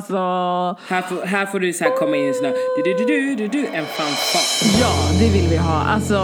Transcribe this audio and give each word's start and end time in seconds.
Alltså, 0.00 0.84
Här 0.94 1.02
får, 1.02 1.26
här 1.26 1.46
får 1.46 1.60
du 1.60 1.72
så 1.72 1.84
här 1.84 1.96
komma 1.96 2.16
in 2.16 2.34
sån 2.34 2.44
här 2.44 2.54
du, 2.84 2.92
du, 2.94 3.04
du, 3.04 3.34
du, 3.34 3.48
du, 3.48 3.66
en 3.66 3.86
fanfar. 3.86 4.40
ja 4.80 4.92
det 5.20 5.28
vill 5.28 5.48
vi 5.50 5.56
ha. 5.56 5.82
Alltså, 5.82 6.22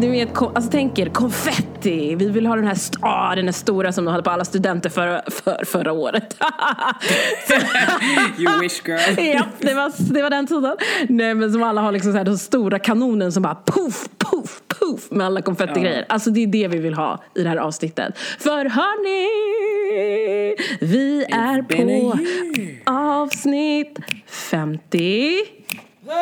du 0.00 0.10
vet, 0.10 0.34
kom, 0.34 0.52
alltså 0.54 0.70
tänk 0.70 0.98
er 0.98 1.06
konfetti. 1.06 2.14
Vi 2.14 2.28
vill 2.28 2.46
ha 2.46 2.56
den 2.56 2.66
här, 2.66 2.76
ah, 3.00 3.34
den 3.34 3.44
här 3.44 3.52
stora 3.52 3.92
som 3.92 4.04
de 4.04 4.10
hade 4.10 4.22
på 4.22 4.30
alla 4.30 4.44
studenter 4.44 4.90
för, 4.90 5.22
för, 5.30 5.64
förra 5.64 5.92
året. 5.92 6.36
You 8.38 8.60
wish 8.60 8.82
girl. 8.86 9.34
ja, 9.36 9.44
det 9.58 9.74
var, 9.74 10.14
det 10.14 10.22
var 10.22 10.30
den 10.30 10.46
tiden. 10.46 10.76
Nej 11.08 11.34
men 11.34 11.52
som 11.52 11.62
alla 11.62 11.80
har 11.80 11.92
liksom 11.92 12.12
så 12.12 12.18
här, 12.18 12.24
den 12.24 12.38
stora 12.38 12.78
kanonen 12.78 13.32
som 13.32 13.42
bara 13.42 13.54
poff, 13.54 14.04
poff 14.92 15.10
med 15.10 15.26
alla 15.26 15.42
konfettigrejer. 15.42 16.04
Alltså 16.08 16.30
det 16.30 16.42
är 16.42 16.46
det 16.46 16.68
vi 16.68 16.78
vill 16.78 16.94
ha 16.94 17.22
i 17.34 17.42
det 17.42 17.48
här 17.48 17.56
avsnittet. 17.56 18.18
För 18.18 18.64
hörni, 18.64 19.28
vi 20.80 21.24
är 21.24 21.62
been 21.62 22.12
a 22.12 22.18
på 22.86 22.92
avsnitt 22.92 23.98
50. 24.26 25.34
Åh, 26.06 26.12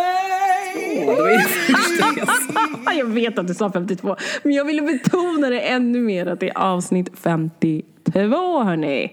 det 1.07 1.07
var 1.07 1.31
ju 1.31 1.39
första 1.39 2.07
jag 2.17 2.29
sa. 2.29 2.93
Jag 2.93 3.07
vet 3.07 3.39
att 3.39 3.47
du 3.47 3.55
sa 3.55 3.73
52, 3.73 4.17
men 4.43 4.53
jag 4.53 4.65
ville 4.65 4.83
betona 4.83 5.51
det 5.51 5.61
ännu 5.61 6.01
mer 6.01 6.27
att 6.27 6.41
det 6.41 6.49
är 6.49 6.59
avsnitt 6.59 7.11
52 7.23 8.63
hörni. 8.63 9.13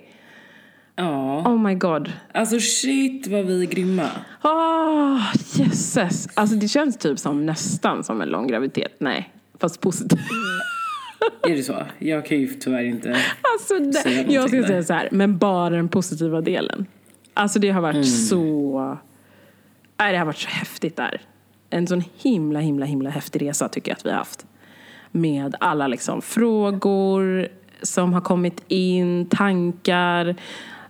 Ja, 0.96 1.40
Oh 1.40 1.60
my 1.62 1.76
god. 1.76 2.12
alltså 2.34 2.60
shit 2.60 3.28
vad 3.28 3.46
vi 3.46 3.62
är 3.64 3.68
grymma. 3.68 4.10
Oh, 4.44 5.22
jösses. 5.56 6.28
Alltså 6.34 6.56
det 6.56 6.68
känns 6.68 6.98
typ 6.98 7.20
som 7.20 7.46
nästan 7.46 8.04
som 8.04 8.22
en 8.22 8.30
lång 8.30 8.48
graviditet. 8.48 8.96
Nej, 9.00 9.34
fast 9.60 9.82
positivt. 9.82 10.20
Är 11.48 11.56
det 11.56 11.64
så? 11.64 11.86
Jag 12.00 12.26
kan 12.26 12.38
ju 12.38 12.48
tyvärr 12.48 12.84
inte. 12.84 13.10
Alltså, 13.54 13.80
det, 13.80 13.94
Säga 13.94 14.26
jag 14.32 14.48
ska 14.50 14.58
där. 14.58 14.68
säga 14.68 14.84
så 14.84 14.94
här, 14.94 15.10
men 15.12 15.38
bara 15.38 15.70
den 15.70 15.90
positiva 15.90 16.42
delen. 16.42 16.86
Alltså 17.34 17.60
det 17.60 17.70
har 17.70 17.82
varit 17.82 17.96
Mm. 17.96 18.06
så... 18.08 18.98
Nej, 20.00 20.12
det 20.12 20.18
har 20.18 20.26
varit 20.26 20.38
så 20.38 20.50
häftigt 20.50 20.96
där. 20.96 21.22
En 21.70 21.88
sån 21.88 22.04
himla, 22.18 22.60
himla, 22.60 22.86
himla 22.86 23.10
häftig 23.10 23.42
resa 23.42 23.70
tycker 23.70 23.92
jag 23.92 23.96
att 23.98 24.06
vi 24.06 24.10
har 24.10 24.18
haft. 24.18 24.46
Med 25.12 25.56
alla 25.60 25.88
liksom 25.88 26.22
frågor 26.22 27.48
som 27.82 28.14
har 28.14 28.22
kommit 28.22 28.64
in, 28.68 29.26
tankar, 29.30 30.36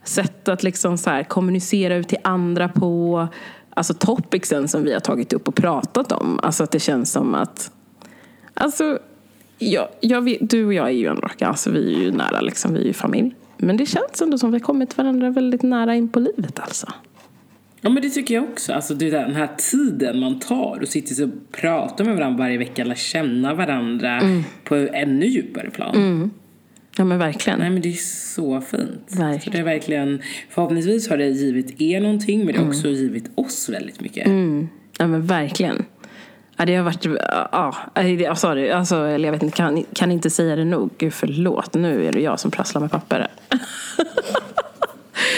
sätt 0.04 0.48
att 0.48 0.64
liksom 0.64 0.98
så 0.98 1.10
här 1.10 1.24
kommunicera 1.24 1.96
ut 1.96 2.08
till 2.08 2.18
andra 2.24 2.70
på. 2.70 3.28
Alltså 3.70 3.94
topicsen 3.94 4.68
som 4.68 4.84
vi 4.84 4.94
har 4.94 5.00
tagit 5.00 5.34
upp 5.34 5.48
och 5.48 5.56
pratat 5.56 6.12
om. 6.12 6.40
Alltså 6.44 6.64
att 6.64 6.72
det 6.72 6.80
känns 6.80 7.12
som 7.12 7.36
att 7.36 7.72
Alltså, 8.58 9.00
jag, 9.60 9.88
jag 10.00 10.22
vet, 10.22 10.50
du 10.50 10.66
och 10.66 10.74
jag 10.74 10.88
är 10.88 10.92
ju 10.92 11.08
ändå, 11.08 11.28
alltså 11.42 11.72
vi 11.72 11.96
är 11.96 12.00
ju 12.00 12.12
nära 12.12 12.42
liksom, 12.42 12.74
vi 12.74 12.80
är 12.82 12.86
ju 12.86 12.94
familj. 12.94 13.36
Men 13.58 13.78
det 13.78 13.86
känns 13.86 14.22
ändå 14.22 14.38
som 14.38 14.52
vi 14.52 14.58
har 14.58 14.66
kommit 14.66 14.98
varandra 14.98 15.30
väldigt 15.30 15.62
nära 15.64 15.96
in 15.96 16.10
på 16.10 16.20
livet 16.20 16.60
alltså. 16.60 16.88
Ja 17.82 17.90
men 17.90 18.04
det 18.04 18.10
tycker 18.10 18.36
jag 18.36 18.44
också. 18.44 18.74
Alltså 18.74 18.94
det 18.94 19.10
den 19.10 19.36
här 19.36 19.50
tiden 19.72 20.20
man 20.20 20.40
tar 20.40 20.80
och 20.82 20.88
sitter 20.88 21.24
och 21.24 21.30
pratar 21.52 22.06
med 22.06 22.16
varandra 22.16 22.38
varje 22.44 22.58
vecka. 22.58 22.82
Eller 22.82 22.96
känna 22.96 23.54
varandra 23.54 24.20
Mm. 24.20 24.44
på 24.64 24.76
ännu 24.76 25.26
djupare 25.26 25.70
plan. 25.70 26.32
Ja 26.98 27.06
men 27.06 27.20
verkligen. 27.20 27.60
Nej 27.60 27.70
men 27.70 27.82
det 27.82 27.90
är 27.90 28.34
så 28.36 28.62
fint. 28.62 29.06
Verkligen. 29.08 29.42
Så 29.42 29.50
det 29.50 29.58
är 29.58 29.64
verkligen, 29.64 30.22
förhoppningsvis 30.50 31.10
har 31.10 31.18
det 31.18 31.28
givit 31.28 31.82
er 31.82 32.02
någonting 32.02 32.46
men 32.46 32.56
det 32.56 32.62
har 32.62 32.68
också 32.68 32.88
givit 32.88 33.30
oss 33.36 33.70
väldigt 33.70 34.02
mycket. 34.02 34.28
Ja 34.98 35.08
men 35.08 35.26
verkligen. 35.26 35.86
Ja, 36.60 36.66
det 36.66 36.76
har 36.76 36.84
varit, 36.84 37.06
ja, 37.52 38.04
jag 38.04 38.38
sa 38.38 38.56
det, 38.56 38.72
alltså, 38.72 38.96
eller 38.96 39.28
jag 39.28 39.34
vet 39.34 39.44
inte, 39.44 39.58
kan, 39.58 39.84
kan 39.94 40.12
inte 40.12 40.30
säga 40.30 40.56
det 40.56 40.66
nog. 40.66 40.90
Gud 40.98 41.14
förlåt, 41.14 41.74
nu 41.74 42.06
är 42.06 42.12
det 42.12 42.22
jag 42.22 42.40
som 42.40 42.52
prasslar 42.52 42.82
med 42.82 42.92
papper. 42.92 43.28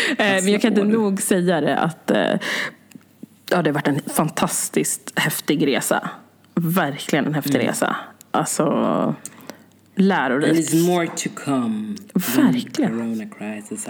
Eh, 0.10 0.16
Men 0.44 0.48
jag 0.52 0.62
kan 0.62 0.72
inte 0.72 0.84
nog 0.84 1.22
säga 1.22 1.62
det 1.62 1.78
att 1.78 2.12
eh, 2.12 2.18
ja, 3.50 3.62
det 3.62 3.70
har 3.70 3.72
varit 3.72 3.88
en 3.88 4.00
fantastiskt 4.14 5.12
häftig 5.16 5.68
resa. 5.68 6.10
Verkligen 6.56 7.26
en 7.26 7.34
häftig 7.34 7.60
resa. 7.60 7.96
Alltså, 8.32 8.64
And 8.64 9.16
lärorik. 9.96 10.54
it's 10.54 10.88
more 10.88 11.08
to 11.08 11.30
come. 11.46 11.96
Verkligen. 12.14 12.92
Corona 12.92 13.26
crisis. 13.38 13.88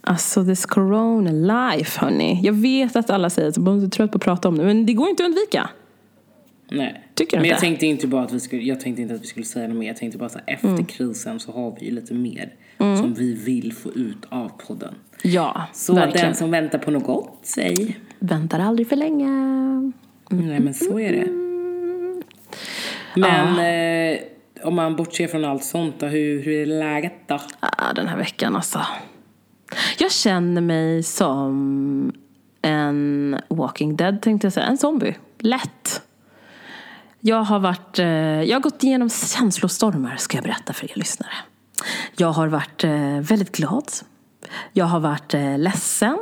Alltså 0.00 0.44
this 0.44 0.66
corona 0.66 1.30
life 1.30 2.00
hörni. 2.00 2.40
Jag 2.42 2.52
vet 2.52 2.96
att 2.96 3.10
alla 3.10 3.30
säger 3.30 3.48
att 3.48 3.54
de 3.54 3.84
är 3.84 3.88
trött 3.88 4.10
på 4.12 4.16
att 4.16 4.22
prata 4.24 4.48
om 4.48 4.58
det, 4.58 4.64
men 4.64 4.86
det 4.86 4.92
går 4.92 5.08
inte 5.08 5.22
att 5.22 5.26
undvika. 5.28 5.70
Nej. 6.70 7.02
Tycker 7.14 7.36
du 7.36 7.40
men 7.40 7.48
jag 7.48 7.56
inte? 7.56 7.60
tänkte 7.66 7.86
inte 7.86 8.06
bara 8.06 8.22
att 8.22 8.32
vi 8.32 8.40
skulle, 8.40 8.62
jag 8.62 8.80
tänkte 8.80 9.02
inte 9.02 9.14
att 9.14 9.22
vi 9.22 9.26
skulle 9.26 9.46
säga 9.46 9.68
något 9.68 9.76
mer. 9.76 9.86
Jag 9.86 9.96
tänkte 9.96 10.18
bara 10.18 10.28
så 10.28 10.38
här, 10.38 10.54
efter 10.54 10.68
Mm. 10.68 10.84
krisen 10.86 11.40
så 11.40 11.52
har 11.52 11.76
vi 11.80 11.86
ju 11.86 11.92
lite 11.94 12.14
mer 12.14 12.52
som 12.78 13.14
vi 13.14 13.34
vill 13.34 13.72
få 13.72 13.92
ut 13.92 14.24
av 14.28 14.48
podden. 14.66 14.94
Ja, 15.22 15.66
Så 15.72 15.94
verkligen. 15.94 16.26
den 16.26 16.34
som 16.36 16.50
väntar 16.50 16.78
på 16.78 16.90
något 16.90 17.04
gott, 17.04 17.38
säg. 17.42 17.96
Väntar 18.18 18.58
aldrig 18.60 18.88
för 18.88 18.96
länge. 18.96 19.26
Nej 20.28 20.60
men 20.60 20.74
så 20.74 21.00
är 21.00 21.12
det. 21.12 21.26
Men 23.20 23.58
eh, 24.14 24.18
om 24.64 24.74
man 24.74 24.96
bortser 24.96 25.26
från 25.26 25.44
allt 25.44 25.64
sånt 25.64 25.94
då, 26.00 26.06
hur, 26.06 26.42
hur 26.42 26.52
är 26.62 26.66
läget 26.66 27.12
då? 27.28 27.40
Ah, 27.60 27.92
den 27.92 28.08
här 28.08 28.16
veckan 28.16 28.56
alltså. 28.56 28.80
Jag 29.98 30.12
känner 30.12 30.60
mig 30.60 31.02
som 31.02 32.12
en 32.62 33.36
Walking 33.48 33.96
Dead 33.96 34.22
tänkte 34.22 34.46
jag 34.46 34.52
säga. 34.52 34.66
En 34.66 34.78
zombie. 34.78 35.16
Lätt. 35.38 36.02
Jag 37.26 37.42
har 37.42 37.58
varit, 37.58 37.98
eh, 37.98 38.06
jag 38.42 38.56
har 38.56 38.60
gått 38.60 38.82
igenom 38.82 39.10
känslostormar 39.10 40.16
ska 40.16 40.36
jag 40.36 40.44
berätta 40.44 40.72
för 40.72 40.84
er 40.84 40.92
lyssnare. 40.94 41.32
Jag 42.16 42.28
har 42.28 42.48
varit 42.48 42.84
eh, 42.84 43.20
väldigt 43.20 43.56
glad. 43.56 43.84
Jag 44.72 44.84
har 44.84 45.00
varit 45.00 45.34
eh, 45.34 45.58
ledsen. 45.58 46.18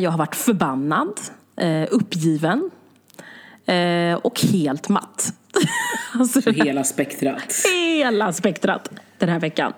Jag 0.00 0.10
har 0.10 0.18
varit 0.18 0.34
förbannad. 0.34 1.20
Uppgiven. 1.90 2.70
Och 4.22 4.40
helt 4.40 4.88
matt. 4.88 5.32
alltså, 6.14 6.50
hela 6.50 6.84
spektrat. 6.84 7.62
hela 7.72 8.32
spektrat 8.32 8.90
den 9.18 9.28
här 9.28 9.40
veckan. 9.40 9.72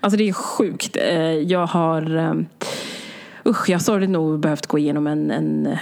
Alltså 0.00 0.16
det 0.16 0.28
är 0.28 0.32
sjukt. 0.32 0.96
Jag 1.46 1.66
har 1.66 2.34
usch, 3.46 3.68
jag 3.68 3.74
har 3.74 3.82
sorgligt 3.82 4.10
nog 4.10 4.40
behövt 4.40 4.66
gå 4.66 4.78
igenom 4.78 5.06
en, 5.06 5.30
en, 5.30 5.78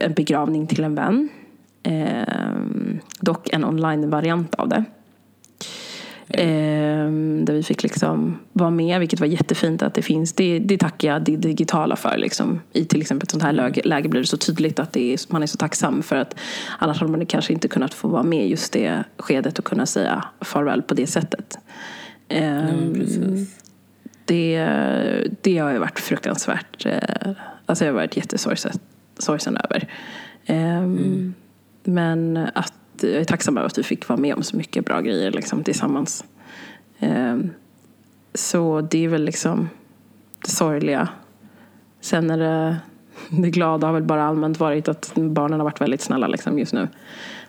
en 0.00 0.12
begravning 0.12 0.66
till 0.66 0.84
en 0.84 0.94
vän. 0.94 1.28
Eh, 1.88 2.22
dock 3.20 3.48
en 3.52 3.64
online-variant 3.64 4.54
av 4.54 4.68
det. 4.68 4.84
Eh, 6.30 7.10
där 7.42 7.52
vi 7.52 7.62
fick 7.62 7.82
liksom 7.82 8.38
vara 8.52 8.70
med, 8.70 9.00
vilket 9.00 9.20
var 9.20 9.26
jättefint 9.26 9.82
att 9.82 9.94
det 9.94 10.02
finns. 10.02 10.32
Det, 10.32 10.58
det 10.58 10.78
tackar 10.78 11.08
jag 11.12 11.22
det 11.22 11.36
digitala 11.36 11.96
för. 11.96 12.16
Liksom. 12.18 12.60
I 12.72 12.84
till 12.84 13.00
exempel 13.00 13.26
ett 13.26 13.30
sånt 13.30 13.42
här 13.42 13.52
läge, 13.52 13.82
läge 13.84 14.08
blir 14.08 14.20
det 14.20 14.26
så 14.26 14.36
tydligt 14.36 14.78
att 14.78 14.96
är, 14.96 15.32
man 15.32 15.42
är 15.42 15.46
så 15.46 15.56
tacksam 15.56 16.02
för 16.02 16.16
att 16.16 16.34
annars 16.78 17.00
hade 17.00 17.12
man 17.12 17.26
kanske 17.26 17.52
inte 17.52 17.68
kunnat 17.68 17.94
få 17.94 18.08
vara 18.08 18.22
med 18.22 18.48
just 18.48 18.72
det 18.72 19.04
skedet 19.16 19.58
och 19.58 19.64
kunna 19.64 19.86
säga 19.86 20.24
farväl 20.40 20.82
på 20.82 20.94
det 20.94 21.06
sättet. 21.06 21.58
Precis. 22.94 23.60
det, 24.24 24.66
det 25.40 25.58
har 25.58 25.72
ju 25.72 25.78
varit 25.78 26.00
fruktansvärt. 26.00 26.86
eh, 26.86 27.30
Alltså 27.66 27.84
jag 27.84 27.92
har 27.92 27.96
varit 27.96 28.16
jättesorgsen 28.16 29.56
över. 29.56 29.88
Ehm, 30.46 31.34
Men 31.92 32.36
att, 32.54 32.72
jag 33.00 33.10
är 33.12 33.24
tacksam 33.24 33.58
över 33.58 33.66
att 33.66 33.78
vi 33.78 33.82
fick 33.82 34.08
vara 34.08 34.18
med 34.20 34.34
om 34.34 34.42
så 34.42 34.56
mycket 34.56 34.84
bra 34.84 35.00
grejer 35.00 35.30
liksom, 35.30 35.64
tillsammans. 35.64 36.24
Ehm, 36.98 37.50
Så 38.34 38.80
det 38.80 39.04
är 39.04 39.08
väl 39.08 39.24
liksom 39.24 39.68
det 40.44 40.50
sorgliga. 40.50 41.08
Sen 42.00 42.30
är 42.30 42.38
det, 42.38 42.76
det 43.42 43.50
glada 43.50 43.86
har 43.86 43.94
väl 43.94 44.02
bara 44.02 44.24
allmänt 44.24 44.60
varit 44.60 44.88
att 44.88 45.12
barnen 45.14 45.60
har 45.60 45.64
varit 45.64 45.80
väldigt 45.80 46.00
snälla 46.00 46.26
liksom, 46.26 46.58
just 46.58 46.72
nu. 46.72 46.88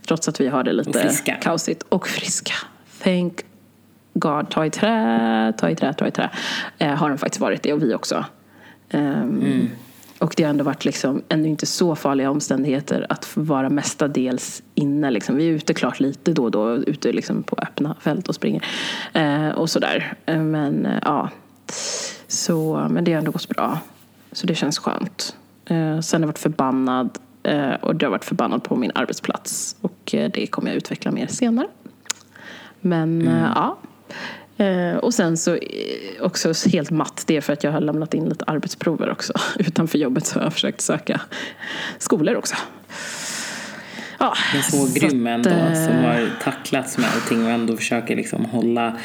Trots 0.07 0.27
att 0.27 0.41
vi 0.41 0.47
har 0.47 0.63
det 0.63 0.69
Och 0.71 0.75
lite 0.77 0.99
friska. 0.99 1.35
kaosigt. 1.41 1.83
Och 1.89 2.07
friska. 2.07 2.53
Thank 3.03 3.41
God, 4.13 4.49
ta 4.49 4.65
i 4.65 4.69
trä, 4.69 5.53
ta 5.57 5.69
i 5.69 5.75
trä, 5.75 5.93
ta 5.93 6.07
i 6.07 6.11
trä. 6.11 6.29
Eh, 6.77 6.95
har 6.95 7.09
de 7.09 7.17
faktiskt 7.17 7.41
varit 7.41 7.63
det 7.63 7.73
och 7.73 7.83
vi 7.83 7.93
också. 7.93 8.25
Ehm, 8.89 9.69
Och 10.19 10.33
det 10.37 10.43
har 10.43 10.49
ändå 10.49 10.63
varit 10.63 10.85
liksom, 10.85 11.21
ändå 11.29 11.47
inte 11.47 11.65
så 11.65 11.95
farliga 11.95 12.31
omständigheter 12.31 13.05
att 13.09 13.37
vara 13.37 13.69
mestadels 13.69 14.63
inne. 14.75 15.11
Liksom. 15.11 15.35
Vi 15.35 15.49
är 15.49 15.53
ute 15.53 15.73
klart 15.73 15.99
lite 15.99 16.33
då 16.33 16.43
och 16.43 16.51
då, 16.51 16.75
ute 16.75 17.11
liksom 17.11 17.43
på 17.43 17.55
öppna 17.61 17.95
fält 17.99 18.27
och 18.27 18.35
springer. 18.35 18.65
Eh, 19.13 19.49
och 19.49 19.69
sådär. 19.69 20.13
Eh, 20.25 20.39
men 20.39 20.85
eh, 20.85 20.99
ja, 21.05 21.29
så, 22.27 22.87
men 22.89 23.03
det 23.03 23.11
har 23.13 23.19
ändå 23.19 23.31
gått 23.31 23.49
bra. 23.49 23.79
Så 24.31 24.47
det 24.47 24.55
känns 24.55 24.79
skönt. 24.79 25.35
Eh, 25.65 25.99
sen 25.99 26.21
har 26.21 26.27
jag 26.27 26.27
varit 26.27 26.39
förbannad 26.39 27.17
eh, 27.43 27.73
och 27.73 27.95
det 27.95 28.05
har 28.05 28.11
varit 28.11 28.25
förbannad 28.25 28.63
på 28.63 28.75
min 28.75 28.91
arbetsplats. 28.95 29.75
Och 29.81 30.15
eh, 30.15 30.31
det 30.33 30.47
kommer 30.47 30.69
jag 30.69 30.77
utveckla 30.77 31.11
mer 31.11 31.27
senare. 31.27 31.67
Men 32.81 33.27
eh, 33.27 33.51
ja. 33.55 33.77
Eh, 34.59 34.97
och 34.97 35.13
sen 35.13 35.37
så 35.37 35.53
eh, 35.53 35.59
också 36.21 36.53
helt 36.71 36.91
matt, 36.91 37.23
det 37.27 37.37
är 37.37 37.41
för 37.41 37.53
att 37.53 37.63
jag 37.63 37.71
har 37.71 37.81
lämnat 37.81 38.13
in 38.13 38.29
lite 38.29 38.45
arbetsprover 38.45 39.09
också. 39.11 39.33
Utanför 39.59 39.97
jobbet 39.97 40.25
så 40.25 40.39
har 40.39 40.43
jag 40.43 40.53
försökt 40.53 40.81
söka 40.81 41.21
skolor 41.97 42.35
också. 42.35 42.55
Ja, 44.19 44.33
Men 44.53 44.63
så, 44.63 44.99
grym 44.99 45.27
ändå 45.27 45.49
eh, 45.49 45.85
som 45.85 45.95
har 45.95 46.29
tacklats 46.43 46.97
med 46.97 47.09
allting 47.15 47.45
och 47.45 47.51
ändå 47.51 47.77
försöker 47.77 48.15
liksom 48.15 48.45
hålla, 48.45 48.97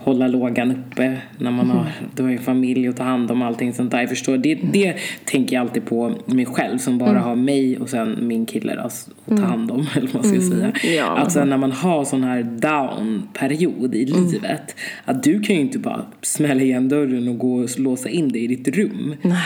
hålla 0.00 0.28
lågan 0.28 0.70
uppe 0.70 1.16
när 1.38 1.50
man 1.50 1.70
har, 1.70 1.86
du 2.16 2.22
har 2.22 2.30
ju 2.30 2.38
familj 2.38 2.88
att 2.88 2.96
ta 2.96 3.02
hand 3.04 3.30
om 3.30 3.42
och 3.42 3.48
allting 3.48 3.72
sånt 3.72 3.90
där. 3.90 4.00
Jag 4.00 4.08
förstår, 4.08 4.38
det, 4.38 4.54
det 4.54 4.96
tänker 5.24 5.56
jag 5.56 5.60
alltid 5.60 5.84
på 5.86 6.14
mig 6.26 6.46
själv 6.46 6.78
som 6.78 6.98
bara 6.98 7.10
Mm. 7.10 7.22
har 7.22 7.36
mig 7.36 7.78
och 7.78 7.88
sen 7.88 8.18
min 8.20 8.46
kille 8.46 8.80
alltså, 8.80 9.10
att 9.26 9.36
ta 9.36 9.42
hand 9.44 9.70
om, 9.70 9.86
eller 9.96 10.06
vad 10.12 10.14
man 10.14 10.24
ska 10.32 10.40
säga. 10.50 10.64
Mm. 10.66 10.96
Ja. 10.96 11.16
Att 11.16 11.32
sen 11.32 11.48
när 11.50 11.56
man 11.56 11.72
har 11.72 12.04
sån 12.04 12.24
här 12.24 12.42
down-period 12.42 13.94
i 13.94 14.12
Mm. 14.12 14.26
livet, 14.26 14.76
att 15.04 15.22
du 15.22 15.40
kan 15.40 15.56
ju 15.56 15.62
inte 15.62 15.78
bara 15.78 16.04
smälla 16.22 16.60
igen 16.62 16.88
dörren 16.88 17.28
och 17.28 17.38
gå 17.38 17.54
och 17.54 17.78
låsa 17.80 18.08
in 18.08 18.28
dig 18.28 18.44
i 18.44 18.46
ditt 18.46 18.76
rum. 18.76 19.14
Nej, 19.22 19.38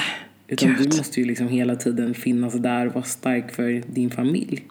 Utan 0.49 0.69
Gud. 0.79 0.91
du 0.91 0.97
måste 0.97 1.21
ju 1.21 1.27
liksom 1.27 1.49
hela 1.49 1.77
tiden 1.77 2.15
finnas 2.15 2.55
där 2.55 2.87
och 2.87 2.95
vara 2.95 3.05
stark 3.05 3.53
för 3.55 3.83
din 3.95 4.11
familj. 4.11 4.65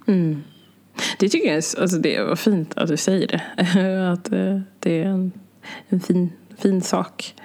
Det 1.20 1.30
tycker 1.30 1.48
jag 1.48 1.56
alltså 1.56 1.98
det 1.98 2.24
var 2.24 2.36
fint 2.36 2.74
att 2.78 2.88
du 2.88 2.98
säger 2.98 3.28
det. 3.28 3.42
att 4.12 4.32
eh, 4.32 4.60
det 4.80 5.02
är 5.02 5.06
en, 5.06 5.32
en 5.90 6.00
fin, 6.00 6.32
fin 6.58 6.82
sak. 6.82 7.36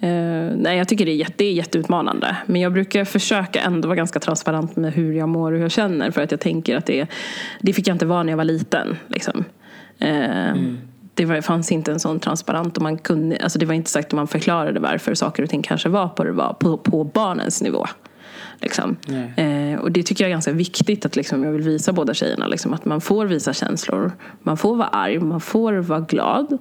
Eh, 0.00 0.08
nej, 0.56 0.78
jag 0.78 0.88
tycker 0.88 1.04
det 1.06 1.12
är, 1.12 1.16
jätte, 1.16 1.34
det 1.36 1.44
är 1.44 1.52
jätteutmanande. 1.52 2.36
Men 2.46 2.60
jag 2.60 2.72
brukar 2.72 3.04
försöka 3.04 3.60
ändå 3.60 3.88
vara 3.88 3.96
ganska 3.96 4.20
transparent 4.20 4.76
med 4.76 4.92
hur 4.92 5.12
jag 5.12 5.28
mår 5.28 5.52
och 5.52 5.56
hur 5.56 5.64
jag 5.64 5.70
känner. 5.72 6.10
För 6.10 6.22
att 6.22 6.30
jag 6.30 6.40
tänker 6.40 6.76
att 6.76 6.86
det, 6.86 7.06
det 7.60 7.72
fick 7.72 7.88
jag 7.88 7.94
inte 7.94 8.06
vara 8.06 8.22
när 8.22 8.32
jag 8.32 8.36
var 8.36 8.44
liten. 8.44 8.96
Liksom. 9.08 9.44
Eh, 9.98 10.54
Det 11.14 11.24
var, 11.24 11.40
fanns 11.40 11.72
inte 11.72 11.92
en 11.92 12.00
sån 12.00 12.20
transparent 12.20 12.76
och 12.76 12.82
man 12.82 12.98
kunde, 12.98 13.36
alltså 13.42 13.58
det 13.58 13.66
var 13.66 13.74
inte 13.74 13.90
sagt 13.90 14.06
att 14.06 14.12
man 14.12 14.28
förklarade 14.28 14.80
varför 14.80 15.14
saker 15.14 15.42
och 15.42 15.50
ting 15.50 15.62
kanske 15.62 15.88
var 15.88 16.08
på, 16.08 16.24
det 16.24 16.32
var, 16.32 16.52
på, 16.52 16.76
på 16.78 17.04
barnens 17.04 17.62
nivå. 17.62 17.86
Liksom. 18.60 18.96
Eh, 19.36 19.65
och 19.78 19.92
det 19.92 20.02
tycker 20.02 20.24
jag 20.24 20.28
är 20.28 20.34
ganska 20.34 20.52
viktigt 20.52 21.06
att 21.06 21.16
liksom, 21.16 21.44
jag 21.44 21.52
vill 21.52 21.62
visa 21.62 21.92
båda 21.92 22.14
tjejerna. 22.14 22.46
Liksom, 22.46 22.72
att 22.72 22.84
man 22.84 23.00
får 23.00 23.26
visa 23.26 23.52
känslor. 23.52 24.12
Man 24.42 24.56
får 24.56 24.76
vara 24.76 24.88
arg, 24.88 25.18
man 25.18 25.40
får 25.40 25.72
vara 25.72 26.00
glad. 26.00 26.58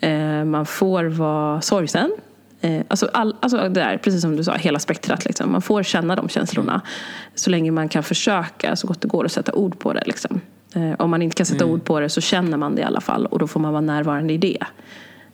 Eh, 0.00 0.44
man 0.44 0.66
får 0.66 1.04
vara 1.04 1.60
sorgsen. 1.60 2.10
Eh, 2.60 2.82
alltså, 2.88 3.08
all, 3.12 3.36
alltså 3.40 3.56
det 3.56 3.68
där, 3.68 3.98
precis 3.98 4.20
som 4.20 4.36
du 4.36 4.44
sa, 4.44 4.54
hela 4.54 4.78
spektrat. 4.78 5.24
Liksom. 5.24 5.52
Man 5.52 5.62
får 5.62 5.82
känna 5.82 6.16
de 6.16 6.28
känslorna. 6.28 6.80
Så 7.34 7.50
länge 7.50 7.70
man 7.70 7.88
kan 7.88 8.02
försöka 8.02 8.76
så 8.76 8.86
gott 8.86 9.00
det 9.00 9.08
går 9.08 9.24
att 9.24 9.32
sätta 9.32 9.52
ord 9.52 9.78
på 9.78 9.92
det. 9.92 10.02
Liksom. 10.06 10.40
Eh, 10.74 10.92
om 10.98 11.10
man 11.10 11.22
inte 11.22 11.36
kan 11.36 11.46
sätta 11.46 11.64
ord 11.66 11.84
på 11.84 12.00
det 12.00 12.08
så 12.08 12.20
känner 12.20 12.56
man 12.56 12.74
det 12.74 12.80
i 12.80 12.84
alla 12.84 13.00
fall. 13.00 13.26
Och 13.26 13.38
då 13.38 13.46
får 13.46 13.60
man 13.60 13.72
vara 13.72 13.80
närvarande 13.80 14.32
i 14.32 14.38
det. 14.38 14.58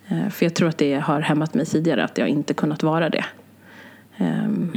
Eh, 0.08 0.28
för 0.28 0.46
jag 0.46 0.54
tror 0.54 0.68
att 0.68 0.78
det 0.78 0.94
har 0.94 1.20
hämmat 1.20 1.54
mig 1.54 1.66
tidigare 1.66 2.04
att 2.04 2.18
jag 2.18 2.28
inte 2.28 2.54
kunnat 2.54 2.82
vara 2.82 3.10
det. 3.10 3.24
Ehm, 4.16 4.70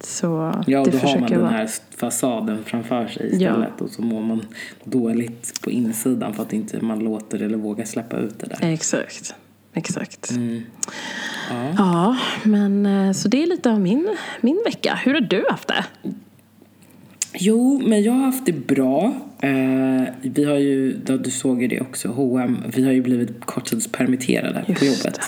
Så 0.00 0.52
Ja, 0.66 0.84
det 0.84 0.90
då 0.90 0.98
har 0.98 1.18
man 1.18 1.30
den 1.30 1.46
här 1.46 1.70
fasaden 1.96 2.64
framför 2.64 3.06
sig 3.06 3.26
istället 3.32 3.80
och 3.80 3.90
så 3.90 4.02
mår 4.02 4.22
man 4.22 4.46
dåligt 4.84 5.60
på 5.62 5.70
insidan 5.70 6.34
för 6.34 6.42
att 6.42 6.52
inte 6.52 6.80
man 6.80 6.98
låter 6.98 7.42
eller 7.42 7.58
vågar 7.58 7.84
släppa 7.84 8.16
ut 8.16 8.38
det 8.38 8.46
där. 8.46 8.72
Exakt. 8.72 9.34
Exakt. 9.74 10.30
Mm. 10.30 10.62
Ja. 11.50 11.74
Ja, 11.78 12.16
men 12.44 12.86
eh, 12.86 13.12
så 13.12 13.28
det 13.28 13.42
är 13.42 13.46
lite 13.46 13.70
av 13.70 13.80
min, 13.80 14.16
min 14.40 14.62
vecka. 14.64 14.98
Hur 15.04 15.14
har 15.14 15.20
du 15.20 15.44
haft 15.50 15.68
det? 15.68 15.84
Jo, 17.38 17.82
men 17.86 18.02
jag 18.02 18.12
har 18.12 18.24
haft 18.24 18.46
det 18.46 18.52
bra. 18.52 19.12
Eh, 19.40 20.02
vi 20.22 20.44
har 20.44 20.56
ju, 20.56 20.92
du 20.96 21.30
såg 21.30 21.62
ju 21.62 21.68
det 21.68 21.80
också, 21.80 22.08
H&M, 22.08 22.62
vi 22.74 22.84
har 22.84 22.92
ju 22.92 23.02
blivit 23.02 23.40
korttidspermitterade 23.40 24.64
på 24.66 24.84
Just 24.84 25.04
jobbet. 25.04 25.20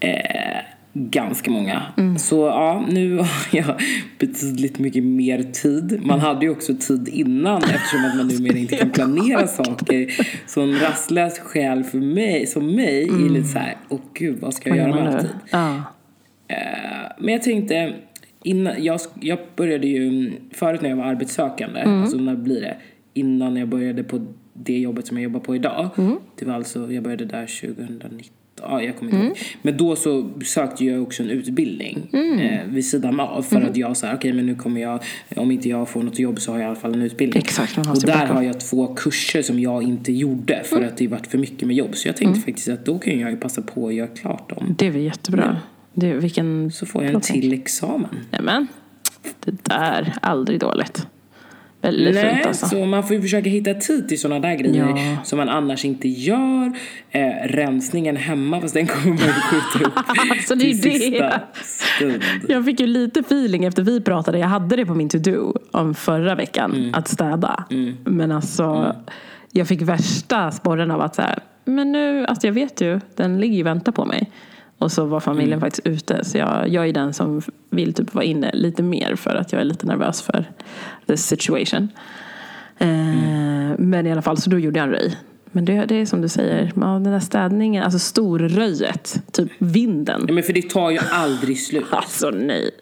Eh, 0.00 0.73
ganska 0.94 1.50
många. 1.50 1.82
Mm. 1.96 2.18
Så 2.18 2.46
ja, 2.46 2.84
nu 2.90 3.16
har 3.16 3.28
jag 3.52 3.80
betydligt 4.18 4.78
mycket 4.78 5.04
mer 5.04 5.42
tid. 5.42 6.00
Man 6.04 6.20
hade 6.20 6.46
ju 6.46 6.50
också 6.52 6.74
tid 6.74 7.08
innan 7.08 7.62
eftersom 7.62 8.04
att 8.04 8.16
man 8.16 8.28
numera 8.28 8.58
inte 8.58 8.76
kan 8.76 8.90
planera 8.90 9.46
saker. 9.46 10.26
Så 10.46 10.60
en 10.62 10.78
rastlös 10.80 11.38
själ 11.38 11.84
för 11.84 11.98
mig, 11.98 12.46
som 12.46 12.66
mig 12.66 13.02
är 13.08 13.28
lite 13.30 13.48
så 13.48 13.58
här, 13.58 13.76
åh 13.88 14.00
gud, 14.14 14.38
vad 14.40 14.54
ska 14.54 14.68
jag 14.68 14.78
göra 14.78 14.94
med 14.94 15.14
all 15.14 15.20
tid? 15.20 15.30
Ja. 15.50 15.76
Eh, 16.48 16.56
Men 17.18 17.32
jag 17.34 17.42
tänkte, 17.42 17.94
innan, 18.42 18.84
jag, 18.84 19.00
jag 19.20 19.38
började 19.56 19.86
ju 19.86 20.32
förut 20.52 20.82
när 20.82 20.88
jag 20.88 20.96
var 20.96 21.04
arbetssökande, 21.04 21.80
Mm. 21.80 22.02
alltså 22.02 22.16
när 22.18 22.36
blir 22.36 22.60
det? 22.60 22.76
Innan 23.14 23.56
jag 23.56 23.68
började 23.68 24.04
på 24.04 24.26
det 24.54 24.78
jobbet 24.78 25.06
som 25.06 25.16
jag 25.16 25.24
jobbar 25.24 25.40
på 25.40 25.54
idag. 25.56 25.90
Mm. 25.98 26.16
Det 26.38 26.44
var 26.46 26.54
alltså, 26.54 26.92
jag 26.92 27.02
började 27.02 27.24
där 27.24 27.46
2019. 27.60 28.20
Ja, 28.62 28.82
jag 28.82 28.96
kommer 28.96 29.10
inte 29.10 29.16
Mm. 29.16 29.26
ihåg. 29.28 29.38
Men 29.62 29.76
då 29.76 29.96
så 29.96 30.30
sökte 30.44 30.84
jag 30.84 31.02
också 31.02 31.22
en 31.22 31.30
utbildning 31.30 32.08
Mm. 32.12 32.38
eh, 32.38 32.60
vid 32.66 32.86
sidan 32.86 33.20
av. 33.20 33.42
För 33.42 33.60
att 33.60 33.76
jag 33.76 33.96
sa, 33.96 34.14
okej 34.14 34.32
men 34.32 34.46
nu 34.46 34.54
kommer 34.54 34.80
jag, 34.80 35.02
om 35.36 35.50
inte 35.50 35.68
jag 35.68 35.88
får 35.88 36.02
något 36.02 36.18
jobb 36.18 36.40
så 36.40 36.52
har 36.52 36.58
jag 36.58 36.64
i 36.64 36.66
alla 36.68 36.76
fall 36.80 36.94
en 36.94 37.02
utbildning. 37.02 37.42
Exakt, 37.42 37.76
har 37.76 37.90
och 37.90 38.00
där 38.02 38.06
backup. 38.12 38.28
har 38.34 38.42
jag 38.42 38.60
två 38.60 38.94
kurser 38.94 39.42
som 39.42 39.60
jag 39.60 39.82
inte 39.82 40.12
gjorde 40.12 40.62
för 40.64 40.76
Mm. 40.76 40.88
att 40.88 40.96
det 40.96 41.06
varit 41.08 41.26
för 41.26 41.38
mycket 41.38 41.68
med 41.68 41.76
jobb. 41.76 41.96
Så 41.96 42.08
jag 42.08 42.16
tänkte 42.16 42.40
faktiskt 42.40 42.68
att 42.68 42.84
då 42.84 42.98
kan 42.98 43.18
jag 43.18 43.30
ju 43.30 43.36
passa 43.36 43.62
på 43.62 43.88
att 43.88 43.94
göra 43.94 44.08
klart 44.08 44.50
dem. 44.50 44.74
Det 44.78 44.86
är 44.86 44.90
väl 44.90 45.02
jättebra. 45.02 45.56
Det, 45.94 46.12
vilken... 46.14 46.70
Så 46.72 46.86
får 46.86 47.04
jag 47.04 47.14
en 47.14 47.20
till 47.20 47.52
examen. 47.52 48.16
Nämen. 48.30 48.66
Det 49.44 49.64
där, 49.64 50.14
aldrig 50.22 50.60
dåligt. 50.60 51.06
Väldigt 51.84 52.14
Nej, 52.14 52.34
fint 52.34 52.46
alltså. 52.46 52.66
så 52.66 52.84
man 52.86 53.02
får 53.06 53.16
ju 53.16 53.22
försöka 53.22 53.50
hitta 53.50 53.74
tid 53.74 54.08
till 54.08 54.20
sådana 54.20 54.48
där 54.48 54.54
grejer 54.54 54.88
Ja. 54.96 55.16
som 55.24 55.36
man 55.36 55.48
annars 55.48 55.84
inte 55.84 56.08
gör. 56.08 56.72
Eh, 57.10 57.28
rensningen 57.44 58.16
hemma, 58.16 58.60
fast 58.60 58.74
den 58.74 58.86
kommer 58.86 59.06
man 59.06 59.16
ju 59.16 59.32
skjuta 59.32 59.84
upp 59.88 59.92
Alltså, 60.30 60.54
det 60.54 60.64
är 60.70 60.74
till 60.74 61.00
sista 61.00 61.40
stund. 61.98 62.22
Jag 62.48 62.64
fick 62.64 62.80
ju 62.80 62.86
lite 62.86 63.20
feeling 63.20 63.64
efter 63.64 63.82
vi 63.82 64.00
pratade. 64.00 64.38
Jag 64.38 64.48
hade 64.48 64.76
det 64.76 64.86
på 64.86 64.94
min 64.94 65.08
to-do 65.08 65.52
om 65.70 65.94
förra 65.94 66.34
veckan. 66.34 66.72
Mm. 66.74 66.94
Att 66.94 67.08
städa. 67.08 67.64
Men 68.04 68.32
alltså. 68.32 68.96
Jag 69.56 69.68
fick 69.68 69.82
värsta 69.82 70.50
sporren 70.50 70.90
av 70.90 71.00
att 71.00 71.14
så 71.14 71.22
här, 71.22 71.38
Men 71.64 71.92
nu, 71.92 72.26
alltså 72.26 72.46
jag 72.46 72.54
vet 72.54 72.80
ju. 72.80 73.00
Den 73.16 73.40
ligger 73.40 73.54
ju 73.54 73.62
och 73.62 73.66
väntar 73.66 73.92
på 73.92 74.04
mig. 74.04 74.30
Och 74.78 74.92
så 74.92 75.04
var 75.04 75.20
familjen 75.20 75.52
Mm. 75.52 75.60
faktiskt 75.60 75.86
ute. 75.86 76.24
Så 76.24 76.38
jag, 76.38 76.68
jag 76.68 76.88
är 76.88 76.92
den 76.92 77.12
som 77.12 77.42
vill 77.70 77.94
typ 77.94 78.14
vara 78.14 78.24
inne 78.24 78.50
lite 78.54 78.82
mer. 78.82 79.16
För 79.16 79.34
att 79.34 79.52
jag 79.52 79.60
är 79.60 79.64
lite 79.64 79.86
nervös 79.86 80.22
för 80.22 80.44
the 81.06 81.16
situation. 81.16 81.88
Eh, 82.78 82.86
Men 83.78 84.06
i 84.06 84.12
alla 84.12 84.22
fall, 84.22 84.36
så 84.38 84.50
då 84.50 84.58
gjorde 84.58 84.78
jag 84.78 84.86
en 84.86 84.92
röj. 84.92 85.16
Men 85.52 85.64
det, 85.64 85.84
det 85.84 85.94
är 85.94 86.06
som 86.06 86.20
du 86.20 86.28
säger, 86.28 86.72
ja, 86.76 86.86
den 86.86 87.02
där 87.12 87.20
städningen, 87.20 87.82
alltså 87.84 87.98
storröjet, 87.98 89.22
typ 89.32 89.52
vinden. 89.58 90.24
Ja, 90.28 90.34
men 90.34 90.42
för 90.42 90.52
det 90.52 90.70
tar 90.70 90.90
ju 90.90 90.98
aldrig 91.12 91.60
slut. 91.60 91.84
Alltså 91.90 92.30
nej. 92.30 92.70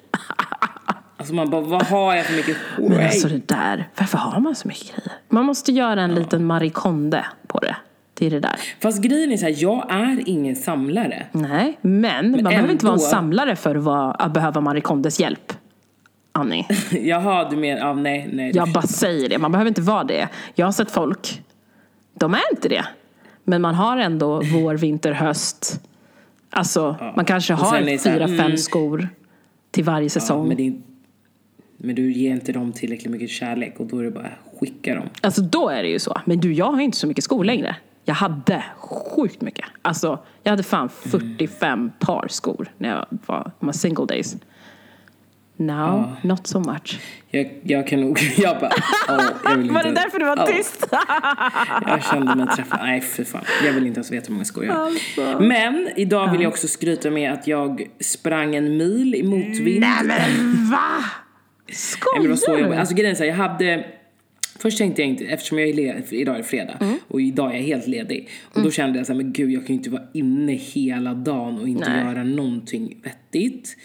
Alltså 1.17 1.35
man 1.35 1.51
bara, 1.51 1.61
vad 1.61 1.83
har 1.83 2.15
jag 2.15 2.27
för 2.27 2.37
mycket 2.37 2.57
Men 2.79 2.89
skit? 2.91 3.01
alltså 3.01 3.29
det 3.29 3.49
där, 3.49 3.89
varför 3.99 4.19
har 4.19 4.41
man 4.41 4.55
så 4.55 4.69
mycket 4.69 4.87
grejer? 4.97 5.13
Man 5.29 5.45
måste 5.45 5.73
göra 5.73 6.03
en 6.03 6.15
liten 6.15 6.45
Marie 6.45 6.71
Kondo 6.71 7.19
på 7.47 7.59
det. 7.59 7.77
Är 8.23 8.31
det 8.31 8.41
där. 8.41 8.57
Fast 8.81 9.03
grejen 9.03 9.33
är 9.33 9.37
så 9.37 9.45
här, 9.45 9.55
jag 9.59 9.87
är 9.91 10.23
ingen 10.27 10.57
samlare. 10.57 11.27
Nej, 11.33 11.79
men, 11.81 12.31
man 12.31 12.45
behöver 12.45 12.73
inte 12.73 12.85
vara 12.85 12.95
en 12.95 13.01
ändå- 13.01 13.11
samlare 13.11 13.57
för 13.57 13.75
att, 14.19 14.33
behöva 14.33 14.61
Marie 14.61 14.81
Kondos 14.81 15.21
hjälp. 15.21 15.53
Annie, 16.33 16.67
Jaha, 17.03 17.51
du 17.51 17.57
menar, 17.57 17.81
ja, 17.81 17.95
nej, 17.95 18.29
nej. 18.33 18.53
jag 18.55 18.73
bara 18.73 18.83
säger 18.83 19.29
det. 19.29 19.39
Man 19.39 19.53
behöver 19.53 19.69
inte 19.69 19.81
vara 19.81 20.05
det. 20.05 20.29
Jag 20.55 20.67
har 20.67 20.73
sett 20.73 20.91
folk, 20.91 21.43
de 22.15 22.35
är 22.35 22.53
inte 22.53 22.69
det. 22.69 22.85
Men 23.45 23.63
man 23.63 23.75
har 23.75 23.97
ändå 23.97 24.43
vår, 24.43 24.75
vinter, 24.75 25.13
höst. 25.13 25.81
Alltså, 26.51 26.97
man 27.17 27.25
kanske 27.25 27.55
har 27.55 27.99
fyra, 27.99 28.29
fem 28.29 28.41
mm. 28.41 28.57
skor 28.57 29.09
till 29.71 29.85
varje 29.85 30.05
ja, 30.05 30.11
säsong. 30.11 30.49
men, 30.49 30.57
det 30.57 30.73
men 31.77 31.95
du 31.95 32.13
ger 32.13 32.33
inte 32.33 32.53
dem 32.53 32.73
tillräckligt 32.73 33.11
mycket 33.11 33.31
kärlek 33.31 33.81
och 33.81 33.87
då 33.87 33.99
är 33.99 34.05
det 34.05 34.11
bara 34.11 34.31
skicka 34.61 34.95
dem. 34.95 35.09
Alltså 35.21 35.43
då 35.43 35.69
är 35.69 35.83
det 35.83 35.89
ju 35.89 35.99
så. 35.99 36.21
Men 36.25 36.41
du, 36.41 36.53
jag 36.53 36.73
har 36.73 36.81
inte 36.81 36.97
så 36.97 37.07
mycket 37.07 37.25
skor 37.25 37.45
längre. 37.45 37.77
Jag 38.05 38.15
hade 38.15 38.65
sjukt 38.79 39.41
mycket. 39.41 39.65
Alltså, 39.83 40.19
jag 40.43 40.51
hade 40.51 40.63
fan 40.63 40.89
45 40.89 41.91
par 41.99 42.29
skor 42.29 42.73
när 42.79 42.89
jag 42.89 43.07
var 43.27 43.53
my 43.61 43.73
single 43.73 44.07
days. 44.07 44.37
Now, 45.57 46.17
not 46.23 46.47
so 46.47 46.61
much. 46.61 47.01
Jag, 47.31 47.61
jag 47.63 47.87
kan 47.87 48.01
nog, 48.01 48.19
jag 48.37 48.61
bara, 48.61 48.71
åh, 49.09 49.25
jag 49.45 49.57
vill 49.57 49.61
inte. 49.63 49.75
Var 49.75 49.83
det 49.83 49.91
därför 49.91 50.19
du 50.19 50.25
var 50.25 50.39
åh. 50.39 50.47
tyst? 50.47 50.87
Jag 51.87 52.05
kände 52.05 52.35
mig 52.35 52.47
träffad. 52.47 52.79
Nej, 52.83 53.01
för 53.01 53.25
fan. 53.25 53.45
Jag 53.65 53.73
vill 53.73 53.87
inte 53.87 53.99
ens 53.99 54.11
veta 54.11 54.27
hur 54.27 54.35
många 54.35 54.45
skor 54.45 54.65
jag 54.65 54.75
har. 54.75 54.87
Alltså. 54.87 55.41
Men 55.41 55.89
idag 55.97 56.31
vill 56.31 56.41
jag 56.41 56.49
också 56.49 56.69
skryta 56.69 57.11
med 57.11 57.33
att 57.33 57.47
jag 57.47 57.87
sprang 58.01 58.55
en 58.55 58.77
mil 58.77 59.15
i 59.15 59.23
motvind. 59.23 59.81
Nej 59.81 60.05
men 60.05 60.71
va? 60.71 61.05
Skojar 61.73 62.69
du? 62.69 62.75
Alltså 62.75 62.95
grejen 62.95 63.11
är 63.11 63.17
så 63.17 63.23
här, 63.23 63.31
jag 63.31 63.37
hade 63.37 63.85
Först 64.63 64.79
tänkte 64.79 65.03
jag 65.03 65.09
inte, 65.09 65.25
eftersom 65.25 65.59
jag 65.59 65.69
är 65.69 65.75
led, 65.75 66.03
idag 66.11 66.39
är 66.39 66.43
fredag 66.43 66.77
Mm. 66.81 66.95
och 67.09 67.21
idag 67.21 67.51
är 67.53 67.57
jag 67.57 67.63
helt 67.65 67.87
ledig. 67.87 68.29
Och 68.55 68.63
då 68.63 68.71
kände 68.71 68.99
jag 68.99 69.07
så 69.07 69.13
här, 69.13 69.23
men 69.23 69.33
gud 69.33 69.51
jag 69.51 69.67
kan 69.67 69.75
ju 69.77 69.79
inte 69.79 69.91
vara 69.91 70.03
inne 70.13 70.53
hela 70.53 71.15
dagen 71.15 71.59
och 71.59 71.69
inte 71.69 71.89
Nej. 71.91 72.01
Mm. 72.01 72.15
göra 72.15 72.25
någonting 72.25 72.97
vettigt. 73.05 73.77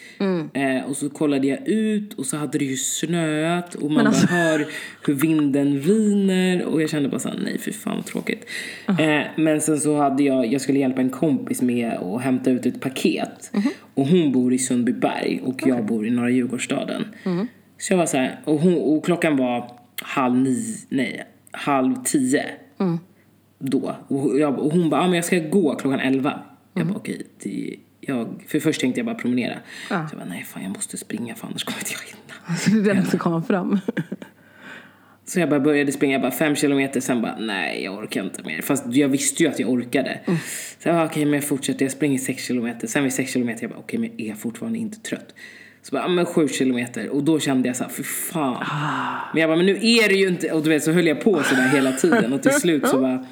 Eh, 0.53 0.89
och 0.89 0.97
så 0.97 1.09
kollade 1.09 1.47
jag 1.47 1.67
ut 1.67 2.13
och 2.13 2.25
så 2.25 2.37
hade 2.37 2.57
det 2.57 2.65
ju 2.65 2.75
snöat 2.77 3.75
och 3.75 3.91
man 3.91 4.07
alltså- 4.07 4.27
bara 4.27 4.35
hör 4.35 4.65
hur 5.05 5.13
vinden 5.13 5.79
viner 5.79 6.65
och 6.65 6.81
jag 6.81 6.89
kände 6.89 7.09
bara 7.09 7.19
såhär, 7.19 7.39
nej 7.43 7.57
för 7.57 7.71
fan 7.71 7.95
vad 7.95 8.05
tråkigt. 8.05 8.45
Ah. 8.85 9.01
Eh, 9.01 9.25
men 9.35 9.61
sen 9.61 9.79
så 9.79 9.97
hade 9.97 10.23
jag, 10.23 10.53
jag 10.53 10.61
skulle 10.61 10.79
hjälpa 10.79 11.01
en 11.01 11.09
kompis 11.09 11.61
med 11.61 11.91
att 11.93 12.21
hämta 12.21 12.51
ut 12.51 12.65
ett 12.65 12.79
paket. 12.81 13.49
Mhm. 13.53 13.63
Och 13.93 14.07
hon 14.07 14.31
bor 14.31 14.53
i 14.53 14.57
Sundbyberg 14.57 15.41
och 15.43 15.61
jag 15.65 15.85
bor 15.85 16.07
i 16.07 16.09
norra 16.09 16.29
Djurgårdsstaden. 16.29 17.03
Mm. 17.25 17.47
Så 17.77 17.93
jag 17.93 17.97
var 17.97 18.05
så 18.05 18.17
här, 18.17 18.39
och, 18.43 18.59
hon, 18.59 18.77
och 18.77 19.05
klockan 19.05 19.37
var 19.37 19.71
halv 20.01 20.35
nio, 20.35 20.75
nej, 20.89 21.27
halv 21.51 21.95
tio. 22.03 22.45
Då. 23.59 23.95
Och, 24.07 24.39
jag, 24.39 24.59
och 24.59 24.71
hon 24.71 24.89
bara, 24.89 25.01
ah, 25.01 25.05
men 25.05 25.15
jag 25.15 25.25
ska 25.25 25.39
gå 25.39 25.75
klockan 25.75 25.99
elva. 25.99 26.39
Jag 26.73 26.87
bara, 26.87 26.97
okej. 26.97 27.21
Okay, 27.39 27.75
jag, 28.01 28.43
för 28.47 28.59
först 28.59 28.81
tänkte 28.81 28.99
jag 28.99 29.05
bara 29.05 29.15
promenera. 29.15 29.53
Ja. 29.89 30.07
Så 30.07 30.15
jag 30.15 30.19
bara, 30.19 30.29
nej 30.29 30.43
fan 30.43 30.63
jag 30.63 30.71
måste 30.71 30.97
springa 30.97 31.35
för 31.35 31.47
annars 31.47 31.63
kommer 31.63 31.79
inte 31.79 31.91
jag 31.91 31.99
hinna. 31.99 32.57
Så 32.57 32.69
det 32.69 32.99
är 32.99 33.09
som 33.09 33.19
kommer 33.19 33.41
fram. 33.41 33.79
Så 35.25 35.39
jag 35.39 35.49
bara 35.49 35.59
började 35.59 35.91
springa, 35.91 36.13
jag 36.13 36.21
bara 36.21 36.31
fem 36.31 36.55
kilometer, 36.55 36.99
sen 36.99 37.21
bara 37.21 37.37
nej 37.39 37.83
jag 37.83 37.97
orkar 37.97 38.23
inte 38.23 38.43
mer. 38.43 38.61
Fast 38.61 38.85
jag 38.93 39.09
visste 39.09 39.43
ju 39.43 39.49
att 39.49 39.59
jag 39.59 39.69
orkade. 39.69 40.19
Så 40.79 40.89
jag 40.89 40.95
bara 40.95 41.05
okej 41.05 41.25
men 41.25 41.33
jag 41.33 41.43
fortsätter, 41.43 41.85
jag 41.85 41.91
springer 41.91 42.17
sex 42.17 42.43
kilometer. 42.43 42.87
Sen 42.87 43.03
vid 43.03 43.13
sex 43.13 43.31
kilometer, 43.31 43.63
jag 43.63 43.71
bara 43.71 43.79
okej 43.79 43.99
men 43.99 44.11
jag 44.17 44.27
är 44.27 44.35
fortfarande 44.35 44.79
inte 44.79 44.99
trött. 44.99 45.33
Så 45.89 45.95
bara, 45.95 46.07
men 46.07 46.25
sju 46.25 46.47
kilometer. 46.47 47.09
Och 47.09 47.23
då 47.23 47.39
kände 47.39 47.67
jag 47.69 47.75
så 47.75 47.83
här, 47.83 47.91
för 47.91 48.03
fan. 48.03 48.65
Men 49.33 49.41
jag 49.41 49.49
bara, 49.49 49.57
men 49.57 49.65
nu 49.65 49.71
är 49.81 50.09
det 50.09 50.15
ju 50.15 50.27
inte, 50.27 50.51
och 50.51 50.63
du 50.63 50.69
vet 50.69 50.83
så 50.83 50.91
höll 50.91 51.07
jag 51.07 51.21
på 51.21 51.43
sådär 51.43 51.67
hela 51.67 51.91
tiden. 51.91 52.33
Och 52.33 52.41
till 52.43 52.51
slut 52.51 52.87
så 52.87 52.99
bara, 52.99 53.25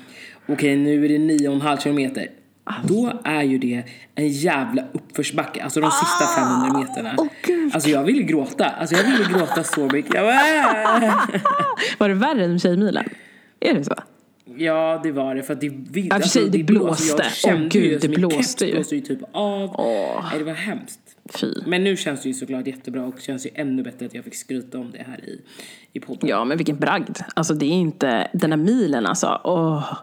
okej 0.47 0.75
nu 0.77 1.05
är 1.05 1.09
det 1.09 1.17
nio 1.17 1.47
och 1.49 1.55
en 1.55 1.61
halv 1.61 1.77
kilometer. 1.77 2.27
Då 2.83 3.13
är 3.23 3.43
ju 3.43 3.57
det 3.57 3.83
en 4.15 4.27
jävla 4.27 4.83
uppförsbacke, 4.93 5.63
alltså 5.63 5.81
de 5.81 5.91
sista 5.91 6.25
500 6.35 6.79
meterna. 6.79 7.15
Åh, 7.17 7.27
gud. 7.45 7.75
Alltså 7.75 7.89
jag 7.89 8.03
ville 8.03 8.23
gråta, 8.23 8.65
alltså 8.65 8.95
jag 8.95 9.03
ville 9.03 9.23
gråta 9.39 9.63
så 9.63 9.89
mycket. 9.93 10.13
Jag 10.13 10.25
bara, 10.25 11.07
"Äh." 11.07 11.13
Var 11.97 12.09
det 12.09 12.15
värre 12.15 12.45
än 12.45 12.59
Tjejmilen? 12.59 13.05
Är 13.59 13.73
det 13.73 13.83
så? 13.83 13.95
Ja, 14.57 14.99
det 15.03 15.11
var 15.11 15.35
det. 15.35 15.43
För 15.43 15.53
att 15.53 15.61
det, 15.61 15.69
vi, 15.91 16.07
Ja, 16.07 16.19
för 16.19 16.27
sig, 16.29 16.49
det 16.49 16.63
blåste. 16.63 17.25
Åh, 17.45 17.55
gud, 17.55 17.75
ju, 17.75 17.89
det 17.89 17.95
alltså, 17.95 18.09
blåste 18.09 18.65
ju. 18.65 18.73
blåste 18.73 18.95
ju 18.95 19.01
typ 19.01 19.19
av. 19.31 19.75
Åh. 19.79 20.25
Nej, 20.29 20.39
det 20.39 20.45
var 20.45 20.53
hemskt. 20.53 20.99
Fy. 21.33 21.53
Men 21.65 21.83
nu 21.83 21.97
känns 21.97 22.21
det 22.23 22.27
ju 22.29 22.33
såklart 22.33 22.67
jättebra 22.67 23.05
och 23.05 23.19
känns 23.19 23.45
ju 23.45 23.49
ännu 23.53 23.83
bättre 23.83 24.05
att 24.05 24.13
jag 24.13 24.23
fick 24.23 24.35
skryta 24.35 24.79
om 24.79 24.91
det 24.91 25.03
här 25.07 25.25
i, 25.25 25.41
i 25.93 25.99
podden. 25.99 26.29
Ja, 26.29 26.45
men 26.45 26.57
vilken 26.57 26.75
bragd. 26.77 27.17
Alltså 27.35 27.53
det 27.53 27.65
är 27.65 27.69
inte, 27.71 28.27
den 28.33 28.51
här 28.51 28.57
milen 28.57 29.05
alltså. 29.05 29.41
Åh. 29.43 29.93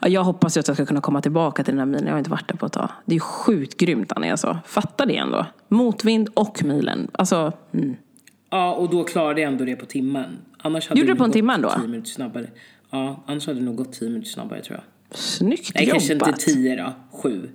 Ja, 0.00 0.08
Jag 0.08 0.24
hoppas 0.24 0.56
ju 0.56 0.60
att 0.60 0.68
jag 0.68 0.76
ska 0.76 0.86
kunna 0.86 1.00
komma 1.00 1.20
tillbaka 1.22 1.64
till 1.64 1.72
den 1.72 1.78
här 1.78 1.86
milen. 1.86 2.06
Jag 2.06 2.12
har 2.12 2.18
inte 2.18 2.30
varit 2.30 2.48
där 2.48 2.56
på 2.56 2.66
ett 2.66 2.72
tag. 2.72 2.88
Det 3.04 3.12
är 3.12 3.16
ju 3.16 3.20
sjukt 3.20 3.76
grymt 3.76 4.12
Annie 4.12 4.30
alltså. 4.30 4.58
Fatta 4.66 5.06
det 5.06 5.16
ändå. 5.16 5.46
Motvind 5.68 6.28
och 6.34 6.64
milen. 6.64 7.08
Alltså, 7.12 7.52
mm. 7.72 7.96
Ja, 8.50 8.72
och 8.74 8.90
då 8.90 9.04
klarade 9.04 9.40
jag 9.40 9.52
ändå 9.52 9.64
det 9.64 9.76
på 9.76 9.86
timmen. 9.86 10.38
Annars 10.58 10.88
hade 10.88 11.00
Gjorde 11.00 11.12
det 11.12 11.14
du 11.14 11.18
på 11.18 11.24
en 11.24 11.32
timme 11.32 11.54
ändå? 11.54 11.70
tio 11.78 11.88
minuter 11.88 12.10
snabbare. 12.10 12.46
Ja, 12.90 13.24
annars 13.26 13.46
hade 13.46 13.58
det 13.58 13.64
nog 13.64 13.76
gått 13.76 13.92
tio 13.92 14.08
minuter 14.08 14.28
snabbare 14.30 14.62
tror 14.62 14.80
jag. 15.10 15.18
snyggt 15.18 15.72
Nej, 15.74 15.86
kanske 15.86 16.12
jobbat. 16.12 16.28
inte 16.28 16.40
tio 16.40 16.76
då. 16.76 16.92
Sju. 17.18 17.48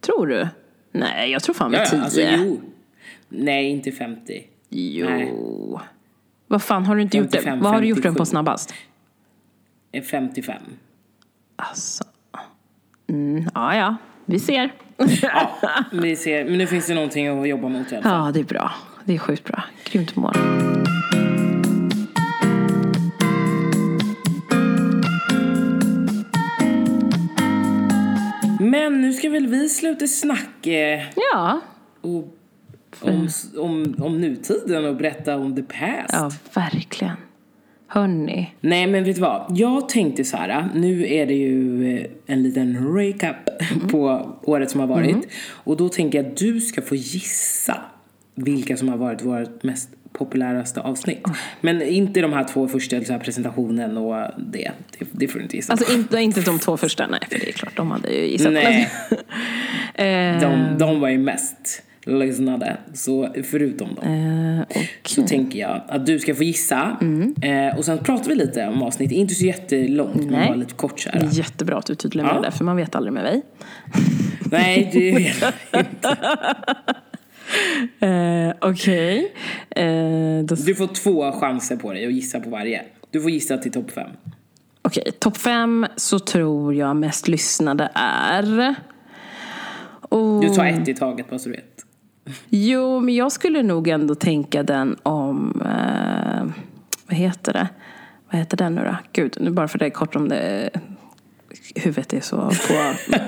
Tror 0.00 0.26
du? 0.26 0.48
Nej, 0.92 1.30
jag 1.30 1.42
tror 1.42 1.54
fan 1.54 1.72
ja, 1.72 1.86
tio. 1.86 2.02
alltså 2.02 2.20
jo. 2.20 2.60
Nej, 3.28 3.70
inte 3.70 3.92
50. 3.92 4.42
Jo. 4.68 5.06
Nej. 5.06 5.32
Vad 6.46 6.62
fan 6.62 6.86
har 6.86 6.96
du 6.96 7.02
inte 7.02 7.16
gjort 7.16 7.30
det? 7.30 7.38
55, 7.38 7.60
Vad 7.60 7.72
har 7.72 7.80
du 7.80 7.86
gjort 7.86 8.02
den 8.02 8.14
på 8.14 8.18
57. 8.18 8.30
snabbast? 8.30 8.74
Eh, 9.92 10.02
55. 10.02 10.62
Alltså. 11.56 12.04
Mm, 13.08 13.48
ja, 13.54 13.76
ja. 13.76 13.96
Vi 14.24 14.38
ser. 14.38 14.72
Ja, 15.22 15.50
vi 15.92 16.16
ser. 16.16 16.44
Men 16.44 16.58
nu 16.58 16.66
finns 16.66 16.86
det 16.86 16.94
någonting 16.94 17.28
att 17.28 17.48
jobba 17.48 17.68
mot 17.68 17.92
i 17.92 17.94
alla 17.94 18.02
fall. 18.02 18.26
Ja, 18.26 18.32
det 18.32 18.40
är 18.40 18.44
bra. 18.44 18.72
Det 19.04 19.14
är 19.14 19.18
sjukt 19.18 19.44
bra. 19.44 19.64
Grymt 19.84 20.16
mål. 20.16 20.34
Men 28.72 29.00
nu 29.00 29.12
ska 29.12 29.30
väl 29.30 29.46
vi 29.46 29.68
sluta 29.68 30.06
snacka 30.06 31.00
Ja. 31.32 31.60
och, 32.00 32.36
om, 33.00 33.28
om, 33.58 33.94
om 33.98 34.20
nutiden 34.20 34.84
och 34.84 34.96
berätta 34.96 35.36
om 35.36 35.56
the 35.56 35.62
past. 35.62 36.12
Ja, 36.12 36.30
verkligen. 36.54 37.16
Hörni. 37.86 38.54
Nej 38.60 38.86
men 38.86 39.04
vet 39.04 39.14
du 39.16 39.20
vad? 39.22 39.46
Jag 39.58 39.88
tänkte 39.88 40.24
så 40.24 40.36
här. 40.36 40.68
Nu 40.74 41.06
är 41.06 41.26
det 41.26 41.34
ju 41.34 41.86
eh, 41.98 42.06
en 42.26 42.42
liten 42.42 42.96
recap 42.96 43.36
på 43.90 44.30
året 44.42 44.70
som 44.70 44.80
har 44.80 44.86
varit. 44.86 45.16
Och 45.50 45.76
då 45.76 45.88
tänker 45.88 46.18
jag 46.22 46.26
att 46.30 46.36
du 46.36 46.60
ska 46.60 46.82
få 46.82 46.94
gissa 46.94 47.76
vilka 48.34 48.76
som 48.76 48.88
har 48.88 48.96
varit 48.96 49.22
vårt 49.24 49.62
mest 49.62 49.90
populäraste 50.12 50.80
avsnitt. 50.80 51.24
Men 51.60 51.82
inte 51.82 52.20
de 52.20 52.32
här 52.32 52.44
två 52.44 52.68
första, 52.68 53.04
så 53.04 53.12
här 53.12 53.20
presentationen 53.20 53.96
och 53.96 54.30
det. 54.38 54.70
Det, 54.98 55.06
det 55.12 55.28
får 55.28 55.38
du 55.38 55.42
inte 55.44 55.56
gissa. 55.56 55.72
Alltså 55.72 55.94
inte, 55.94 56.18
inte 56.18 56.40
de 56.40 56.58
två 56.58 56.76
första, 56.76 57.06
nej 57.06 57.20
för 57.30 57.38
det 57.38 57.48
är 57.48 57.52
klart, 57.52 57.76
de 57.76 57.90
hade 57.90 58.08
ju 58.14 58.26
gissat. 58.26 58.52
Nej. 58.52 58.90
eh, 59.94 60.40
de, 60.40 60.78
de 60.78 61.00
var 61.00 61.08
ju 61.08 61.18
mest 61.18 61.82
lyssnade. 62.06 62.76
Så 62.94 63.34
förutom 63.50 63.94
dem. 63.94 64.04
eh, 64.04 64.60
och, 64.78 65.08
Så 65.08 65.22
tänker 65.22 65.58
jag 65.58 65.80
att 65.88 66.06
du 66.06 66.18
ska 66.18 66.34
få 66.34 66.42
gissa. 66.42 66.96
Eh, 67.42 67.78
och 67.78 67.84
sen 67.84 67.98
pratar 67.98 68.28
vi 68.28 68.34
lite 68.34 68.66
om 68.66 68.82
avsnittet. 68.82 69.16
Inte 69.16 69.34
så 69.34 69.44
jättelångt, 69.44 70.14
men 70.16 70.26
Nej. 70.28 70.46
bara 70.48 70.56
lite 70.56 70.74
kort 70.74 71.00
så 71.00 71.10
här. 71.10 71.28
jättebra 71.32 71.76
att 71.78 71.86
du 71.86 71.94
tydligen 71.94 72.26
med 72.26 72.36
Ja. 72.36 72.40
det, 72.40 72.50
för 72.50 72.64
man 72.64 72.76
vet 72.76 72.94
aldrig 72.94 73.12
med 73.12 73.22
mig. 73.22 73.42
Nej, 74.44 74.90
det 74.92 75.12
vet 75.16 75.36
jag. 75.40 75.52
Eh, 78.00 78.52
Okej. 78.60 79.34
Eh, 79.70 79.84
då- 80.44 80.54
Du 80.54 80.74
får 80.74 80.94
två 80.94 81.32
chanser 81.32 81.76
på 81.76 81.92
dig 81.92 82.06
att 82.06 82.12
gissa 82.12 82.40
på 82.40 82.50
varje. 82.50 82.82
Du 83.10 83.20
får 83.20 83.30
gissa 83.30 83.58
till 83.58 83.72
topp 83.72 83.90
fem. 83.90 84.10
Okej, 84.82 85.12
topp 85.18 85.36
fem 85.36 85.86
så 85.96 86.18
tror 86.18 86.74
jag 86.74 86.96
mest 86.96 87.28
lyssnade 87.28 87.90
är... 87.94 88.74
Oh, 90.10 90.40
Du 90.40 90.48
tar 90.48 90.66
ett 90.66 90.88
i 90.88 90.94
taget 90.94 91.30
bara 91.30 91.38
så 91.38 91.48
du 91.48 91.54
vet. 91.54 91.84
Jo, 92.48 93.00
men 93.00 93.14
jag 93.14 93.32
skulle 93.32 93.62
nog 93.62 93.88
ändå 93.88 94.14
tänka 94.14 94.62
den 94.62 94.96
om... 95.02 95.62
Eh, 95.64 96.44
vad 97.06 97.16
heter 97.16 97.52
det? 97.52 97.68
Vad 98.30 98.38
heter 98.40 98.56
den 98.56 98.74
nu 98.74 98.84
då? 98.84 98.96
Gud, 99.12 99.36
nu 99.40 99.50
bara 99.50 99.68
för 99.68 99.78
det 99.78 99.86
är 99.86 99.90
kort 99.90 100.16
om 100.16 100.28
det... 100.28 100.70
Huvudet 101.74 102.12
är 102.12 102.20
så 102.20 102.36
på... 102.36 102.94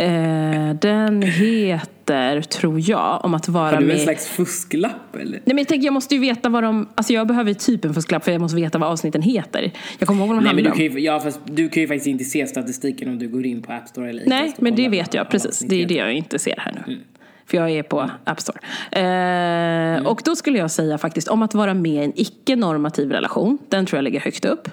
eh, 0.00 0.74
den 0.74 1.22
heter, 1.22 2.40
tror 2.42 2.80
jag, 2.90 3.24
om 3.24 3.34
att 3.34 3.48
vara 3.48 3.70
Har 3.70 3.80
du 3.80 3.86
med... 3.86 3.96
en 3.96 4.02
slags 4.02 4.26
fusklapp 4.28 5.14
eller? 5.14 5.30
Nej 5.30 5.42
men 5.44 5.58
jag 5.58 5.68
tänker, 5.68 5.84
jag 5.84 5.94
måste 5.94 6.14
ju 6.14 6.20
veta 6.20 6.48
vad 6.48 6.62
de... 6.62 6.88
Alltså 6.94 7.12
jag 7.12 7.26
behöver 7.26 7.54
typ 7.54 7.84
en 7.84 7.94
fusklapp 7.94 8.24
för 8.24 8.32
jag 8.32 8.40
måste 8.40 8.56
veta 8.56 8.78
vad 8.78 8.88
avsnitten 8.88 9.22
heter. 9.22 9.72
Jag 9.98 10.06
kommer 10.08 10.20
ihåg 10.20 10.28
vad 10.28 10.38
de 10.38 10.44
Nej 10.44 10.54
men 10.54 10.64
du 10.64 10.70
kan, 10.70 10.84
ju, 10.84 11.00
ja, 11.00 11.20
fast 11.20 11.40
du 11.44 11.68
kan 11.68 11.80
ju 11.80 11.86
faktiskt 11.88 12.06
inte 12.06 12.24
se 12.24 12.46
statistiken 12.46 13.08
om 13.08 13.18
du 13.18 13.28
går 13.28 13.46
in 13.46 13.62
på 13.62 13.72
App 13.72 13.88
Store 13.88 14.08
eller 14.10 14.22
Nej, 14.26 14.42
Acast 14.42 14.56
och 14.56 14.62
men 14.62 14.74
det 14.74 14.88
vet 14.88 15.14
jag 15.14 15.30
precis. 15.30 15.58
Det 15.58 15.82
är 15.82 15.86
det 15.86 15.94
jag 15.94 16.12
inte 16.12 16.38
ser 16.38 16.54
här 16.58 16.82
nu. 16.86 16.98
För 17.46 17.56
jag 17.56 17.70
är 17.70 17.82
på 17.82 18.10
App 18.24 18.40
Store. 18.40 18.58
Eh, 18.92 20.06
Och 20.06 20.22
då 20.24 20.36
skulle 20.36 20.58
jag 20.58 20.70
säga 20.70 20.98
faktiskt 20.98 21.28
om 21.28 21.42
att 21.42 21.54
vara 21.54 21.74
med 21.74 21.92
i 21.92 22.04
en 22.04 22.12
icke-normativ 22.16 23.10
relation. 23.10 23.58
Den 23.68 23.86
tror 23.86 23.96
jag 23.98 24.04
ligger 24.04 24.20
högst 24.20 24.44
upp, 24.44 24.68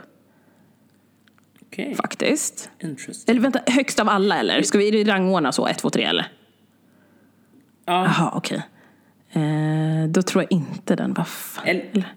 Okej, 1.78 1.96
faktiskt. 1.96 2.70
Eller 3.28 3.40
vänta, 3.40 3.60
högst 3.68 4.00
av 4.00 4.10
alla 4.10 4.40
eller? 4.40 4.62
Ska 4.62 4.78
vi 4.78 5.04
rangordna 5.04 5.52
så? 5.52 5.68
ett, 5.68 5.78
två, 5.78 5.90
tre 5.90 6.04
eller? 6.04 6.28
Ja, 7.86 8.04
Jaha, 8.04 8.32
okej. 8.36 8.62
Eh, 9.32 10.10
då 10.10 10.22
tror 10.22 10.44
jag 10.44 10.52
inte 10.52 10.96
den. 10.96 11.14
Vad 11.14 11.28
fan? 11.28 11.68
eller, 11.68 12.14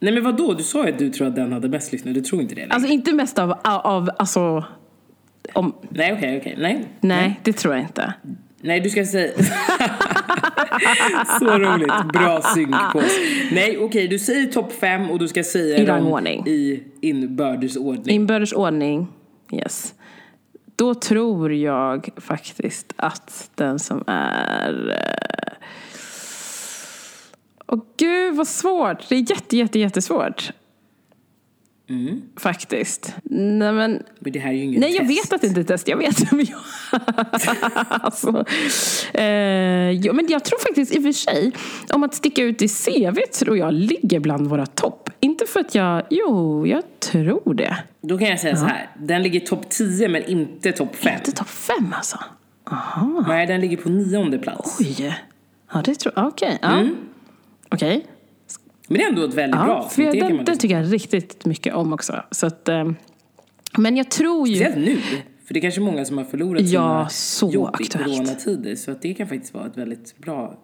nej 0.00 0.14
men 0.14 0.24
vadå? 0.24 0.54
Du 0.54 0.62
sa 0.62 0.86
ju 0.86 0.92
att 0.92 0.98
du 0.98 1.10
tror 1.10 1.26
att 1.28 1.34
den 1.34 1.52
hade 1.52 1.68
bäst 1.68 1.92
lyssnare. 1.92 2.14
Du 2.14 2.20
tror 2.20 2.42
inte 2.42 2.54
det? 2.54 2.60
längre. 2.60 2.74
Alltså 2.74 2.92
inte 2.92 3.12
mest 3.12 3.38
av, 3.38 3.54
av 3.64 4.10
alltså... 4.18 4.64
Om, 5.52 5.74
nej 5.88 6.12
okej, 6.12 6.38
okej. 6.38 6.54
Nej. 6.58 6.84
nej, 7.00 7.40
det 7.42 7.52
tror 7.52 7.74
jag 7.74 7.82
inte. 7.82 8.14
Nej, 8.60 8.80
du 8.80 8.90
ska 8.90 9.06
säga... 9.06 9.32
Så 11.38 11.58
roligt. 11.58 12.12
Bra 12.12 12.42
synk 12.42 12.76
på 12.92 12.98
oss. 12.98 13.18
Nej, 13.52 13.78
okej, 13.78 14.08
du 14.08 14.18
säger 14.18 14.46
topp 14.52 14.72
fem 14.72 15.10
och 15.10 15.18
du 15.18 15.28
ska 15.28 15.44
säga 15.44 15.78
I 15.78 15.84
dem 15.84 15.96
rangordning. 15.96 16.46
i 16.46 16.82
inbördes 17.00 17.76
ordning. 17.76 18.14
Inbördes 18.14 18.52
ordning, 18.52 19.06
yes. 19.52 19.94
Då 20.76 20.94
tror 20.94 21.52
jag 21.52 22.08
faktiskt 22.16 22.92
att 22.96 23.50
den 23.54 23.78
som 23.78 24.04
är... 24.06 24.88
eh, 24.90 25.52
Åh 27.66 27.80
gud 27.96 28.34
vad 28.36 28.48
svårt! 28.48 29.08
Det 29.08 29.14
är 29.14 29.30
jätte, 29.30 29.56
jätte, 29.56 29.78
jättesvårt. 29.78 30.52
Faktiskt. 32.36 33.14
Nej 33.30 33.72
men... 33.72 34.02
Men 34.18 34.32
det 34.32 34.38
här 34.38 34.50
är 34.50 34.54
ju 34.54 34.62
inget 34.62 34.80
Nej 34.80 34.90
jag 34.96 35.08
test. 35.08 35.18
vet 35.18 35.32
att 35.32 35.40
det 35.40 35.46
inte 35.46 35.60
är 35.60 35.62
ett 35.62 35.68
test, 35.68 35.88
jag 35.88 35.96
vet. 35.96 36.32
Men 36.32 36.46
jag, 36.46 36.60
alltså, 37.88 38.44
eh, 39.14 39.24
ja, 39.90 40.12
men 40.12 40.26
jag 40.28 40.44
tror 40.44 40.58
faktiskt 40.58 40.94
i 40.94 40.98
och 40.98 41.02
för 41.02 41.12
sig, 41.12 41.52
om 41.90 42.04
att 42.04 42.14
sticka 42.14 42.42
ut 42.42 42.62
i 42.62 42.68
CV 42.68 43.16
tror 43.38 43.58
jag 43.58 43.74
ligger 43.74 44.20
bland 44.20 44.46
våra 44.46 44.66
topp. 44.66 45.10
Inte 45.20 45.46
för 45.46 45.60
att 45.60 45.74
jag, 45.74 46.02
jo 46.10 46.66
jag 46.66 46.82
tror 47.00 47.54
det. 47.54 47.76
Då 48.00 48.18
kan 48.18 48.28
jag 48.28 48.40
säga 48.40 48.56
så 48.56 48.64
här. 48.64 48.90
Den 48.98 49.22
ligger 49.22 49.40
topp 49.40 49.68
10 49.68 50.08
men 50.08 50.24
inte 50.24 50.72
topp 50.72 50.96
5. 50.96 51.14
Inte 51.14 51.32
topp 51.32 51.48
fem 51.48 51.94
alltså? 51.96 52.18
Aha. 52.70 53.24
Nej, 53.28 53.46
den 53.46 53.60
ligger 53.60 53.76
på 53.76 53.88
nionde 53.88 54.38
plats. 54.38 54.76
Oj. 54.80 55.16
Ja, 55.72 55.82
det 55.84 55.94
tror 55.94 56.12
jag. 56.16 56.26
Okej. 56.26 56.58
Ja. 56.62 56.84
Okej. 57.68 58.06
Men 58.88 58.98
det 58.98 59.04
är 59.04 59.08
ändå 59.08 59.24
ett 59.24 59.34
väldigt 59.34 59.60
bra 59.60 59.68
Ja, 59.68 59.74
för 59.88 60.02
avsnitt. 60.02 60.12
Det 60.12 60.28
den, 60.36 60.44
den 60.44 60.58
tycker 60.58 60.80
jag 60.80 60.92
riktigt 60.92 61.44
mycket 61.44 61.74
om 61.74 61.92
också. 61.92 62.22
Så 62.30 62.46
att, 62.46 62.68
eh, 62.68 62.90
men 63.78 63.96
jag 63.96 64.10
tror 64.10 64.48
ju... 64.48 64.56
Speciellt 64.56 64.86
nu. 64.86 64.98
För 65.46 65.54
det 65.54 65.60
är 65.60 65.62
kanske 65.62 65.80
många 65.80 66.04
som 66.04 66.18
har 66.18 66.24
förlorat 66.24 66.62
Ja, 66.62 67.08
sina 67.10 67.52
jobb 67.52 67.70
aktuellt. 67.74 68.08
i 68.08 68.16
coronatider. 68.16 68.74
Så 68.76 68.90
att 68.90 69.02
det 69.02 69.14
kan 69.14 69.28
faktiskt 69.28 69.54
vara 69.54 69.66
ett 69.66 69.78
väldigt 69.78 70.18
bra 70.18 70.58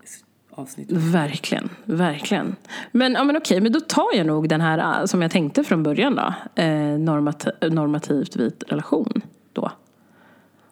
avsnitt. 0.50 0.92
Verkligen, 0.92 1.68
verkligen. 1.84 2.56
Men, 2.92 3.12
ja, 3.12 3.24
men 3.24 3.36
okej, 3.36 3.60
men 3.60 3.72
då 3.72 3.80
tar 3.80 4.08
jag 4.14 4.26
nog 4.26 4.48
den 4.48 4.60
här 4.60 5.00
äh, 5.00 5.06
som 5.06 5.22
jag 5.22 5.30
tänkte 5.30 5.64
från 5.64 5.82
början 5.82 6.14
då. 6.14 6.34
Eh, 6.62 6.98
normat, 6.98 7.46
normativt 7.70 8.36
vit 8.36 8.64
relation 8.68 9.20
då. 9.52 9.70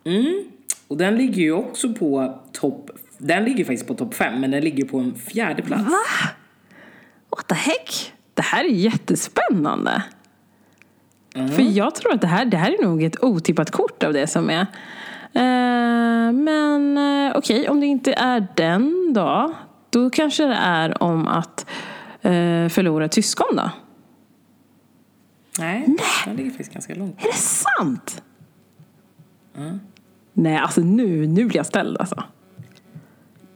Mm. 0.04 0.44
Och 0.88 0.97
den 0.97 1.16
ligger 1.16 1.42
ju 1.42 1.52
också 1.52 1.92
på 1.92 2.40
topp, 2.52 2.90
den 3.18 3.44
ligger 3.44 3.64
faktiskt 3.64 3.87
på 3.87 3.94
topp 3.94 4.14
fem, 4.14 4.40
men 4.40 4.50
den 4.50 4.64
ligger 4.64 4.85
på 4.85 4.99
en 4.99 5.14
fjärde 5.14 5.62
plats. 5.62 5.85
Va? 5.85 6.28
What 7.37 7.49
the 7.49 7.55
heck? 7.55 8.12
Det 8.35 8.43
här 8.43 8.65
är 8.65 8.69
jättespännande. 8.69 10.03
För 11.33 11.62
jag 11.62 11.95
tror 11.95 12.12
att 12.12 12.21
det 12.21 12.27
här, 12.27 12.45
det 12.45 12.57
här 12.57 12.79
är 12.79 12.83
nog 12.83 13.03
ett 13.03 13.25
otippat 13.25 13.71
kort 13.71 14.03
av 14.03 14.12
det 14.12 14.27
som 14.27 14.51
är. 14.51 14.67
Eh, 15.35 16.33
men 16.33 16.99
eh, 16.99 17.37
okej, 17.37 17.69
om 17.69 17.81
det 17.81 17.87
inte 17.87 18.12
är 18.12 18.47
den 18.55 19.12
då. 19.12 19.55
Då 19.91 20.11
kanske 20.11 20.47
det 20.47 20.55
är 20.55 21.03
om 21.03 21.29
att 21.29 21.67
eh, 22.23 22.69
förlora 22.69 23.05
ett 23.05 23.15
syskon 23.15 23.57
då. 23.57 23.71
Nej, 25.59 25.97
den 26.25 26.37
ligger 26.37 26.51
faktiskt 26.51 26.73
ganska 26.73 26.95
långt. 26.95 27.25
Är 27.25 27.27
det 27.27 27.39
sant? 27.39 28.23
Nej, 30.33 30.57
alltså 30.57 30.81
nu, 30.81 31.27
nu 31.27 31.45
blir 31.45 31.57
jag 31.57 31.67
ställd 31.67 31.99
alltså. 31.99 32.23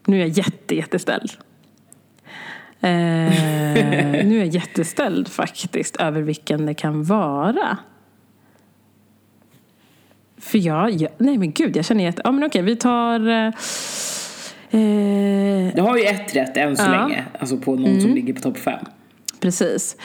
Nu 0.07 0.17
är 0.17 0.21
jag 0.21 0.29
jätte, 0.29 0.75
jätteställd. 0.75 1.33
Eh, 2.81 2.91
nu 4.27 4.35
är 4.35 4.39
jag 4.39 4.47
jätteställd 4.55 5.29
faktiskt 5.29 5.97
över 5.97 6.21
vilken 6.23 6.67
det 6.67 6.75
kan 6.75 7.05
vara. 7.05 7.79
För 10.39 10.59
jag, 10.59 10.91
jag 10.91 11.11
nej 11.19 11.39
men 11.39 11.53
gud, 11.53 11.77
jag 11.77 11.85
känner 11.85 12.05
jätte... 12.05 12.23
Ja 12.25 12.33
men 12.33 12.45
okej, 12.45 12.63
vi 12.63 12.77
tar... 12.77 13.29
Eh, 13.29 13.47
eh, 14.71 15.75
Du 15.75 15.83
har 15.83 15.97
ju 15.97 16.05
ett 16.05 16.37
rätt 16.37 16.57
än 16.57 16.77
så 16.77 16.83
Ja. 16.83 16.91
länge, 17.07 17.25
alltså 17.41 17.57
på 17.57 17.75
någon 17.77 18.01
som 18.01 18.11
ligger 18.15 18.35
på 18.35 18.41
topp 18.41 18.59
fem. 18.59 18.85
precis. 19.41 19.97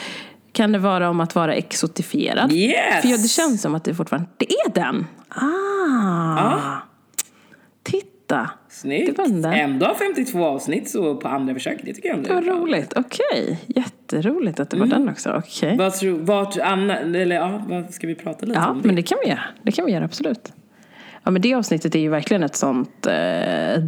Kan 0.52 0.72
det 0.72 0.78
vara 0.78 1.10
om 1.10 1.20
att 1.20 1.34
vara 1.34 1.54
exotifierad? 1.54 2.52
Yes! 2.52 3.02
För 3.02 3.08
jag, 3.08 3.20
det 3.22 3.28
känns 3.28 3.62
som 3.62 3.74
att 3.74 3.84
det 3.84 3.94
fortfarande... 3.94 4.28
Det 4.36 4.52
är 4.52 4.74
den! 4.74 5.06
Ah! 5.28 6.76
Titta! 7.82 8.50
Snyggt! 8.72 9.18
Ändå 9.44 9.94
52 9.98 10.44
avsnitt 10.44 10.90
så 10.90 11.16
på 11.16 11.28
andra 11.28 11.54
försök, 11.54 11.78
det 11.84 11.94
tycker 11.94 12.08
jag 12.08 12.18
ändå 12.18 12.34
Vad 12.34 12.46
roligt. 12.46 12.92
Okej. 12.96 13.60
Jätteroligt 13.66 14.60
att 14.60 14.70
det 14.70 14.76
var 14.76 14.86
den 14.86 15.08
också. 15.08 15.30
Okej. 15.38 15.76
Vad 15.76 15.94
tror, 15.94 16.18
vad, 16.18 16.60
Anna, 16.60 16.98
eller 16.98 17.36
ja, 17.36 17.62
vad 17.68 17.94
ska 17.94 18.06
vi 18.06 18.14
prata 18.14 18.46
lite 18.46 18.58
Ja, 18.58 18.68
om 18.70 18.82
det? 18.82 18.86
men 18.86 18.96
det 18.96 19.02
kan 19.02 19.18
vi 19.24 19.28
göra. 19.30 19.40
Det 19.62 19.72
kan 19.72 19.86
vi 19.86 19.92
göra, 19.92 20.04
absolut. 20.04 20.52
Ja, 21.24 21.30
men 21.30 21.42
det 21.42 21.54
avsnittet 21.54 21.94
är 21.94 21.98
ju 21.98 22.08
verkligen 22.08 22.42
ett 22.42 22.56
sånt 22.56 23.06
eh, 23.06 23.12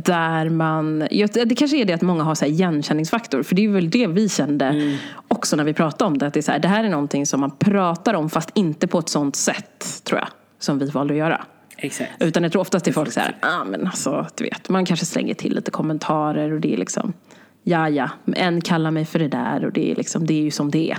där 0.05 0.49
man... 0.49 1.07
ja, 1.11 1.27
Det 1.45 1.55
kanske 1.55 1.77
är 1.77 1.85
det 1.85 1.93
att 1.93 2.03
många 2.03 2.23
har 2.23 2.35
så 2.35 2.45
igenkänningsfaktor. 2.45 3.43
För 3.43 3.55
det 3.55 3.65
är 3.65 3.69
väl 3.69 3.91
det 3.91 4.07
vi 4.07 4.29
kände 4.29 4.65
Mm. 4.67 4.97
också 5.29 5.57
när 5.57 5.65
vi 5.65 5.73
pratade 5.75 6.09
om 6.09 6.19
det. 6.19 6.27
Att 6.27 6.35
det, 6.35 6.41
är 6.41 6.43
så 6.43 6.53
här, 6.53 6.59
det 6.59 6.69
här 6.69 6.85
är 6.85 6.89
någonting 6.89 7.27
som 7.27 7.41
man 7.41 7.51
pratar 7.59 8.15
om 8.15 8.31
fast 8.31 8.51
inte 8.55 8.87
på 8.87 8.99
ett 8.99 9.09
sånt 9.09 9.37
sätt, 9.37 10.03
tror 10.05 10.19
jag. 10.21 10.29
Som 10.59 10.79
vi 10.79 10.91
valde 10.91 11.15
att 11.15 11.19
göra. 11.19 11.45
Exakt. 11.77 12.11
Utan 12.21 12.43
jag 12.43 12.53
tror 12.53 12.63
oftast 12.63 12.85
till 12.85 12.95
folk 12.95 13.13
så 13.13 13.21
här, 13.21 13.37
ah, 13.41 13.65
men 13.65 13.87
alltså, 13.87 14.27
du 14.35 14.45
vet, 14.45 14.69
man 14.69 14.85
kanske 14.85 15.07
slänger 15.07 15.35
till 15.35 15.55
lite 15.55 15.71
kommentarer 15.71 16.53
och 16.53 16.61
det 16.61 16.75
är 16.75 16.77
liksom, 16.77 17.13
ja 17.63 17.89
ja, 17.89 18.11
en 18.35 18.61
kallar 18.61 18.91
mig 18.91 19.05
för 19.05 19.19
det 19.19 19.29
där 19.29 19.65
och 19.65 19.73
det 19.73 19.91
är 19.91 19.97
liksom, 19.97 20.27
det 20.27 20.35
är 20.35 20.43
ju 20.43 20.51
som 20.51 20.71
det 20.71 20.91
är. 20.91 20.99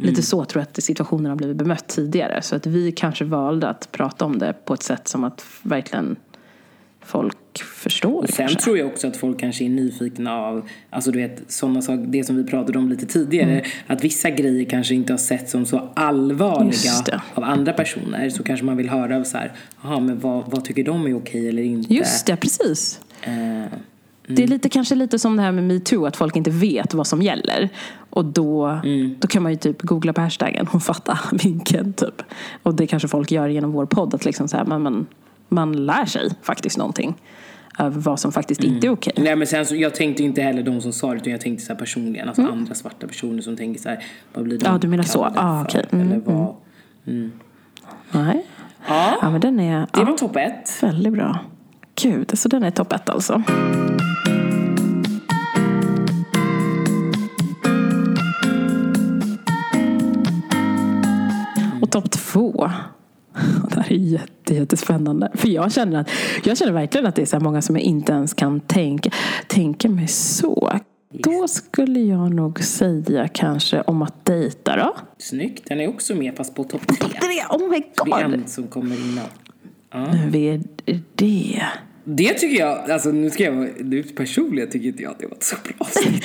Lite 0.00 0.22
så 0.22 0.44
tror 0.44 0.60
jag 0.60 0.68
att 0.68 0.84
situationen 0.84 1.26
har 1.26 1.36
blivit 1.36 1.56
bemött 1.56 1.88
tidigare. 1.88 2.42
Så 2.42 2.56
att 2.56 2.66
vi 2.66 2.92
kanske 2.92 3.24
valde 3.24 3.68
att 3.68 3.92
prata 3.92 4.24
om 4.24 4.38
det 4.38 4.54
på 4.64 4.74
ett 4.74 4.82
sätt 4.82 5.08
som 5.08 5.24
att 5.24 5.44
verkligen 5.62 6.16
folk 7.08 7.36
förstår. 7.64 8.22
Och 8.22 8.28
sen 8.28 8.36
kanske. 8.48 8.60
tror 8.64 8.78
jag 8.78 8.86
också 8.86 9.06
att 9.06 9.16
folk 9.16 9.40
kanske 9.40 9.64
är 9.64 9.68
nyfikna 9.68 10.32
av, 10.36 10.68
alltså 10.90 11.10
du 11.10 11.18
vet, 11.18 11.42
sådana 11.52 11.82
saker, 11.82 12.04
det 12.08 12.24
som 12.24 12.36
vi 12.36 12.44
pratade 12.44 12.78
om 12.78 12.88
lite 12.88 13.06
tidigare, 13.06 13.50
Mm. 13.52 13.64
att 13.86 14.04
vissa 14.04 14.30
grejer 14.30 14.64
kanske 14.64 14.94
inte 14.94 15.12
har 15.12 15.18
sett 15.18 15.50
som 15.50 15.66
så 15.66 15.88
allvarliga 15.94 17.20
av 17.34 17.44
andra 17.44 17.72
personer, 17.72 18.30
så 18.30 18.42
kanske 18.42 18.66
man 18.66 18.76
vill 18.76 18.88
höra 18.88 19.16
av 19.16 19.24
så 19.24 19.38
här, 19.38 19.52
jaha 19.82 20.00
men 20.00 20.18
vad, 20.20 20.50
vad 20.50 20.64
tycker 20.64 20.84
de 20.84 21.06
är 21.06 21.16
okej 21.16 21.48
eller 21.48 21.62
inte? 21.62 21.94
Just 21.94 22.26
det, 22.26 22.36
precis. 22.36 23.00
Eh, 23.22 23.32
Det 24.26 24.42
är 24.42 24.46
lite, 24.46 24.68
kanske 24.68 24.94
lite 24.94 25.18
som 25.18 25.36
det 25.36 25.42
här 25.42 25.52
med 25.52 25.64
metoo, 25.64 26.06
att 26.06 26.16
folk 26.16 26.36
inte 26.36 26.50
vet 26.50 26.94
vad 26.94 27.06
som 27.06 27.22
gäller. 27.22 27.68
Och 28.10 28.24
då, 28.24 28.66
Mm. 28.66 29.14
då 29.18 29.28
kan 29.28 29.42
man 29.42 29.52
ju 29.52 29.58
typ 29.58 29.82
googla 29.82 30.12
på 30.12 30.20
hashtaggen 30.20 30.66
och 30.72 30.82
fatta 30.82 31.18
vinkeln. 31.42 31.92
Typ. 31.92 32.22
Och 32.62 32.74
det 32.74 32.86
kanske 32.86 33.08
folk 33.08 33.30
gör 33.30 33.48
genom 33.48 33.72
vår 33.72 33.86
podd, 33.86 34.14
att 34.14 34.24
liksom 34.24 34.48
så 34.48 34.56
här, 34.56 34.64
man, 34.64 34.82
man, 34.82 35.06
man 35.48 35.86
lär 35.86 36.04
sig 36.04 36.30
faktiskt 36.42 36.78
någonting. 36.78 37.14
Över 37.78 38.00
vad 38.00 38.20
som 38.20 38.32
faktiskt 38.32 38.64
inte 38.64 38.86
är 38.86 38.90
okej. 38.90 39.12
Nej 39.16 39.36
men 39.36 39.46
sen 39.46 39.66
så, 39.66 39.76
jag 39.76 39.94
tänkte 39.94 40.22
inte 40.22 40.42
heller 40.42 40.62
de 40.62 40.80
som 40.80 40.92
sa 40.92 41.10
det 41.10 41.16
utan 41.16 41.32
jag 41.32 41.40
tänkte 41.40 41.64
så 41.64 41.74
personligen, 41.74 42.28
alltså 42.28 42.42
Mm. 42.42 42.54
andra 42.54 42.74
svarta 42.74 43.06
personer 43.06 43.42
som 43.42 43.56
tänker 43.56 43.80
så 43.80 43.88
här, 43.88 44.04
vad 44.34 44.44
blir 44.44 44.58
de 44.58 44.64
Ja, 44.66 44.78
du 44.78 44.88
menar 44.88 45.04
så. 45.04 45.24
Ah, 45.24 45.58
för? 45.60 45.64
okej. 45.68 45.86
Mm, 45.92 46.06
Eller 46.08 46.20
vad? 46.24 46.54
Nej. 48.10 48.44
Ja, 48.88 49.18
Ja, 49.22 49.30
men 49.30 49.40
den 49.40 49.60
är 49.60 49.80
det 49.80 49.86
ja, 49.92 50.04
var 50.04 50.16
topp 50.18 50.36
ett. 50.36 50.82
väldigt 50.82 51.12
bra. 51.12 51.38
Gud, 52.02 52.38
så 52.38 52.48
den 52.48 52.62
är 52.62 52.70
topp 52.70 52.92
ett 52.92 53.08
alltså. 53.10 53.42
Och 61.82 61.90
topp 61.90 62.10
två. 62.10 62.70
Det 63.74 63.80
här 63.80 63.92
är 63.92 63.96
jätte, 63.96 64.54
jättespännande. 64.54 65.30
För 65.34 65.48
jag 65.48 65.72
känner, 65.72 66.00
att, 66.00 66.10
jag 66.44 66.58
känner 66.58 66.72
verkligen 66.72 67.06
att 67.06 67.14
det 67.14 67.22
är 67.22 67.26
så 67.26 67.40
många 67.40 67.62
som 67.62 67.76
jag 67.76 67.82
inte 67.82 68.12
ens 68.12 68.34
kan 68.34 68.60
tänka, 68.60 69.10
tänka 69.46 69.88
mig 69.88 70.08
så. 70.08 70.72
Då 71.10 71.48
skulle 71.48 72.00
jag 72.00 72.34
nog 72.34 72.60
säga 72.64 73.28
kanske 73.28 73.80
om 73.80 74.02
att 74.02 74.24
dejta 74.24 74.76
då. 74.76 74.96
Snyggt, 75.18 75.68
den 75.68 75.80
är 75.80 75.88
också 75.88 76.14
med 76.14 76.36
fast 76.36 76.54
på 76.54 76.64
topp 76.64 76.86
tre. 76.86 77.08
Det, 77.20 77.56
oh 77.56 77.70
my 77.70 77.78
Det 77.78 78.10
är 78.10 78.24
god! 78.24 78.34
en 78.34 78.46
som 78.46 78.66
kommer 78.66 78.96
innan. 78.96 79.24
Nu 80.30 80.44
är 80.44 80.62
det. 81.14 81.62
Det 82.10 82.34
tycker 82.34 82.60
jag, 82.60 82.90
alltså 82.90 83.10
nu 83.10 83.30
ska 83.30 83.44
jag 83.44 83.52
vara, 83.52 83.68
personligen 84.16 84.70
tycker 84.70 84.88
inte 84.88 85.02
jag 85.02 85.12
att 85.12 85.18
det 85.18 85.26
var 85.26 85.36
ett 85.36 85.42
så 85.42 85.56
bra 85.64 85.72
avsnitt. 85.78 86.24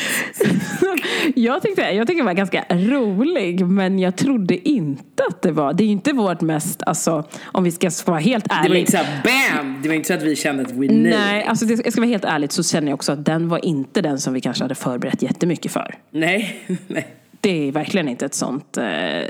jag, 1.35 1.61
tyckte, 1.61 1.81
jag 1.81 2.07
tyckte 2.07 2.21
det 2.21 2.25
var 2.25 2.33
ganska 2.33 2.65
rolig, 2.69 3.65
men 3.67 3.99
jag 3.99 4.15
trodde 4.15 4.69
inte 4.69 5.23
att 5.29 5.41
det 5.41 5.51
var... 5.51 5.73
Det 5.73 5.83
är 5.83 5.85
ju 5.85 5.91
inte 5.91 6.13
vårt 6.13 6.41
mest, 6.41 6.83
alltså, 6.83 7.23
om 7.43 7.63
vi 7.63 7.71
ska 7.71 7.89
vara 8.05 8.19
helt 8.19 8.43
Det 8.43 8.55
var 8.55 8.65
ärliga. 8.65 8.79
inte 8.79 8.91
såhär 8.91 9.23
BAM! 9.23 9.79
Det 9.83 9.87
var 9.87 9.95
inte 9.95 10.07
så 10.07 10.13
att 10.13 10.23
vi 10.23 10.35
kände 10.35 10.63
att 10.63 10.71
we 10.71 10.87
knew. 10.87 11.09
Nej, 11.09 11.43
alltså 11.43 11.65
det, 11.65 11.81
jag 11.83 11.91
ska 11.91 12.01
vara 12.01 12.09
helt 12.11 12.25
ärligt 12.25 12.51
så 12.51 12.63
känner 12.63 12.87
jag 12.87 12.95
också 12.95 13.11
att 13.11 13.25
den 13.25 13.49
var 13.49 13.65
inte 13.65 14.01
den 14.01 14.19
som 14.19 14.33
vi 14.33 14.41
kanske 14.41 14.63
hade 14.63 14.75
förberett 14.75 15.21
jättemycket 15.21 15.71
för. 15.71 15.95
Nej, 16.11 16.59
nej. 16.87 17.07
Det 17.41 17.67
är 17.67 17.71
verkligen 17.71 18.07
inte 18.07 18.25
ett 18.25 18.33
sånt 18.33 18.77
eh, 18.77 18.85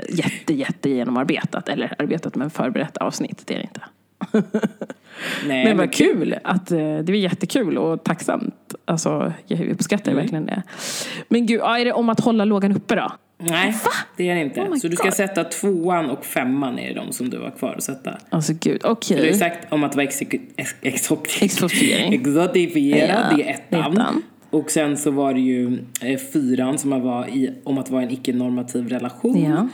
jätte, 0.08 0.54
jätte 0.54 0.90
genomarbetat, 0.90 1.68
eller 1.68 1.94
arbetat 1.98 2.34
men 2.34 2.50
förberett 2.50 2.96
avsnitt. 2.96 3.42
Det 3.46 3.54
är 3.54 3.58
det 3.58 3.64
inte. 3.64 3.80
nej 5.46 5.64
Men 5.64 5.76
vad 5.76 5.92
kul! 5.92 6.34
Att, 6.44 6.70
eh, 6.70 6.78
det 6.78 7.08
var 7.08 7.14
jättekul 7.18 7.78
och 7.78 8.04
tacksamt. 8.04 8.74
Alltså, 8.84 9.32
jag 9.46 9.60
uppskattar 9.68 10.12
Mm. 10.12 10.22
verkligen 10.22 10.46
det. 10.46 10.62
Men 11.28 11.46
gud, 11.46 11.60
är 11.60 11.84
det 11.84 11.92
om 11.92 12.08
att 12.08 12.20
hålla 12.20 12.44
lågan 12.44 12.72
uppe 12.76 12.94
då? 12.94 13.12
Nej, 13.38 13.74
det 14.16 14.28
är 14.30 14.34
det 14.34 14.40
inte. 14.40 14.60
Oh 14.60 14.76
så 14.76 14.88
du 14.88 14.96
ska 14.96 15.04
God. 15.04 15.14
sätta 15.14 15.44
tvåan 15.44 16.10
och 16.10 16.24
femman 16.24 16.78
är 16.78 16.94
de 16.94 17.12
som 17.12 17.30
du 17.30 17.38
har 17.38 17.50
kvar 17.50 17.74
att 17.76 17.82
sätta. 17.82 18.18
Alltså 18.30 18.52
gud, 18.60 18.80
Du 18.80 18.86
har 18.86 18.92
okej. 18.94 19.26
ju 19.26 19.34
sagt 19.34 19.72
om 19.72 19.84
att 19.84 19.94
vara 19.96 20.06
exek- 20.06 20.40
ex- 20.56 20.74
exotic- 20.82 21.42
Exotiering. 21.44 22.12
exotifierad, 22.20 23.26
Ja, 23.30 23.36
det 23.36 23.42
är 23.48 23.54
ettan. 23.54 23.92
ettan. 23.92 24.22
Och 24.50 24.70
sen 24.70 24.96
så 24.96 25.10
var 25.10 25.34
det 25.34 25.40
ju 25.40 25.78
eh, 26.02 26.18
fyran 26.32 26.78
som 26.78 27.02
var 27.02 27.26
i, 27.28 27.50
om 27.64 27.78
att 27.78 27.90
vara 27.90 28.02
en 28.02 28.10
icke-normativ 28.10 28.88
relation. 28.88 29.42
Ja. 29.42 29.68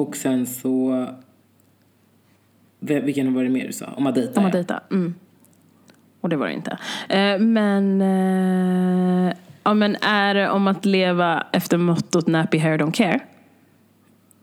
Och 0.00 0.16
sen 0.16 0.46
så... 0.46 1.06
Vil- 2.80 3.02
Vilken 3.04 3.34
var 3.34 3.42
det 3.42 3.48
mer 3.50 3.66
du 3.66 3.72
sa? 3.72 3.86
Om 3.96 4.06
att 4.06 4.14
dejta. 4.14 4.40
Om 4.40 4.46
att 4.46 4.52
ja. 4.54 4.58
dejta. 4.58 4.80
Mm. 4.90 5.14
Och 6.20 6.28
det 6.28 6.36
var 6.36 6.46
det 6.46 6.52
inte. 6.52 6.78
Eh, 7.08 7.38
men, 7.38 8.00
eh, 8.02 9.34
ja, 9.64 9.74
men 9.74 9.96
är 9.96 10.34
det 10.34 10.50
om 10.50 10.66
att 10.68 10.84
leva 10.84 11.46
efter 11.52 11.76
mottot 11.78 12.26
nappy 12.26 12.58
hair 12.58 12.78
don't 12.78 12.92
care? 12.92 13.20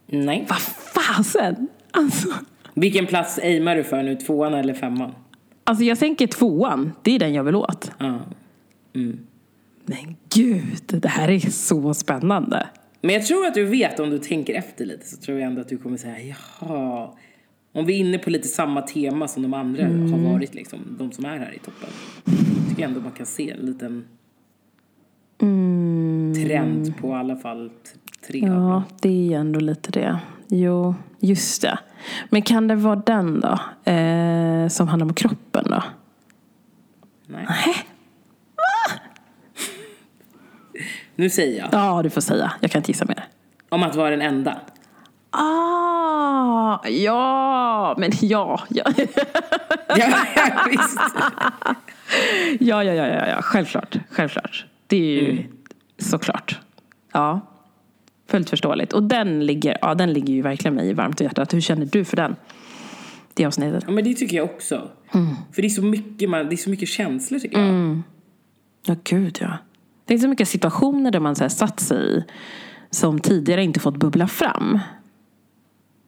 Nej. 0.08 0.46
Vad 0.50 0.60
fasen! 1.06 1.68
Alltså, 1.92 2.28
Vilken 2.74 3.06
plats 3.06 3.40
aimar 3.40 3.76
du 3.76 3.84
för 3.84 4.04
nu? 4.04 4.16
Tvåan 4.16 4.54
eller 4.54 4.74
femman? 4.74 5.16
alltså 5.64 5.84
jag 5.84 6.00
tänker 6.00 6.28
tvåan, 6.28 6.92
det 7.02 7.16
är 7.16 7.20
den 7.20 7.34
jag 7.34 7.44
vill 7.44 7.56
åt. 7.56 7.92
Ja. 7.98 8.20
Men 9.86 10.16
gud, 10.34 10.78
det 11.02 11.08
här 11.08 11.30
är 11.30 11.40
så 11.40 11.94
spännande. 11.94 12.68
Men 13.02 13.16
jag 13.16 13.26
tror 13.26 13.46
att 13.46 13.54
du 13.54 13.66
vet 13.66 14.00
om 14.00 14.10
du 14.10 14.20
tänker 14.20 14.54
efter 14.54 14.86
lite 14.86 15.08
så 15.08 15.18
tror 15.18 15.40
jag 15.40 15.48
ändå 15.48 15.62
att 15.62 15.70
du 15.70 15.78
kommer 15.78 15.98
säga 15.98 16.36
jaha. 16.60 17.10
Om 17.78 17.86
vi 17.86 17.94
är 17.96 18.00
inne 18.00 18.18
på 18.18 18.30
lite 18.30 18.48
samma 18.48 18.82
tema 18.82 19.28
som 19.28 19.44
de 19.44 19.54
andra 19.54 19.82
Mm. 19.84 20.14
har 20.14 20.34
varit 20.34 20.54
liksom, 20.56 20.80
de 21.00 21.12
som 21.12 21.26
är 21.26 21.38
här 21.40 21.54
i 21.56 21.60
toppen. 21.60 21.90
tycker 22.70 22.82
jag 22.82 22.90
ändå 22.90 23.02
man 23.02 23.12
kan 23.12 23.26
se 23.26 23.52
en 23.52 23.58
liten 23.66 24.08
trend 26.46 26.98
på 26.98 27.08
i 27.08 27.14
alla 27.14 27.36
fall 27.36 27.72
tre 28.28 28.42
av 28.42 28.48
dem. 28.48 28.58
Mm. 28.58 28.70
Ja, 28.70 28.84
det 29.02 29.34
är 29.34 29.40
ändå 29.40 29.60
lite 29.60 29.92
det. 29.92 30.20
Jo, 30.48 30.96
just 31.20 31.62
det. 31.62 31.80
Men 32.30 32.42
kan 32.42 32.68
det 32.68 32.76
vara 32.76 32.96
den 33.06 33.40
då? 33.40 33.60
Eh, 33.92 34.68
som 34.68 34.88
handlar 34.88 35.06
om 35.08 35.14
kroppen 35.14 35.66
då? 35.70 35.84
Nej. 37.28 37.46
Nej. 37.50 37.76
Nu 41.16 41.30
säger 41.30 41.60
jag. 41.60 41.70
Ja, 41.72 42.04
du 42.04 42.10
får 42.10 42.22
säga. 42.22 42.52
Jag 42.60 42.72
kan 42.72 42.80
inte 42.80 42.92
gissa 42.92 43.06
mer. 43.06 43.26
Om 43.70 43.84
att 43.84 43.96
vara 43.96 44.10
den 44.10 44.22
enda. 44.22 44.60
Ah, 45.30 45.97
ja, 46.90 47.96
men 47.98 48.12
ja. 48.22 48.60
Ja, 48.70 48.84
Ja, 49.98 50.08
visst. 50.70 50.98
ja, 52.60 52.84
ja, 52.84 52.94
ja, 52.94 53.08
ja, 53.08 53.28
ja. 53.28 53.42
självklart. 53.42 53.98
Självklart. 54.12 54.66
Det 54.88 54.98
är 54.98 55.22
ju 55.22 55.44
såklart. 55.98 56.60
Ja, 57.14 57.42
fullt 58.30 58.50
förståeligt. 58.50 58.94
Och 58.94 59.04
den 59.04 59.46
ligger, 59.46 59.78
ja, 59.82 59.96
den 59.96 60.14
ligger 60.14 60.34
ju 60.34 60.42
verkligen 60.42 60.76
mig 60.76 60.94
varmt 60.94 61.22
i 61.22 61.24
hjärtat. 61.24 61.54
Hur 61.54 61.62
känner 61.62 61.86
du 61.86 62.06
för 62.06 62.18
den? 62.18 62.36
Det 63.34 63.46
avsnittet. 63.46 63.84
Ja, 63.88 63.94
men 63.94 64.04
det 64.04 64.14
tycker 64.14 64.38
jag 64.38 64.46
också. 64.46 64.88
För 65.54 65.62
det 65.62 65.68
är 65.68 65.70
så 65.70 65.82
mycket, 65.82 66.30
man, 66.30 66.46
det 66.50 66.56
är 66.56 66.58
så 66.58 66.70
mycket 66.70 66.90
känslor 66.90 67.40
tycker 67.40 67.60
jag. 67.60 68.02
Ja, 68.86 68.96
gud 69.04 69.38
ja. 69.42 69.58
Det 70.06 70.14
är 70.14 70.18
så 70.18 70.28
mycket 70.28 70.48
situationer 70.48 71.12
där 71.12 71.20
man 71.20 71.36
så 71.36 71.44
här 71.44 71.50
satt 71.50 71.80
sig 71.80 72.18
i 72.18 72.24
som 72.90 73.20
tidigare 73.20 73.64
inte 73.64 73.80
fått 73.80 73.98
bubbla 73.98 74.28
fram. 74.28 74.80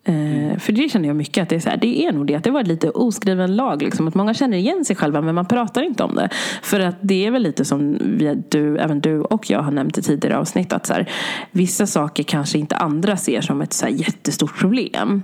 Eh, 0.09 0.57
för 0.57 0.73
det 0.73 0.89
känner 0.89 1.07
jag 1.07 1.15
mycket 1.15 1.43
att 1.43 1.49
det 1.49 1.55
är 1.55 1.59
så 1.59 1.69
här, 1.69 1.77
det 1.77 2.05
är 2.05 2.11
nog 2.11 2.27
det 2.27 2.35
att 2.35 2.43
det 2.43 2.51
var 2.51 2.63
lite 2.63 2.89
oskriven 2.89 3.55
lag 3.55 3.81
liksom, 3.81 4.07
att 4.07 4.15
många 4.15 4.33
känner 4.33 4.57
igen 4.57 4.85
sig 4.85 4.95
själva 4.95 5.21
men 5.21 5.35
man 5.35 5.45
pratar 5.45 5.81
inte 5.81 6.03
om 6.03 6.15
det. 6.15 6.29
För 6.61 6.79
att 6.79 6.95
det 7.01 7.25
är 7.25 7.31
väl 7.31 7.43
lite 7.43 7.65
som 7.65 7.97
vi, 8.01 8.43
du, 8.49 8.77
även 8.77 9.01
du 9.01 9.21
och 9.21 9.49
jag 9.49 9.61
har 9.61 9.71
nämnt 9.71 9.97
i 9.97 10.01
tidigare 10.01 10.37
avsnitt 10.37 10.73
att 10.73 10.85
så 10.85 10.93
här, 10.93 11.09
vissa 11.51 11.87
saker 11.87 12.23
kanske 12.23 12.57
inte 12.57 12.75
andra 12.75 13.17
ser 13.17 13.41
som 13.41 13.61
ett 13.61 13.73
så 13.73 13.85
här, 13.85 13.93
jättestort 13.93 14.59
problem. 14.59 15.23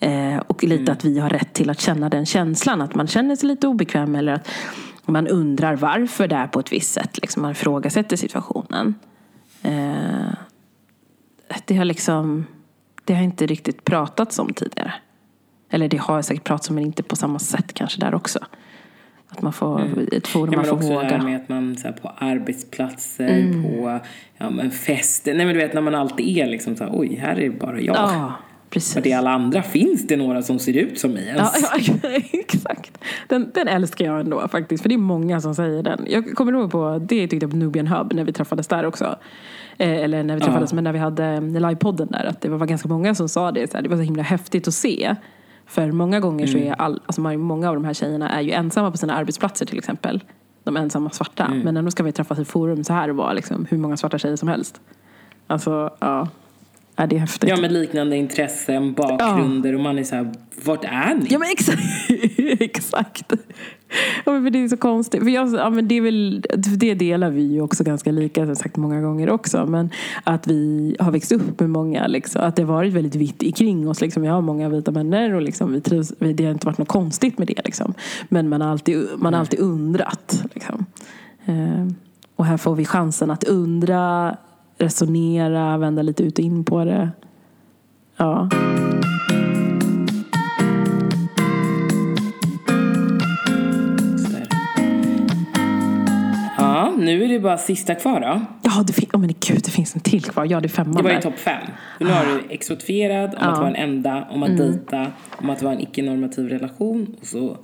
Eh, 0.00 0.36
och 0.46 0.64
lite 0.64 0.92
att 0.92 1.04
vi 1.04 1.18
har 1.18 1.30
rätt 1.30 1.52
till 1.52 1.70
att 1.70 1.80
känna 1.80 2.08
den 2.08 2.26
känslan, 2.26 2.80
att 2.80 2.94
man 2.94 3.06
känner 3.06 3.36
sig 3.36 3.48
lite 3.48 3.66
obekväm 3.66 4.14
eller 4.14 4.32
att 4.32 4.48
man 5.06 5.28
undrar 5.28 5.76
varför 5.76 6.28
det 6.28 6.36
är 6.36 6.46
på 6.46 6.60
ett 6.60 6.72
visst 6.72 6.92
sätt. 6.92 7.18
Liksom, 7.22 7.42
man 7.42 7.50
ifrågasätter 7.50 8.16
situationen. 8.16 8.94
Eh, 9.62 10.32
det 11.66 11.76
har 11.76 11.84
liksom 11.84 12.46
det 13.10 13.16
har 13.16 13.22
inte 13.22 13.46
riktigt 13.46 13.84
pratats 13.84 14.38
om 14.38 14.52
tidigare. 14.52 14.92
Eller 15.70 15.88
det 15.88 15.96
har 15.96 16.22
säkert 16.22 16.44
pratats 16.44 16.68
om 16.68 16.74
men 16.74 16.84
inte 16.84 17.02
på 17.02 17.16
samma 17.16 17.38
sätt 17.38 17.74
kanske 17.74 18.00
där 18.00 18.14
också. 18.14 18.38
Att 19.28 19.42
man 19.42 19.52
får 19.52 19.82
ett 20.12 20.28
forum 20.28 20.52
Ja, 20.52 20.56
man 20.56 20.66
får 20.66 20.76
också 20.76 20.88
det 20.88 20.94
här 20.94 21.18
våga. 21.18 21.22
med 21.22 21.36
att 21.36 21.48
man 21.48 21.76
så 21.76 21.88
här, 21.88 21.92
på 21.92 22.08
arbetsplatser, 22.08 23.62
på 23.62 24.00
ja, 24.38 24.50
men 24.50 24.70
fester. 24.70 25.34
Nej 25.34 25.46
men 25.46 25.54
du 25.54 25.60
vet 25.60 25.74
när 25.74 25.80
man 25.80 25.94
alltid 25.94 26.38
är 26.38 26.46
liksom 26.46 26.76
så 26.76 26.84
här, 26.84 26.90
oj 26.94 27.14
här 27.14 27.36
är 27.36 27.40
det 27.40 27.58
bara 27.58 27.80
jag. 27.80 27.96
Ja, 27.96 28.32
precis. 28.70 28.96
Och 28.96 29.02
det 29.02 29.12
är 29.12 29.18
alla 29.18 29.30
andra. 29.30 29.62
Finns 29.62 30.06
det 30.06 30.16
några 30.16 30.42
som 30.42 30.58
ser 30.58 30.76
ut 30.76 30.98
som 30.98 31.10
mig 31.10 31.26
ens? 31.26 31.68
Ja, 31.72 31.94
ja, 32.02 32.10
exakt. 32.32 32.98
Den, 33.28 33.50
den 33.54 33.68
älskar 33.68 34.04
jag 34.04 34.20
ändå 34.20 34.48
faktiskt. 34.48 34.82
För 34.82 34.88
det 34.88 34.94
är 34.94 34.98
många 34.98 35.40
som 35.40 35.54
säger 35.54 35.82
den. 35.82 36.06
Jag 36.08 36.34
kommer 36.34 36.52
ihåg 36.52 36.70
på, 36.70 36.98
det 37.08 37.28
tyckte 37.28 37.44
jag 37.44 37.50
på 37.50 37.56
Nubian 37.56 37.86
Hub 37.86 38.12
när 38.12 38.24
vi 38.24 38.32
träffades 38.32 38.68
där 38.68 38.86
också. 38.86 39.16
Eh, 39.80 40.04
eller 40.04 40.22
när 40.22 40.34
vi 40.34 40.40
träffades, 40.40 40.72
Ja. 40.72 40.74
men 40.74 40.84
när 40.84 40.92
vi 40.92 40.98
hade 40.98 41.24
eh, 41.24 41.40
livepodden 41.42 42.08
där. 42.10 42.24
Att 42.24 42.40
det 42.40 42.48
var 42.48 42.66
ganska 42.66 42.88
många 42.88 43.14
som 43.14 43.28
sa 43.28 43.52
det. 43.52 43.70
Så 43.70 43.76
här, 43.76 43.82
det 43.82 43.88
var 43.88 43.96
så 43.96 44.02
himla 44.02 44.22
häftigt 44.22 44.68
att 44.68 44.74
se. 44.74 45.16
För 45.66 45.92
många 45.92 46.20
gånger 46.20 46.46
så 46.46 46.58
är 46.58 46.72
all, 46.72 47.00
alltså 47.06 47.20
många 47.20 47.68
av 47.68 47.74
de 47.74 47.84
här 47.84 47.94
tjejerna 47.94 48.30
är 48.30 48.40
ju 48.40 48.50
ensamma 48.50 48.90
på 48.90 48.96
sina 48.96 49.14
arbetsplatser 49.14 49.66
till 49.66 49.78
exempel. 49.78 50.24
De 50.64 50.76
ensamma 50.76 51.10
svarta. 51.10 51.48
Men 51.64 51.76
ändå 51.76 51.90
ska 51.90 52.02
vi 52.02 52.12
träffas 52.12 52.38
i 52.38 52.44
forum 52.44 52.84
så 52.84 52.92
här 52.92 53.08
och 53.10 53.16
vara 53.16 53.32
liksom 53.32 53.66
hur 53.70 53.78
många 53.78 53.96
svarta 53.96 54.18
tjejer 54.18 54.36
som 54.36 54.48
helst. 54.48 54.80
Alltså, 55.46 55.90
ja. 56.00 56.28
Ja 57.00 57.06
det 57.06 57.16
är 57.16 57.20
häftigt. 57.20 57.50
Ja 57.50 57.56
med 57.56 57.72
liknande 57.72 58.16
intressen, 58.16 58.92
bakgrunder 58.92 59.74
och 59.74 59.80
man 59.80 59.98
är 59.98 60.04
så 60.04 60.14
här, 60.14 60.32
vart 60.64 60.84
är 60.84 61.14
ni? 61.14 61.26
Ja 61.30 61.38
men 61.38 61.48
exakt. 61.50 61.82
exakt. 62.60 63.32
Ja, 64.24 64.32
men 64.32 64.42
för 64.42 64.50
det 64.50 64.64
är 64.64 64.68
så 64.68 64.76
konstigt. 64.76 65.22
För 65.22 65.30
jag, 65.30 65.54
ja, 65.54 65.70
men 65.70 65.88
det, 65.88 65.94
är 65.94 66.00
väl, 66.00 66.44
det 66.56 66.94
delar 66.94 67.30
vi 67.30 67.42
ju 67.42 67.60
också 67.60 67.84
ganska 67.84 68.12
lika, 68.12 68.46
som 68.46 68.56
sagt 68.56 68.76
många 68.76 69.00
gånger 69.00 69.30
också. 69.30 69.66
Men 69.66 69.90
att 70.24 70.46
vi 70.46 70.96
har 70.98 71.10
växt 71.10 71.32
upp 71.32 71.60
med 71.60 71.70
många, 71.70 72.06
liksom, 72.06 72.42
att 72.42 72.56
det 72.56 72.62
har 72.62 72.72
varit 72.72 72.92
väldigt 72.92 73.14
vitt 73.14 73.42
ikring 73.42 73.88
oss. 73.88 74.00
Liksom. 74.00 74.24
Jag 74.24 74.32
har 74.32 74.40
många 74.40 74.68
vita 74.68 74.90
vänner 74.90 75.34
och 75.34 75.42
liksom, 75.42 75.72
vi 75.72 75.80
trivs, 75.80 76.12
det 76.18 76.44
har 76.44 76.52
inte 76.52 76.66
varit 76.66 76.78
något 76.78 76.88
konstigt 76.88 77.38
med 77.38 77.46
det. 77.46 77.60
Liksom. 77.64 77.94
Men 78.28 78.48
man 78.48 78.60
har 78.60 78.68
alltid, 78.68 79.08
man 79.16 79.34
har 79.34 79.40
alltid 79.40 79.60
undrat. 79.60 80.44
Liksom. 80.54 80.86
Eh, 81.44 81.86
och 82.36 82.44
här 82.44 82.56
får 82.56 82.74
vi 82.74 82.84
chansen 82.84 83.30
att 83.30 83.44
undra, 83.44 84.36
resonera, 84.80 85.78
vända 85.78 86.02
lite 86.02 86.22
ut 86.22 86.38
och 86.38 86.44
in 86.44 86.64
på 86.64 86.84
det. 86.84 87.10
Ja. 88.16 88.48
Ja, 96.56 96.92
nu 96.98 97.24
är 97.24 97.28
det 97.28 97.40
bara 97.40 97.58
sista 97.58 97.94
kvar 97.94 98.20
då. 98.20 98.40
Ja, 98.62 98.82
det, 98.86 98.92
fin- 98.92 99.08
oh, 99.12 99.20
men 99.20 99.28
gud, 99.28 99.60
det 99.64 99.70
finns 99.70 99.94
en 99.94 100.00
till 100.00 100.24
kvar. 100.24 100.44
Ja, 100.44 100.60
det 100.60 100.66
är 100.66 100.68
femman 100.68 100.96
Det 100.96 101.02
var 101.02 101.10
ju 101.10 101.20
topp 101.20 101.38
fem. 101.38 101.62
Nu 102.00 102.06
har 102.06 102.24
du 102.26 102.54
exotifierad, 102.54 103.34
om 103.34 103.48
att 103.48 103.58
vara 103.58 103.68
en 103.68 103.76
enda, 103.76 104.24
om 104.30 104.42
att 104.42 104.56
dejta, 104.56 105.06
om 105.30 105.50
att 105.50 105.62
vara 105.62 105.74
en 105.74 105.80
icke-normativ 105.80 106.48
relation 106.48 107.16
och 107.20 107.26
så... 107.26 107.56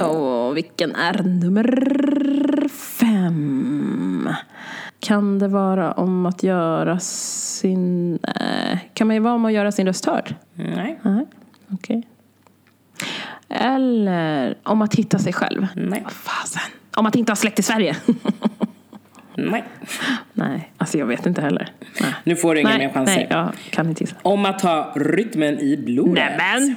Åh, 0.00 0.52
vilken 0.52 0.94
är 0.94 1.22
nummer 1.22 2.68
fem? 2.68 3.97
Kan 5.08 5.38
det 5.38 5.48
vara 5.48 5.92
om 5.92 6.26
att 6.26 6.42
göra 6.42 6.98
sin... 6.98 8.18
Eh, 8.40 8.78
kan 8.94 9.06
man 9.06 9.22
vara 9.22 9.34
om 9.34 9.44
att 9.44 9.52
göra 9.52 9.72
sin 9.72 9.86
röst 9.86 10.06
hörd? 10.06 10.34
Nej, 10.54 10.98
Nej, 11.02 11.26
okej. 11.72 12.02
Eller 13.48 14.58
om 14.62 14.82
att 14.82 14.94
hitta 14.94 15.18
sig 15.18 15.32
själv? 15.32 15.66
nej, 15.76 16.00
Vad 16.04 16.12
fasen? 16.12 16.62
Om 16.96 17.06
att 17.06 17.16
inte 17.16 17.32
ha 17.32 17.36
släkt 17.36 17.58
i 17.58 17.62
Sverige? 17.62 17.96
nej. 19.34 19.64
Nej, 20.32 20.72
alltså 20.78 20.98
jag 20.98 21.06
vet 21.06 21.26
inte 21.26 21.40
heller. 21.42 21.72
Nej, 22.00 22.14
Nu 22.24 22.36
får 22.36 22.54
du 22.54 22.60
inga 22.60 22.78
mer 22.78 22.92
chanser. 22.92 23.16
nej 23.16 23.26
jag 23.30 23.52
kan 23.70 23.88
inte 23.88 24.02
gissa. 24.02 24.16
Om 24.22 24.44
att 24.44 24.60
ha 24.62 24.92
rytmen 24.96 25.58
i 25.58 25.76
blodet. 25.76 26.14
Nämen! 26.38 26.76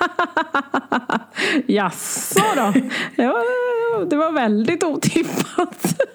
Jaså 1.66 2.40
då? 2.56 2.72
Det 3.16 3.26
var, 3.26 4.04
det 4.10 4.16
var 4.16 4.32
väldigt 4.32 4.84
otippat. 4.84 5.96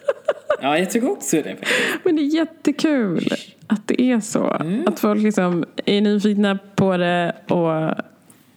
Ja, 0.61 0.77
jag 0.77 0.91
tycker 0.91 1.11
också 1.11 1.35
det. 1.35 1.55
Men 2.03 2.15
det 2.15 2.21
är 2.21 2.35
jättekul 2.35 3.27
att 3.67 3.87
det 3.87 4.01
är 4.01 4.19
så. 4.19 4.43
Att 4.85 4.99
folk 4.99 5.21
liksom 5.23 5.65
är 5.85 6.01
nyfikna 6.01 6.57
på 6.75 6.97
det 6.97 7.35
och 7.47 8.03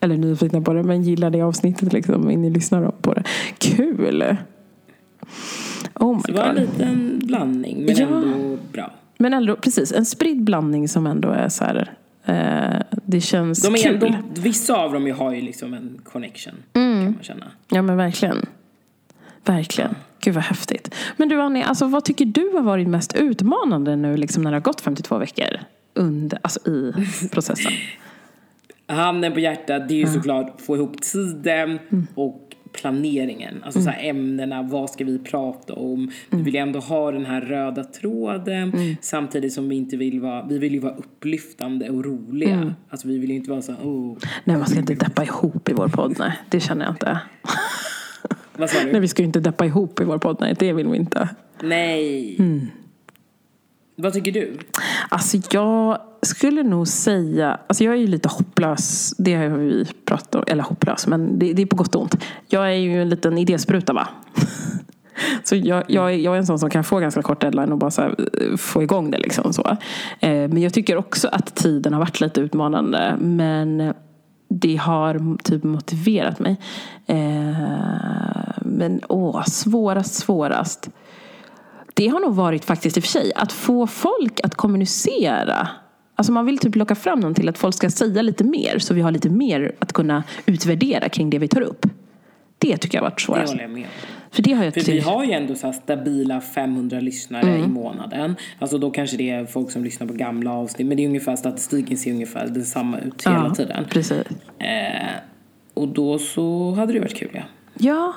eller 0.01 0.17
nyfikna 0.17 0.61
på 0.61 0.73
det, 0.73 0.83
men 0.83 1.03
gillar 1.03 1.31
det 1.31 1.43
avsnittet 1.43 1.93
liksom. 1.93 2.21
Ni 2.21 2.51
lyssnar 2.51 2.91
på 2.91 3.15
det. 3.15 3.23
Kul! 3.59 4.37
Oh 5.95 6.15
my 6.17 6.23
Det 6.27 6.33
var 6.33 6.45
en 6.45 6.55
liten 6.57 7.21
blandning, 7.25 7.85
men 7.87 7.97
Ja. 7.97 8.07
ändå 8.07 8.59
bra. 8.73 8.91
Men 9.19 9.35
ändå, 9.35 9.57
precis, 9.57 9.93
en 9.93 10.07
spridd 10.07 10.45
blandning 10.45 10.89
som 10.89 11.07
ändå 11.07 11.29
är 11.29 11.49
så 11.49 11.65
här. 11.65 11.93
Eh, 12.29 12.81
det 13.07 13.21
känns 13.21 13.63
De 13.63 13.75
är, 13.75 13.79
kul. 13.79 13.99
de, 14.01 14.15
vissa 14.43 14.77
av 14.77 14.93
dem 14.93 15.11
har 15.19 15.35
ju 15.35 15.41
liksom 15.41 15.75
en 15.75 16.01
connection, 16.05 16.55
Mm. 16.75 17.05
kan 17.05 17.13
man 17.15 17.23
känna. 17.23 17.47
Ja 17.69 17.83
men 17.83 17.97
verkligen. 17.97 18.47
Verkligen. 19.45 19.95
Gud 20.21 20.35
vad 20.35 20.45
häftigt. 20.45 20.95
Men 21.17 21.29
du 21.29 21.41
Annie, 21.43 21.63
alltså, 21.65 21.87
vad 21.87 22.05
tycker 22.05 22.25
du 22.25 22.51
har 22.55 22.63
varit 22.63 22.89
mest 22.89 23.15
utmanande 23.17 23.97
nu 23.97 24.17
liksom, 24.17 24.43
när 24.43 24.51
det 24.51 24.57
har 24.57 24.63
gått 24.63 24.81
52 24.81 25.19
veckor? 25.19 25.61
Under, 25.95 26.39
alltså 26.43 26.69
i 26.71 26.93
processen. 27.33 27.73
Handen 28.87 29.33
på 29.33 29.41
hjärtat, 29.41 29.89
det 29.89 29.95
är 29.95 29.99
ju 29.99 30.07
såklart 30.07 30.61
få 30.61 30.77
ihop 30.77 31.03
tiden 31.03 31.79
Mm. 31.91 32.07
och 32.15 32.48
planeringen. 32.73 33.63
Alltså 33.65 33.83
så 33.83 33.91
här 33.91 34.09
ämnena, 34.09 34.63
vad 34.63 34.91
ska 34.91 35.05
vi 35.05 35.19
prata 35.19 35.75
om? 35.75 35.99
Mm. 35.99 36.13
Vi 36.31 36.43
vill 36.43 36.55
ju 36.55 36.61
ändå 36.61 36.79
ha 36.79 37.13
den 37.13 37.27
här 37.27 37.41
röda 37.41 37.85
tråden 37.85 38.97
samtidigt 39.01 39.53
som 39.53 39.69
vi 39.69 39.77
inte 39.77 39.97
vill 39.97 40.21
vara, 40.21 40.47
vi 40.47 40.59
vill 40.59 40.73
ju 40.73 40.81
vara 40.81 40.95
upplyftande 40.95 41.91
och 41.91 42.05
roliga. 42.05 42.55
Mm. 42.55 42.73
Alltså 42.89 43.09
vi 43.09 43.19
vill 43.19 43.31
ju 43.31 43.37
inte 43.37 43.51
vara 43.51 43.63
så 43.63 43.73
här, 43.73 43.81
oh. 43.85 44.17
Nej, 44.45 44.57
man 44.57 44.67
ska 44.67 44.79
inte 44.79 44.95
deppa 44.95 45.25
ihop 45.25 45.69
i 45.69 45.73
vår 45.73 45.89
podd. 45.89 46.17
Nej, 46.19 46.33
det 46.49 46.61
känner 46.61 46.85
jag 46.85 46.95
inte. 46.95 47.21
Vad 48.57 48.71
sa 48.71 48.85
du? 48.85 48.93
Nej, 48.93 49.01
vi 49.01 49.09
ska 49.09 49.23
ju 49.23 49.27
inte 49.27 49.41
deppa 49.41 49.67
ihop 49.67 50.01
i 50.01 50.05
vår 50.05 50.19
podd. 50.19 50.37
Nej, 50.41 50.55
det 50.59 50.73
vill 50.73 50.89
vi 50.89 50.97
inte. 50.97 51.29
Nej. 51.63 52.37
Mm. 52.39 52.67
Vad 54.01 54.13
tycker 54.13 54.33
du? 54.33 54.59
Alltså 55.09 55.37
jag 55.51 55.99
skulle 56.23 56.63
nog 56.63 56.89
säga, 56.89 57.59
alltså 57.67 57.85
jag 57.85 57.95
är 57.95 57.99
ju 57.99 58.07
lite 58.07 58.29
hopplös, 58.29 59.15
det 59.19 59.35
har 59.35 59.49
vi 59.49 59.87
pratat 60.05 60.35
om, 60.35 60.45
eller 60.47 60.63
hopplös, 60.63 61.07
men 61.07 61.39
det, 61.39 61.53
det 61.53 61.63
är 61.63 61.67
på 61.67 61.77
gott 61.77 61.95
och 61.95 62.03
ont. 62.03 62.17
Jag 62.49 62.67
är 62.67 62.73
ju 62.77 63.03
en 63.03 63.09
liten 63.09 63.39
idéspruta 63.39 63.93
va. 63.93 64.09
Så 65.45 65.57
jag, 65.57 65.85
jag, 65.89 66.13
är- 66.15 66.17
jag 66.19 66.35
är 66.35 66.39
en 66.39 66.47
sån 66.47 66.59
som 66.59 66.71
kan 66.71 66.85
få 66.85 66.99
ganska 66.99 67.23
kort 67.23 67.41
deadline 67.41 67.73
och 67.73 67.79
bara 67.79 67.91
så 67.91 68.03
här, 68.03 68.15
eh, 68.51 68.57
få 68.57 68.83
igång 68.83 69.11
det. 69.11 69.19
Liksom 69.19 69.53
så. 69.53 69.63
Eh, 70.21 70.31
Men 70.49 70.59
jag 70.63 70.73
tycker 70.73 70.97
också 70.97 71.29
att 71.29 71.55
tiden 71.55 71.93
har 71.93 72.01
varit 72.01 72.21
lite 72.21 72.41
utmanande. 72.41 73.17
Men 73.21 73.95
det 74.49 74.77
har 74.77 75.37
typ 75.45 75.65
motiverat 75.65 76.39
mig. 76.39 76.57
Eh, 77.07 77.57
Men 78.61 79.01
åh, 79.09 79.43
svårast, 79.45 80.15
svårast. 80.15 80.91
Det 81.99 82.09
har 82.09 82.21
nog 82.21 82.35
varit 82.35 82.65
faktiskt 82.65 82.97
i 82.97 83.01
och 83.01 83.05
för 83.05 83.11
sig 83.11 83.33
att 83.37 83.53
få 83.53 83.87
folk 83.87 84.41
att 84.43 84.55
kommunicera. 84.55 85.69
Alltså 86.15 86.33
man 86.33 86.47
vill 86.47 86.59
typ 86.59 86.77
locka 86.77 86.95
fram 86.95 87.21
dem 87.21 87.35
till 87.35 87.49
att 87.49 87.59
folk 87.59 87.75
ska 87.75 87.91
säga 87.91 88.23
lite 88.23 88.45
mer 88.45 88.79
så 88.79 88.95
vi 88.95 89.01
har 89.01 89.11
lite 89.11 89.31
mer 89.31 89.73
att 89.79 89.93
kunna 89.93 90.25
utvärdera 90.47 91.09
kring 91.09 91.31
det 91.31 91.39
vi 91.39 91.49
tar 91.49 91.61
upp. 91.61 91.87
Det 92.59 92.77
tycker 92.77 92.99
jag 92.99 93.03
har 93.03 93.11
varit 93.11 93.19
Det 93.19 93.23
svårast. 93.25 93.53
håller 93.53 93.63
jag 93.63 93.71
med. 93.71 93.87
För 94.31 94.43
det 94.43 94.53
har 94.53 94.65
jag 94.65 94.75
För 94.75 94.81
vi 94.81 95.01
har 95.01 95.25
ju 95.25 95.33
ändå 95.33 95.55
så 95.55 95.73
stabila 95.73 96.41
500 96.41 97.01
lyssnare 97.01 97.43
Mm. 97.49 97.65
i 97.65 97.69
månaden. 97.69 98.37
Alltså 98.59 98.79
då 98.79 98.91
kanske 98.91 99.17
det 99.17 99.31
är 99.31 99.45
folk 99.47 99.71
som 99.71 99.85
lyssnar 99.85 100.07
på 100.07 100.13
gamla 100.15 100.53
avsnitt. 100.53 100.87
Men 100.89 100.97
det 100.97 101.05
är 101.05 101.09
ungefär, 101.09 101.37
statistiken 101.37 101.97
ser 101.97 102.11
ungefär 102.13 102.47
detsamma 102.49 102.99
ut 102.99 103.27
hela 103.27 103.37
Ja, 103.49 103.55
tiden. 103.55 103.85
Precis. 103.91 104.23
Eh, 104.59 105.07
och 105.75 105.89
då 105.89 106.19
så 106.19 106.71
hade 106.73 106.93
det 106.93 107.01
varit 107.01 107.17
kul 107.17 107.31
ja. 107.33 107.43
Ja, 107.79 108.15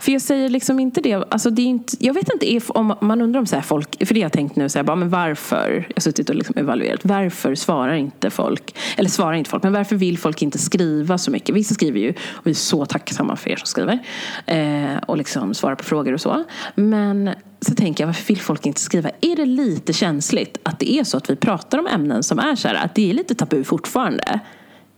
för 0.00 0.12
jag 0.12 0.22
säger 0.22 0.48
liksom 0.48 0.80
inte 0.80 1.00
det. 1.00 1.14
Alltså 1.14 1.50
det 1.50 1.62
är 1.62 1.66
inte, 1.66 1.96
jag 2.00 2.14
vet 2.14 2.32
inte 2.32 2.52
if, 2.52 2.70
om 2.70 2.94
man 3.00 3.20
undrar 3.20 3.40
om 3.40 3.46
så 3.46 3.56
här 3.56 3.62
folk, 3.62 4.06
för 4.06 4.14
det 4.14 4.20
har 4.20 4.24
jag 4.24 4.32
tänkt 4.32 4.56
nu, 4.56 4.68
så 4.68 4.78
här, 4.78 4.84
bara, 4.84 4.96
men 4.96 5.10
varför, 5.10 5.84
jag 5.88 5.96
har 5.96 6.00
suttit 6.00 6.28
och 6.30 6.36
liksom 6.36 6.58
evaluerat, 6.58 7.00
varför 7.02 7.54
svarar 7.54 7.94
inte 7.94 8.30
folk, 8.30 8.76
eller 8.96 9.10
svarar 9.10 9.32
inte 9.32 9.50
folk, 9.50 9.62
men 9.62 9.72
varför 9.72 9.96
vill 9.96 10.18
folk 10.18 10.42
inte 10.42 10.58
skriva 10.58 11.18
så 11.18 11.30
mycket? 11.30 11.54
Vissa 11.54 11.74
skriver 11.74 12.00
ju, 12.00 12.10
och 12.10 12.46
vi 12.46 12.50
är 12.50 12.54
så 12.54 12.86
tacksamma 12.86 13.36
för 13.36 13.50
er 13.50 13.56
som 13.56 13.66
skriver, 13.66 13.98
eh, 14.46 14.96
och 15.06 15.16
liksom 15.16 15.54
svarar 15.54 15.74
på 15.74 15.84
frågor 15.84 16.12
och 16.12 16.20
så. 16.20 16.44
Men 16.74 17.30
så 17.60 17.74
tänker 17.74 18.04
jag, 18.04 18.08
varför 18.08 18.26
vill 18.26 18.40
folk 18.40 18.66
inte 18.66 18.80
skriva? 18.80 19.10
Är 19.20 19.36
det 19.36 19.46
lite 19.46 19.92
känsligt 19.92 20.58
att 20.62 20.78
det 20.78 20.92
är 20.92 21.04
så 21.04 21.16
att 21.16 21.30
vi 21.30 21.36
pratar 21.36 21.78
om 21.78 21.86
ämnen 21.86 22.22
som 22.22 22.38
är 22.38 22.56
så 22.56 22.68
här, 22.68 22.74
att 22.74 22.94
det 22.94 23.10
är 23.10 23.14
lite 23.14 23.34
tabu 23.34 23.64
fortfarande 23.64 24.40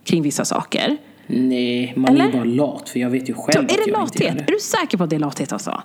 kring 0.04 0.22
vissa 0.22 0.44
saker? 0.44 0.96
Nej, 1.26 1.92
man 1.96 2.10
är 2.10 2.14
Eller? 2.14 2.26
ju 2.26 2.32
bara 2.32 2.44
lat. 2.44 2.88
För 2.88 3.00
jag 3.00 3.10
vet 3.10 3.28
ju 3.28 3.34
själv 3.34 3.52
Så, 3.52 3.58
är 3.58 3.66
det 3.66 3.72
jag 3.78 3.88
gör 3.88 3.98
lathet? 3.98 4.36
Är 4.36 4.52
du 4.52 4.58
säker 4.60 4.98
på 4.98 5.04
att 5.04 5.10
det 5.10 5.16
är 5.16 5.20
lathet 5.20 5.52
alltså? 5.52 5.82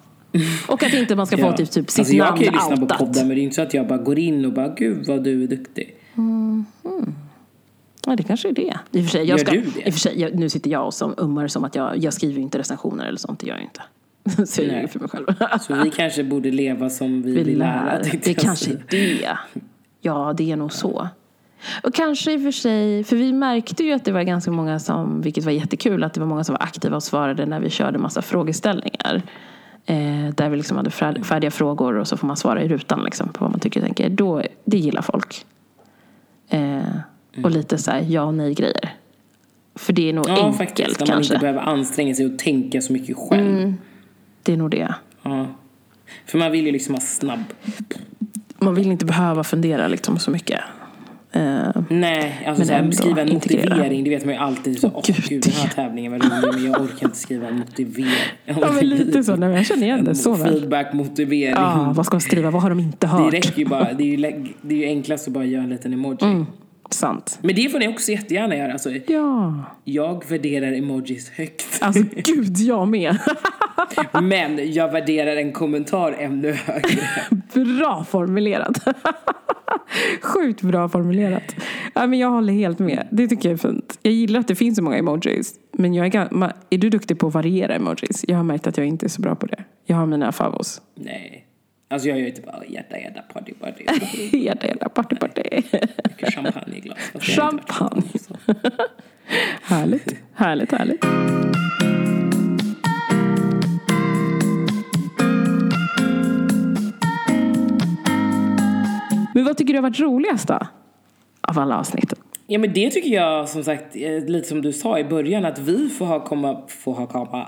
Och 0.68 0.84
att 0.84 0.94
inte 0.94 1.16
man 1.16 1.28
ska 1.28 1.38
få 1.38 1.44
Ja. 1.46 1.58
typ, 1.58 1.72
typ 1.72 1.90
sitt 1.90 2.00
alltså, 2.00 2.14
jag 2.14 2.26
namn 2.26 2.38
kan 2.38 2.46
ju 2.46 2.52
lyssna 2.52 2.76
på 2.76 2.82
outat? 2.82 2.98
podden 2.98 3.28
men 3.28 3.36
det 3.36 3.42
är 3.42 3.44
inte 3.44 3.56
så 3.56 3.62
att 3.62 3.74
jag 3.74 3.88
bara 3.88 4.00
går 4.00 4.20
in 4.20 4.46
och 4.46 4.54
bara 4.54 4.68
gud 4.68 5.08
vad 5.08 5.24
du 5.24 5.44
är 5.44 5.48
duktig. 5.48 5.96
Ja, 8.06 8.16
det 8.16 8.24
kanske 8.24 8.50
är 8.50 8.54
det. 8.54 8.80
I 8.92 9.00
och 9.00 9.04
för 9.04 9.12
sig, 9.12 9.20
jag 9.20 9.28
Gör 9.28 9.38
ska, 9.38 9.52
du 9.52 9.62
det? 9.62 9.88
I 9.88 9.90
och 9.90 9.94
för 9.94 10.00
sig, 10.00 10.22
jag, 10.22 10.36
nu 10.36 10.50
sitter 10.50 10.72
jag 10.72 10.86
och 10.86 10.94
som 10.94 11.14
ummar 11.18 11.48
som 11.48 11.64
att 11.64 11.76
jag, 11.76 11.98
jag 11.98 12.14
skriver 12.14 12.42
inte 12.42 12.60
recensioner 12.60 13.06
eller 13.06 13.18
sånt, 13.18 13.40
det 13.40 13.48
gör 13.48 13.56
jag 13.56 13.64
inte. 13.64 13.82
Så 14.46 14.62
jag 14.62 14.68
ljuger 14.68 14.88
för 14.88 15.00
mig 15.00 15.10
själv. 15.10 15.26
Så 15.62 15.84
vi 15.84 15.90
kanske 15.90 16.24
borde 16.24 16.52
leva 16.52 16.90
som 16.90 17.22
vi 17.22 17.32
Vi 17.32 17.44
vill 17.44 17.58
lära. 17.58 18.00
Det 18.00 18.28
jag 18.28 18.38
kanske 18.38 18.72
är 18.72 18.84
det. 18.90 19.38
Ja, 20.02 20.34
det 20.38 20.52
är 20.52 20.56
nog 20.56 20.74
så. 20.74 21.10
Och 21.84 21.94
kanske 21.96 22.34
i 22.34 22.38
och 22.38 22.42
för 22.42 22.52
sig, 22.52 23.04
för 23.04 23.16
vi 23.16 23.34
märkte 23.34 23.84
ju 23.84 23.92
att 23.94 24.06
det 24.06 24.12
var 24.12 24.24
ganska 24.24 24.52
många 24.52 24.80
som, 24.80 25.22
vilket 25.22 25.44
var 25.46 25.52
jättekul, 25.52 26.04
att 26.04 26.14
det 26.14 26.20
var 26.20 26.28
många 26.28 26.44
som 26.44 26.54
var 26.54 26.64
aktiva 26.64 26.96
och 26.96 27.04
svarade 27.04 27.46
när 27.46 27.60
vi 27.60 27.70
körde 27.70 27.98
massa 28.00 28.22
frågeställningar. 28.22 29.22
Eh, 29.86 30.34
där 30.36 30.50
vi 30.50 30.58
liksom 30.58 30.78
hade 30.78 30.90
fär- 30.90 31.24
färdiga 31.24 31.52
frågor 31.52 31.96
och 31.98 32.08
så 32.08 32.18
får 32.18 32.28
man 32.28 32.38
svara 32.38 32.64
i 32.64 32.68
rutan 32.68 33.04
liksom, 33.04 33.30
på 33.30 33.44
vad 33.46 33.52
man 33.52 33.60
tycker 33.60 33.80
och 33.80 33.86
tänker. 33.86 34.10
Då, 34.10 34.42
det 34.66 34.78
gillar 34.78 35.02
folk. 35.02 35.46
Eh, 36.50 36.80
och 37.44 37.52
lite 37.52 37.78
så 37.78 37.92
här 37.92 38.06
ja 38.10 38.24
och 38.24 38.34
nej 38.34 38.54
grejer. 38.54 38.94
För 39.76 39.94
det 39.94 40.10
är 40.10 40.14
nog 40.14 40.30
Ja, 40.30 40.36
enkelt 40.46 40.58
faktiskt. 40.58 41.00
När 41.00 41.08
man 41.08 41.16
kanske. 41.16 41.34
inte 41.34 41.42
behöver 41.42 41.62
anstränga 41.62 42.14
sig 42.16 42.26
och 42.26 42.40
tänka 42.40 42.82
så 42.82 42.94
mycket 42.94 43.18
själv. 43.18 43.74
Det 44.44 44.54
är 44.54 44.58
nog 44.58 44.72
det. 44.72 44.94
Ja. 45.24 45.48
För 46.26 46.38
man 46.38 46.52
vill 46.52 46.66
ju 46.66 46.72
liksom 46.72 46.96
ha 46.96 47.02
snabb. 47.02 47.44
Man 48.58 48.76
vill 48.76 48.92
inte 48.92 49.06
behöva 49.06 49.44
fundera 49.44 49.88
liksom 49.88 50.20
så 50.20 50.32
mycket. 50.32 50.60
Eh, 51.34 51.42
Nej, 51.90 52.44
alltså 52.48 52.60
Men 52.60 52.68
så 52.68 52.74
här, 52.74 52.80
ändå 52.80 52.92
skriva 52.96 53.22
en 53.22 53.30
integrera. 53.30 53.70
motivering, 53.70 54.04
det 54.04 54.10
vet 54.10 54.26
man 54.26 54.34
ju 54.34 54.40
alltid. 54.40 54.80
Så, 54.80 54.92
åh 54.96 55.02
Gud, 55.08 55.16
gud, 55.30 55.42
den 55.44 55.52
här 55.54 55.68
det- 55.68 55.74
tävlingen 55.76 56.12
var 56.12 56.20
rolig 56.20 56.54
men 56.54 56.72
jag 56.72 56.82
orkar 56.82 57.06
inte 57.08 57.18
skriva 57.18 57.48
en 57.48 57.58
motivering. 57.58 58.10
ja, 58.46 58.72
men 58.72 58.90
lite 58.90 59.24
så. 59.24 59.36
Nej, 59.36 59.50
jag 59.56 59.66
känner 59.66 59.84
igen 59.84 60.04
det 60.06 60.16
så 60.16 60.34
väl. 60.34 60.54
Feedback-motivering. 60.54 61.54
Ja, 61.56 61.94
vad 61.96 62.06
ska 62.06 62.14
man 62.16 62.22
skriva? 62.22 62.52
Vad 62.52 62.62
har 62.62 62.70
de 62.70 62.80
inte 62.80 62.98
det 63.00 63.08
hört? 63.08 63.34
räcker 63.34 63.60
ju 63.60 63.66
bara. 63.66 63.94
Det 63.94 64.04
är 64.04 64.08
ju, 64.18 64.44
det 64.62 64.76
är 64.76 64.78
ju 64.80 64.86
enklast 64.86 65.28
att 65.28 65.34
bara 65.34 65.46
göra 65.46 65.64
en 65.64 65.70
liten 65.70 65.94
emoji. 65.94 66.18
Mm. 66.22 66.46
Sant. 66.94 67.40
Men 67.42 67.56
det 67.56 67.70
får 67.70 67.80
ni 67.80 67.88
också 67.88 68.12
jättegärna 68.12 68.56
göra. 68.56 68.72
Alltså, 68.74 68.90
Ja. 69.08 69.54
jag 69.84 70.30
värderar 70.30 70.72
emojis 70.74 71.30
högt. 71.30 71.66
Alltså 71.82 72.04
gud, 72.16 72.58
jag 72.58 72.88
med. 72.88 73.18
Men 74.22 74.74
jag 74.74 74.92
värderar 74.92 75.36
en 75.36 75.52
kommentar 75.52 76.12
ännu 76.12 76.52
högre. 76.52 77.08
Bra 77.80 78.04
formulerat. 78.10 78.78
Sjukt 80.22 80.62
bra 80.62 80.90
formulerat. 80.90 81.56
Ja, 81.94 82.08
men 82.08 82.20
jag 82.20 82.30
håller 82.30 82.54
helt 82.54 82.80
med. 82.80 83.08
Det 83.12 83.28
tycker 83.28 83.50
jag 83.50 83.54
är 83.54 83.58
fint. 83.70 84.00
Jag 84.02 84.14
gillar 84.14 84.40
att 84.40 84.48
det 84.48 84.56
finns 84.56 84.76
så 84.78 84.84
många 84.84 84.98
emojis. 84.98 85.54
Men 85.74 85.94
jag 85.94 86.16
är, 86.16 86.54
är 86.70 86.78
du 86.78 86.90
duktig 86.90 87.20
på 87.20 87.28
att 87.28 87.34
variera 87.34 87.74
emojis? 87.76 88.26
Jag 88.28 88.38
har 88.38 88.44
märkt 88.44 88.68
att 88.68 88.78
jag 88.78 88.88
inte 88.88 89.06
är 89.06 89.10
så 89.10 89.22
bra 89.22 89.36
på 89.36 89.46
det. 89.46 89.64
Jag 89.86 89.96
har 89.98 90.06
mina 90.06 90.32
favos. 90.32 90.82
Nej. 90.96 91.46
Alltså 91.92 92.10
jag 92.10 92.20
gör 92.20 92.26
ju 92.26 92.32
typ 92.32 92.46
bara 92.46 92.66
hjärta, 92.66 92.98
hjärta, 92.98 93.22
party, 93.34 93.54
party. 93.54 93.84
Hjärta, 94.38 94.68
hjärta, 94.68 94.90
party, 94.90 95.16
party. 95.16 95.42
Mycket 96.10 96.34
champagne 96.34 96.78
i 96.78 96.80
glas. 96.80 96.98
Fast 97.14 97.38
jag 97.38 97.44
har 97.44 97.52
inte 97.52 97.64
varit 97.80 97.92
Champagne. 97.92 98.74
Härligt, 99.64 100.16
härligt, 100.34 100.72
härligt. 100.72 101.04
Men 109.34 109.46
vad 109.46 109.58
tycker 109.58 109.74
du 109.74 109.78
har 109.78 109.84
varit 109.84 110.00
roligast 110.00 110.48
då? 110.48 110.60
Av 111.42 111.60
alla 111.60 111.80
avsnitt? 111.80 112.14
Ja 112.48 112.60
men 112.60 112.74
det 112.74 112.90
tycker 112.90 113.10
jag 113.10 113.50
som 113.50 113.64
sagt, 113.64 113.96
lite 114.28 114.48
som 114.48 114.62
du 114.62 114.74
sa 114.74 115.00
i 115.00 115.04
början, 115.04 115.46
att 115.46 115.60
vi 115.60 115.90
får 115.90 116.06
ha, 116.06 116.20
komma, 116.20 116.62
får 116.68 116.94
ha 116.94 117.08
komma, 117.08 117.48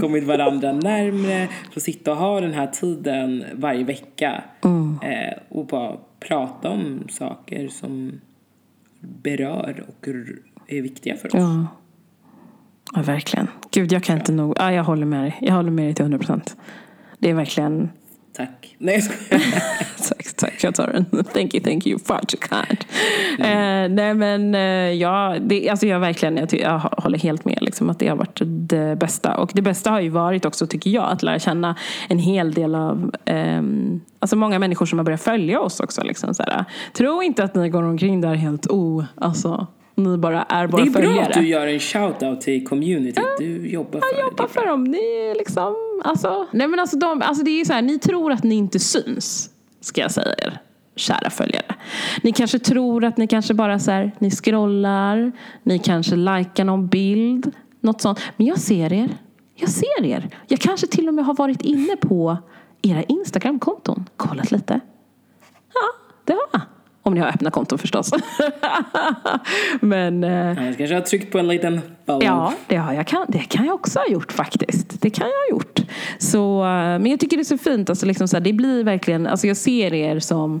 kommit 0.00 0.24
varandra 0.24 0.72
närmre, 0.72 1.48
få 1.72 1.80
sitta 1.80 2.10
och 2.10 2.16
ha 2.16 2.40
den 2.40 2.52
här 2.52 2.66
tiden 2.66 3.44
varje 3.54 3.84
vecka. 3.84 4.44
Eh, 5.02 5.38
och 5.48 5.66
bara 5.66 5.96
prata 6.20 6.68
om 6.68 7.06
saker 7.10 7.68
som 7.68 8.20
berör 9.00 9.84
och 9.88 10.08
är 10.66 10.82
viktiga 10.82 11.16
för 11.16 11.28
oss. 11.28 11.34
Ja. 11.34 11.66
ja, 12.94 13.02
verkligen. 13.02 13.48
Gud, 13.70 13.92
jag 13.92 14.02
kan 14.02 14.18
inte 14.18 14.32
nog... 14.32 14.54
Ja, 14.58 14.72
jag 14.72 14.84
håller 14.84 15.06
med 15.06 15.22
dig. 15.22 15.38
Jag 15.40 15.54
håller 15.54 15.70
med 15.70 15.84
dig 15.84 15.94
till 15.94 16.02
100 16.02 16.18
procent. 16.18 16.56
Det 17.18 17.30
är 17.30 17.34
verkligen... 17.34 17.90
Tack. 18.32 18.76
Nej 18.78 18.94
jag 18.94 19.04
skojar. 19.04 19.42
Tack, 20.16 20.36
tack. 20.36 20.64
Jag 20.64 20.74
tar 20.74 20.86
den. 20.86 21.24
Thank 21.34 21.54
you, 21.54 21.64
thank 21.64 21.86
you. 21.86 21.98
Far 21.98 22.20
too 22.20 22.40
kind. 22.48 22.84
Eh, 23.38 23.94
nej, 23.94 24.14
men 24.14 24.54
eh, 24.54 24.60
ja, 24.92 25.36
det, 25.40 25.68
alltså 25.68 25.86
jag 25.86 26.00
verkligen, 26.00 26.36
jag, 26.36 26.54
jag 26.54 26.78
håller 26.78 27.18
helt 27.18 27.44
med 27.44 27.58
liksom, 27.60 27.90
att 27.90 27.98
det 27.98 28.08
har 28.08 28.16
varit 28.16 28.40
det 28.44 28.96
bästa. 29.00 29.36
Och 29.36 29.50
det 29.54 29.62
bästa 29.62 29.90
har 29.90 30.00
ju 30.00 30.08
varit 30.08 30.44
också, 30.44 30.66
tycker 30.66 30.90
jag, 30.90 31.04
att 31.12 31.22
lära 31.22 31.38
känna 31.38 31.76
en 32.08 32.18
hel 32.18 32.52
del 32.52 32.74
av 32.74 33.14
ehm, 33.24 34.00
Alltså 34.18 34.36
många 34.36 34.58
människor 34.58 34.86
som 34.86 34.98
har 34.98 35.04
börjat 35.04 35.22
följa 35.22 35.60
oss 35.60 35.80
också. 35.80 36.02
Liksom. 36.02 36.34
Tro 36.92 37.22
inte 37.22 37.44
att 37.44 37.54
ni 37.54 37.68
går 37.68 37.82
omkring 37.82 38.20
där 38.20 38.34
helt 38.34 38.66
o... 38.66 39.04
Alltså, 39.14 39.66
ni 39.94 40.16
bara 40.16 40.42
är 40.42 40.66
Det 40.66 40.72
våra 40.72 40.82
är 40.82 40.90
bra 40.90 41.02
följare. 41.02 41.26
att 41.26 41.34
du 41.34 41.48
gör 41.48 41.66
en 41.66 41.78
shout-out 41.78 42.40
till 42.40 42.66
community. 42.66 43.22
Du 43.38 43.68
jobbar 43.68 44.00
för 44.00 44.20
jobba 44.20 44.42
det. 44.42 44.48
för 44.48 44.66
dem. 44.66 44.84
Ni 44.84 44.98
är 44.98 45.34
liksom, 45.38 45.74
alltså, 46.04 46.46
nej 46.52 46.68
men 46.68 46.80
alltså, 46.80 46.98
de, 46.98 47.22
alltså 47.22 47.44
det 47.44 47.60
är 47.60 47.64
så 47.64 47.72
här, 47.72 47.82
ni 47.82 47.98
tror 47.98 48.32
att 48.32 48.44
ni 48.44 48.54
inte 48.54 48.78
syns, 48.78 49.50
ska 49.80 50.00
jag 50.00 50.10
säga 50.10 50.34
er, 50.38 50.60
kära 50.96 51.30
följare. 51.30 51.74
Ni 52.22 52.32
kanske 52.32 52.58
tror 52.58 53.04
att 53.04 53.16
ni 53.16 53.26
kanske 53.26 53.54
bara 53.54 53.78
så 53.78 53.90
här, 53.90 54.12
ni 54.18 54.30
scrollar, 54.30 55.32
ni 55.62 55.78
kanske 55.78 56.16
likar 56.16 56.64
någon 56.64 56.86
bild, 56.86 57.52
något 57.80 58.00
sånt. 58.00 58.20
Men 58.36 58.46
jag 58.46 58.58
ser 58.58 58.92
er. 58.92 59.18
Jag 59.54 59.70
ser 59.70 60.04
er. 60.04 60.30
Jag 60.46 60.60
kanske 60.60 60.86
till 60.86 61.08
och 61.08 61.14
med 61.14 61.24
har 61.24 61.34
varit 61.34 61.62
inne 61.62 61.96
på 61.96 62.36
era 62.82 63.02
Instagramkonton, 63.02 64.08
kollat 64.16 64.50
lite. 64.50 64.80
Ja, 65.74 66.10
det 66.24 66.32
har 66.32 66.40
jag. 66.52 66.60
Om 67.02 67.14
ni 67.14 67.20
har 67.20 67.28
öppna 67.28 67.50
konton 67.50 67.78
förstås. 67.78 68.10
Men 69.80 70.24
eh, 70.24 70.48
Annars 70.48 70.56
kanske 70.76 70.84
jag 70.84 70.94
har 71.00 71.06
tryckt 71.06 71.32
på 71.32 71.38
en 71.38 71.48
liten 71.48 71.80
follow. 72.06 72.24
Ja, 72.24 72.52
det, 72.66 72.76
har 72.76 72.92
jag, 72.92 73.06
kan, 73.06 73.26
det 73.28 73.38
kan 73.38 73.64
jag 73.66 73.74
också 73.74 73.98
ha 73.98 74.06
gjort 74.06 74.32
faktiskt. 74.32 75.00
Det 75.02 75.10
kan 75.10 75.26
jag 75.26 75.54
ha 75.54 75.58
gjort. 75.58 75.80
Så, 76.18 76.60
eh, 76.60 76.68
men 76.68 77.06
jag 77.06 77.20
tycker 77.20 77.36
det 77.36 77.42
är 77.42 77.44
så 77.44 77.58
fint. 77.58 77.90
Alltså, 77.90 78.06
liksom 78.06 78.28
så 78.28 78.36
här, 78.36 78.40
det 78.44 78.52
blir 78.52 78.84
verkligen, 78.84 79.26
alltså, 79.26 79.46
jag 79.46 79.56
ser 79.56 79.94
er 79.94 80.18
som 80.18 80.60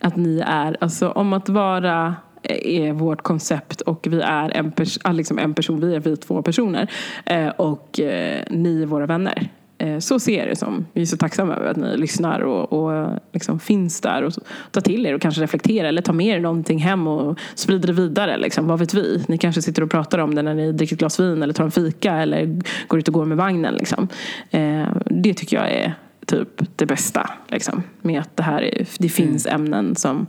att 0.00 0.16
ni 0.16 0.42
är, 0.46 0.76
alltså, 0.80 1.10
om 1.10 1.32
att 1.32 1.48
vara 1.48 2.14
eh, 2.42 2.80
är 2.86 2.92
vårt 2.92 3.22
koncept 3.22 3.80
och 3.80 4.06
vi 4.10 4.20
är 4.20 4.50
en, 4.56 4.72
pers- 4.72 5.12
liksom 5.12 5.38
en 5.38 5.54
person, 5.54 5.80
vi 5.80 5.94
är 5.94 6.00
vi 6.00 6.16
två 6.16 6.42
personer 6.42 6.90
eh, 7.26 7.48
och 7.48 8.00
eh, 8.00 8.42
ni 8.50 8.82
är 8.82 8.86
våra 8.86 9.06
vänner. 9.06 9.48
Eh, 9.78 9.98
Så 9.98 10.20
ser 10.20 10.38
jag 10.38 10.48
det 10.48 10.56
som. 10.56 10.86
Vi 10.92 11.02
är 11.02 11.06
så 11.06 11.16
tacksamma 11.16 11.54
över 11.54 11.66
att 11.70 11.76
ni 11.76 11.96
lyssnar 11.96 12.40
och, 12.40 12.72
och 12.72 13.18
liksom 13.32 13.60
finns 13.60 14.00
där 14.00 14.22
och 14.22 14.32
tar 14.70 14.80
till 14.80 15.06
er 15.06 15.14
och 15.14 15.20
kanske 15.22 15.42
reflekterar 15.42 15.88
eller 15.88 16.02
tar 16.02 16.12
med 16.12 16.26
er 16.26 16.40
någonting 16.40 16.78
hem 16.78 17.06
och 17.06 17.38
sprider 17.54 17.86
det 17.86 17.92
vidare. 17.92 18.36
Liksom. 18.36 18.66
Vad 18.66 18.78
vet 18.78 18.94
vi? 18.94 19.24
Ni 19.28 19.38
kanske 19.38 19.62
sitter 19.62 19.82
och 19.82 19.90
pratar 19.90 20.18
om 20.18 20.34
det 20.34 20.42
när 20.42 20.54
ni 20.54 20.72
dricker 20.72 20.94
ett 20.94 21.00
glas 21.00 21.20
vin 21.20 21.42
eller 21.42 21.54
tar 21.54 21.64
en 21.64 21.70
fika 21.70 22.14
eller 22.14 22.60
går 22.88 22.98
ut 22.98 23.08
och 23.08 23.14
går 23.14 23.24
med 23.24 23.36
vagnen. 23.36 23.74
Liksom. 23.74 24.08
Eh, 24.50 24.86
Det 25.06 25.34
tycker 25.34 25.56
jag 25.56 25.70
är 25.70 25.94
typ 26.26 26.48
det 26.76 26.86
bästa. 26.86 27.30
Liksom. 27.48 27.82
Med 28.02 28.20
att 28.20 28.36
det 28.36 28.42
här 28.42 28.62
är, 28.62 28.86
det 28.98 29.08
finns 29.08 29.46
ämnen 29.46 29.96
som 29.96 30.26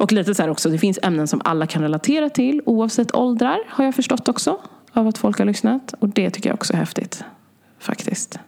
och 0.00 0.12
lite 0.12 0.34
så 0.34 0.42
här 0.42 0.50
också, 0.50 0.68
det 0.70 0.78
finns 0.78 0.98
ämnen 1.02 1.28
som 1.28 1.40
alla 1.44 1.66
kan 1.66 1.82
relatera 1.82 2.30
till 2.30 2.62
oavsett 2.66 3.14
åldrar 3.14 3.58
har 3.68 3.84
jag 3.84 3.94
förstått 3.94 4.28
också 4.28 4.58
av 4.92 5.08
att 5.08 5.18
folk 5.18 5.38
har 5.38 5.44
lyssnat. 5.46 5.94
Och 5.98 6.08
det 6.08 6.30
tycker 6.30 6.50
jag 6.50 6.54
också 6.54 6.72
är 6.72 6.76
häftigt. 6.76 7.24
Faktiskt. 7.78 8.38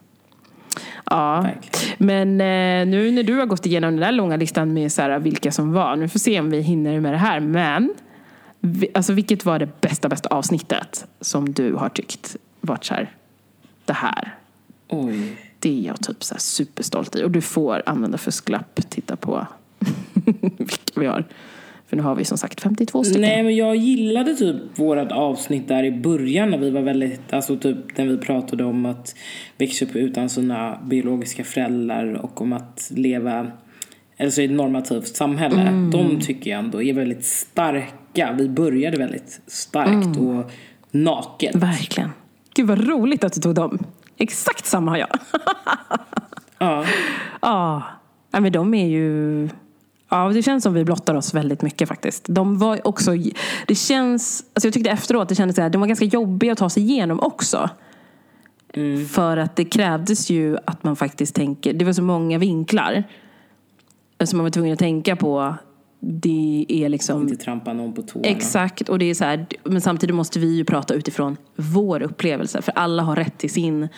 Ja, 1.11 1.41
Verkligen. 1.41 1.97
men 1.99 2.29
eh, 2.41 2.87
nu 2.93 3.11
när 3.11 3.23
du 3.23 3.35
har 3.39 3.47
gått 3.47 3.67
igenom 3.67 3.91
den 3.91 4.01
där 4.01 4.13
långa 4.13 4.37
listan 4.37 4.73
med 4.73 4.93
så 4.93 5.03
här, 5.03 5.19
vilka 5.19 5.53
som 5.53 5.73
var, 5.73 5.97
nu 5.97 6.09
får 6.09 6.13
vi 6.13 6.19
se 6.19 6.41
om 6.41 6.51
vi 6.51 6.61
hinner 6.61 7.01
med 7.01 7.13
det 7.13 7.19
här, 7.19 7.41
men 7.41 7.95
vi, 8.61 8.89
alltså, 8.95 9.13
vilket 9.13 9.45
var 9.45 9.59
det 9.59 9.81
bästa, 9.81 10.09
bästa 10.09 10.29
avsnittet 10.29 11.07
som 11.21 11.53
du 11.53 11.75
har 11.75 11.89
tyckt 11.89 12.37
varit 12.61 12.85
så 12.85 12.95
här, 12.95 13.11
det 13.85 13.93
här? 13.93 14.35
Oj. 14.89 15.37
Det 15.59 15.81
är 15.81 15.87
jag 15.87 16.01
typ 16.01 16.25
så 16.25 16.35
superstolt 16.39 17.17
i. 17.17 17.25
Och 17.25 17.31
du 17.31 17.41
får 17.41 17.83
använda 17.87 18.19
fusklapp. 18.19 18.81
Titta 18.89 19.17
på 19.17 19.47
vilka 20.59 21.01
vi 21.01 21.07
har. 21.07 21.25
För 21.91 21.97
nu 21.97 22.03
har 22.03 22.15
vi 22.15 22.25
som 22.25 22.39
sagt 22.39 22.61
52 22.61 23.05
stycken. 23.05 23.21
Nej 23.21 23.43
men 23.43 23.57
jag 23.57 23.77
gillade 23.77 24.35
typ 24.35 24.57
vårat 24.79 25.13
avsnitt 25.13 25.69
där 25.69 25.85
i 25.85 25.91
början 25.93 26.51
när 26.51 26.59
vi 26.59 26.71
var 26.71 26.81
väldigt, 26.81 27.33
alltså 27.33 27.57
typ 27.57 27.99
när 27.99 28.07
vi 28.07 28.19
pratade 28.19 28.65
om 28.65 28.87
att 28.87 29.15
växa 29.59 29.85
upp 29.85 29.97
utan 29.97 30.29
sina 30.29 30.79
biologiska 30.85 31.45
föräldrar 31.45 32.13
och 32.15 32.41
om 32.41 32.53
att 32.53 32.91
leva 32.95 33.47
alltså 34.21 34.43
i 34.43 34.45
ett 34.45 34.51
normativt 34.51 35.07
samhälle. 35.17 35.61
Mm. 35.61 35.91
De 35.91 36.21
tycker 36.21 36.51
jag 36.51 36.59
ändå 36.59 36.83
är 36.83 36.93
väldigt 36.95 37.25
starka. 37.25 38.33
Vi 38.39 38.49
började 38.49 38.97
väldigt 38.99 39.41
starkt 39.47 40.17
Mm. 40.17 40.29
och 40.29 40.51
naket. 40.91 41.55
Verkligen. 41.55 42.11
Gud 42.55 42.67
vad 42.67 42.89
roligt 42.89 43.25
att 43.25 43.33
du 43.33 43.41
tog 43.41 43.55
dem. 43.55 43.79
Exakt 44.17 44.67
samma 44.67 44.91
har 44.91 44.99
jag. 44.99 45.09
Ja. 46.59 46.85
Ja, 48.31 48.41
men 48.41 48.53
de 48.53 48.75
är 48.75 48.87
ju... 48.87 49.49
Ja, 50.11 50.29
det 50.29 50.43
känns 50.43 50.63
som 50.63 50.75
vi 50.75 50.85
blottar 50.85 51.15
oss 51.15 51.35
väldigt 51.35 51.63
mycket 51.63 51.89
faktiskt. 51.89 52.25
De 52.29 52.59
var 52.59 52.89
också... 52.89 53.13
Det 53.67 53.75
känns... 53.75 54.45
Alltså 54.55 54.67
jag 54.67 54.75
tyckte 54.75 54.91
efteråt, 54.91 55.29
det 55.29 55.35
kändes 55.35 55.57
så 55.57 55.63
här, 55.63 55.71
de 55.71 55.81
var 55.81 55.89
ganska 55.89 56.05
jobbiga 56.05 56.53
att 56.53 56.59
ta 56.59 56.71
sig 56.71 56.83
igenom 56.83 57.21
också. 57.21 57.71
För 59.09 59.37
att 59.37 59.57
det 59.57 59.65
krävdes 59.65 60.31
ju 60.31 60.57
att 60.65 60.85
man 60.85 60.97
faktiskt 60.97 61.35
tänker... 61.35 61.73
Det 61.73 61.85
var 61.85 61.93
så 61.93 62.03
många 62.03 62.39
vinklar 62.39 63.05
som 64.25 64.37
man 64.37 64.45
var 64.45 64.51
tvungen 64.51 64.73
att 64.73 64.79
tänka 64.79 65.17
på. 65.17 65.55
Det 66.01 66.67
är 66.69 66.89
liksom... 66.89 67.23
Inte 67.23 67.45
trampa 67.45 67.73
någon 67.73 67.93
på 67.93 68.03
tårna. 68.03 68.29
Exakt, 68.29 68.89
och 68.89 68.99
det 68.99 69.05
är 69.05 69.15
så 69.15 69.25
här, 69.25 69.47
men 69.65 69.81
samtidigt 69.81 70.17
måste 70.17 70.39
vi 70.39 70.57
ju 70.57 70.65
prata 70.65 70.95
utifrån 70.95 71.37
vår 71.57 72.03
upplevelse. 72.03 72.63
För 72.63 72.73
alla 72.73 73.03
har 73.03 73.17
rätt 73.17 73.39
till 73.39 73.51
sin 73.51 73.89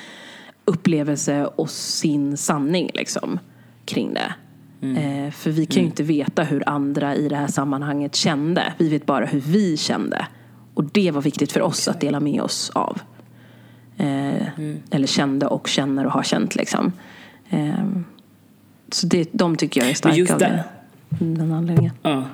upplevelse 0.64 1.46
och 1.46 1.70
sin 1.70 2.36
sanning 2.36 2.90
liksom, 2.94 3.38
kring 3.84 4.14
det. 4.14 4.34
Eh, 4.82 5.30
för 5.30 5.50
vi 5.50 5.66
kan 5.66 5.82
ju 5.82 5.88
inte 5.88 6.02
veta 6.02 6.42
hur 6.42 6.68
andra 6.68 7.14
i 7.14 7.28
det 7.28 7.36
här 7.36 7.46
sammanhanget 7.46 8.14
kände. 8.14 8.72
Vi 8.78 8.88
vet 8.88 9.06
bara 9.06 9.26
hur 9.26 9.40
vi 9.40 9.76
kände. 9.76 10.26
Och 10.74 10.84
det 10.84 11.10
var 11.10 11.22
viktigt 11.22 11.52
för 11.52 11.62
oss 11.62 11.88
att 11.88 12.00
dela 12.00 12.20
med 12.20 12.40
oss 12.42 12.70
av. 12.74 13.00
Eh, 13.96 14.46
Eller 14.90 15.06
kände 15.06 15.46
och 15.46 15.68
känner 15.68 16.06
och 16.06 16.12
har 16.12 16.22
känt 16.22 16.54
liksom. 16.54 16.92
Eh, 17.50 17.74
så 18.92 19.06
det, 19.06 19.28
de 19.32 19.56
tycker 19.56 19.80
jag 19.80 19.90
är 19.90 19.94
starka 19.94 20.16
just 20.16 20.32
av 20.32 20.38
det. 20.38 20.64
Den 21.08 21.52
anledningen. 21.52 21.92
Ja, 22.02 22.24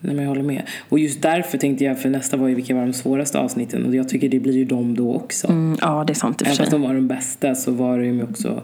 Nej, 0.00 0.14
men 0.14 0.24
jag 0.24 0.28
håller 0.28 0.42
med. 0.42 0.62
Och 0.88 0.98
just 0.98 1.22
därför 1.22 1.58
tänkte 1.58 1.84
jag, 1.84 2.02
för 2.02 2.08
nästa 2.08 2.36
var 2.36 2.48
ju 2.48 2.54
vilka 2.54 2.74
var 2.74 2.82
de 2.86 2.92
svåraste 2.92 3.38
avsnitten 3.38 3.86
och 3.86 3.94
jag 3.94 4.08
tycker 4.08 4.28
det 4.28 4.40
blir 4.40 4.56
ju 4.56 4.64
de 4.64 4.94
då 4.94 5.14
också. 5.14 5.48
Mm, 5.48 5.78
ja, 5.80 6.04
det 6.06 6.12
är 6.12 6.14
sant 6.14 6.42
i 6.42 6.44
och 6.44 6.46
för 6.46 6.54
Även 6.54 6.56
fast 6.56 6.70
sig. 6.70 6.78
de 6.80 6.86
var 6.88 6.94
de 6.94 7.08
bästa 7.08 7.54
så 7.54 7.72
var 7.72 7.98
de 7.98 8.04
ju 8.04 8.22
också 8.22 8.62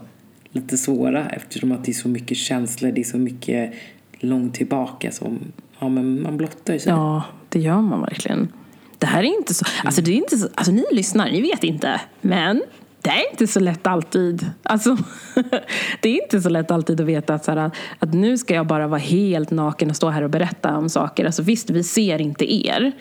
lite 0.55 0.77
svåra 0.77 1.29
eftersom 1.29 1.71
att 1.71 1.83
det 1.83 1.91
är 1.91 1.93
så 1.93 2.09
mycket 2.09 2.37
känslor, 2.37 2.91
det 2.91 3.01
är 3.01 3.05
så 3.05 3.17
mycket 3.17 3.73
långt 4.19 4.53
tillbaka 4.53 5.11
som 5.11 5.39
ja, 5.79 5.89
men 5.89 6.21
man 6.21 6.37
blottar 6.37 6.77
sig. 6.77 6.91
Ja, 6.91 7.23
det 7.49 7.59
gör 7.59 7.81
man 7.81 8.01
verkligen. 8.01 8.51
Det 8.97 9.05
här 9.07 9.19
är 9.19 9.37
inte 9.37 9.53
så... 9.53 9.65
Alltså, 9.83 10.01
det 10.01 10.11
är 10.11 10.15
inte 10.15 10.37
så, 10.37 10.47
alltså 10.55 10.71
ni 10.71 10.83
lyssnar, 10.91 11.31
ni 11.31 11.41
vet 11.41 11.63
inte. 11.63 12.01
Men 12.21 12.63
det 13.01 13.09
är 13.09 13.31
inte 13.31 13.47
så 13.47 13.59
lätt 13.59 13.87
alltid. 13.87 14.51
Alltså, 14.63 14.97
det 16.01 16.09
är 16.09 16.23
inte 16.23 16.41
så 16.41 16.49
lätt 16.49 16.71
alltid 16.71 17.01
att 17.01 17.07
veta 17.07 17.33
att, 17.33 17.45
så 17.45 17.51
här, 17.51 17.71
att 17.99 18.13
nu 18.13 18.37
ska 18.37 18.53
jag 18.53 18.67
bara 18.67 18.87
vara 18.87 18.99
helt 18.99 19.51
naken 19.51 19.89
och 19.89 19.95
stå 19.95 20.09
här 20.09 20.21
och 20.21 20.29
berätta 20.29 20.77
om 20.77 20.89
saker. 20.89 21.25
Alltså, 21.25 21.41
visst, 21.41 21.69
vi 21.69 21.83
ser 21.83 22.21
inte 22.21 22.67
er. 22.67 22.91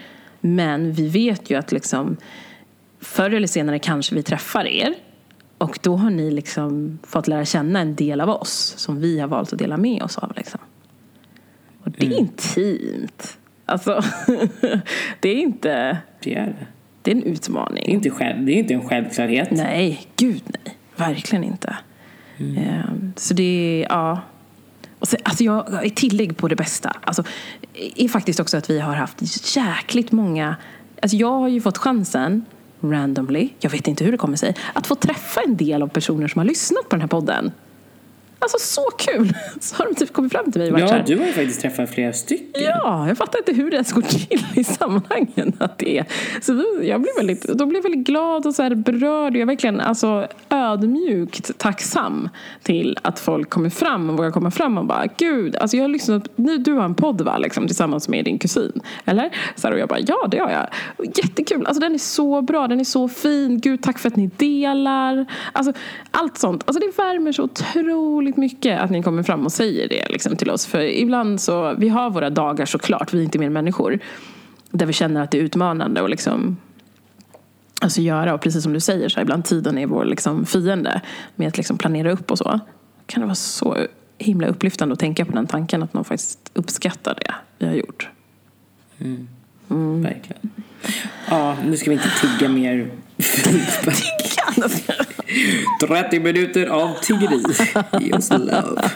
Men 0.41 0.93
vi 0.93 1.09
vet 1.09 1.51
ju 1.51 1.59
att 1.59 1.73
liksom, 1.73 2.17
förr 3.01 3.31
eller 3.31 3.47
senare 3.47 3.79
kanske 3.79 4.15
vi 4.15 4.23
träffar 4.23 4.67
er. 4.67 4.95
Och 5.59 5.79
då 5.83 5.97
har 5.97 6.11
ni 6.11 6.31
liksom 6.31 6.99
fått 7.03 7.29
lära 7.29 7.45
känna 7.45 7.81
en 7.81 7.95
del 7.95 8.21
av 8.21 8.29
oss 8.29 8.75
som 8.77 9.01
vi 9.01 9.21
har 9.21 9.29
valt 9.29 9.53
att 9.53 9.59
dela 9.59 9.77
med 9.77 10.03
oss 10.03 10.19
av. 10.19 10.33
Liksom. 10.37 10.61
Och 11.85 11.91
det 11.91 12.07
är 12.07 12.19
intimt. 12.19 13.39
Alltså, 13.67 14.01
det 15.21 15.29
är 15.29 15.37
inte... 15.37 15.99
Det 16.23 16.35
är 16.35 16.47
det. 16.47 16.55
Det 17.03 17.11
är 17.11 17.15
en 17.15 17.21
Det 17.23 17.29
är 17.29 17.33
utmaning. 17.33 17.85
inte, 17.85 18.11
själv, 18.11 18.47
det 18.47 18.53
är 18.53 18.57
inte 18.57 18.75
en 18.75 18.89
självklarhet. 18.89 19.49
Nej, 19.51 20.07
gud 20.17 20.43
nej. 20.47 20.77
Verkligen 20.97 21.45
inte. 21.45 21.77
Ehm, 22.39 23.13
Så 23.17 23.35
det 23.35 23.43
är, 23.43 23.87
ja. 23.91 24.21
Och 24.99 25.09
sen, 25.09 25.21
alltså 25.25 25.45
jag, 25.45 25.87
ett 25.87 25.97
tillägg 25.97 26.37
på 26.37 26.49
det 26.49 26.57
bästa 26.57 26.97
alltså, 27.05 27.25
är 27.97 28.09
faktiskt 28.09 28.41
också 28.41 28.57
att 28.57 28.71
vi 28.71 28.81
har 28.81 28.95
haft 28.95 29.57
jäkligt 29.57 30.13
många... 30.13 30.57
Alltså 31.03 31.17
jag 31.17 31.31
har 31.41 31.49
ju 31.49 31.61
fått 31.61 31.79
chansen, 31.79 32.45
randomly, 32.91 33.49
jag 33.59 33.71
vet 33.71 33.89
inte 33.89 34.05
hur 34.05 34.13
det 34.13 34.19
kommer 34.19 34.37
sig, 34.37 34.57
att 34.73 34.87
få 34.87 34.95
träffa 34.95 35.41
en 35.41 35.57
del 35.57 35.83
av 35.83 35.89
personer 35.89 36.29
som 36.29 36.39
har 36.39 36.47
lyssnat 36.47 36.89
på 36.89 36.97
den 36.97 37.01
här 37.01 37.09
podden. 37.09 37.53
Alltså 38.39 38.59
så 38.61 38.83
kul! 38.99 39.35
Så 39.61 39.77
har 39.77 39.85
de 39.85 39.95
typ 39.95 40.13
kommit 40.13 40.33
fram 40.33 40.53
till 40.53 40.61
mig 40.61 40.73
och 40.73 40.81
varit 40.81 40.91
Ja, 40.91 41.03
du 41.07 41.19
har 41.19 41.27
ju 41.27 41.33
faktiskt 41.33 41.61
träffat 41.61 41.91
flera 41.91 42.13
stycken. 42.13 42.63
Ja, 42.63 43.09
jag 43.09 43.19
fattar 43.19 43.39
inte 43.39 43.53
hur 43.53 43.71
det 43.71 43.77
ens 43.77 43.93
går 43.93 44.03
till 44.03 44.47
i 44.55 44.65
sammanhangen. 44.65 45.53
Att 45.59 45.79
det 45.79 45.99
är. 45.99 46.07
Så 46.41 46.65
jag 46.83 47.01
blev 47.01 47.15
väldigt, 47.17 47.43
då 47.43 47.67
blev 47.67 47.83
väldigt 47.83 48.07
glad 48.07 48.47
och 48.47 48.55
så 48.55 48.63
här 48.63 48.75
berörd. 48.75 49.37
Jag 49.37 49.43
är 49.43 49.47
verkligen 49.47 49.81
alltså, 49.81 50.27
ödmjukt 50.49 51.59
tacksam 51.59 52.29
till 52.63 52.99
att 53.03 53.19
folk 53.19 53.51
kommer 53.51 53.71
fram 53.71 54.11
och 54.11 54.17
vågar 54.17 54.31
komma 54.31 54.51
fram 54.51 54.79
och 54.79 54.85
bara 54.87 55.07
Gud, 55.17 55.57
alltså 55.57 55.77
jag 55.77 55.85
har 55.85 55.89
lyssnat, 55.89 56.29
nu, 56.37 56.59
du 56.59 56.73
har 56.73 56.85
en 56.85 56.95
podd 56.95 57.21
va, 57.21 57.39
liksom, 57.39 57.67
tillsammans 57.67 58.09
med 58.09 58.25
din 58.25 58.39
kusin. 58.39 58.81
Eller? 59.05 59.31
Så 59.57 59.67
här, 59.67 59.75
och 59.75 59.81
jag 59.81 59.89
bara, 59.89 60.01
ja 60.01 60.27
det 60.31 60.39
har 60.39 60.51
jag. 60.51 60.67
Jättekul, 61.17 61.67
alltså 61.67 61.81
den 61.81 61.95
är 61.95 61.99
så 61.99 62.43
bra, 62.43 62.69
den 62.69 62.81
är 62.81 62.85
så 62.85 63.09
fin. 63.09 63.61
Gud 63.61 63.83
tack 63.83 63.99
för 63.99 64.09
att 64.09 64.17
ni 64.17 64.31
delar. 64.37 65.27
Alltså 65.53 65.73
allt 66.11 66.39
sånt. 66.39 66.63
Alltså 66.67 66.81
det 66.81 66.99
värmer 66.99 67.33
så 67.33 67.43
otroligt 67.43 68.24
mycket 68.37 68.81
att 68.81 68.91
ni 68.91 69.03
kommer 69.03 69.23
fram 69.23 69.45
och 69.45 69.53
säger 69.53 69.89
det 69.89 70.09
liksom, 70.09 70.37
till 70.37 70.51
oss. 70.51 70.67
För 70.67 70.81
ibland 70.81 71.41
så, 71.41 71.75
vi 71.79 71.89
har 71.89 72.11
våra 72.11 72.31
dagar 72.31 72.67
såklart, 72.67 73.15
vi 73.15 73.19
är 73.19 73.25
inte 73.25 73.39
mer 73.39 73.51
människor. 73.51 73.99
Där 74.71 74.87
vi 74.87 74.93
känner 74.93 75.23
att 75.23 75.31
det 75.31 75.39
är 75.39 75.43
utmanande 75.43 76.01
och 76.01 76.09
liksom 76.09 76.57
alltså 77.81 78.01
göra. 78.01 78.35
Och 78.35 78.41
precis 78.41 78.63
som 78.63 78.73
du 78.73 78.81
säger, 78.81 79.09
så 79.09 79.17
här, 79.17 79.23
ibland 79.23 79.45
tiden 79.45 79.79
är 79.79 79.87
vår 79.87 80.05
liksom, 80.05 80.47
fiende 80.47 81.01
med 81.35 81.49
att 81.49 81.57
liksom 81.57 81.79
planera 81.79 82.13
upp 82.13 82.31
och 82.31 82.39
så. 82.39 82.61
Kan 83.07 83.21
det 83.21 83.27
vara 83.27 83.35
så 83.35 83.77
himla 84.19 84.47
upplyftande 84.47 84.93
att 84.93 84.99
tänka 84.99 85.25
på 85.25 85.33
den 85.33 85.47
tanken 85.47 85.83
att 85.83 85.95
någon 85.95 86.05
faktiskt 86.05 86.51
uppskattar 86.55 87.15
det 87.15 87.35
vi 87.59 87.67
har 87.67 87.75
gjort. 87.75 88.09
Verkligen. 90.03 90.51
Ja, 91.31 91.57
nu 91.67 91.77
ska 91.77 91.91
vi 91.91 91.97
inte 91.97 92.09
tigga 92.21 92.49
mer. 92.49 92.91
30 95.81 96.21
minuter 96.21 96.67
av 96.67 96.95
tiggeri. 97.03 97.43
Ge 98.01 98.13
oss 98.13 98.31
love. 98.31 98.91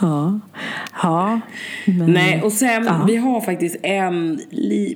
Ja. 0.00 0.40
ja. 1.02 1.40
Men, 1.86 2.12
Nej, 2.12 2.42
och 2.42 2.52
sen, 2.52 2.84
Ja. 2.84 3.04
vi 3.06 3.16
har 3.16 3.40
faktiskt 3.40 3.76
en, 3.82 4.40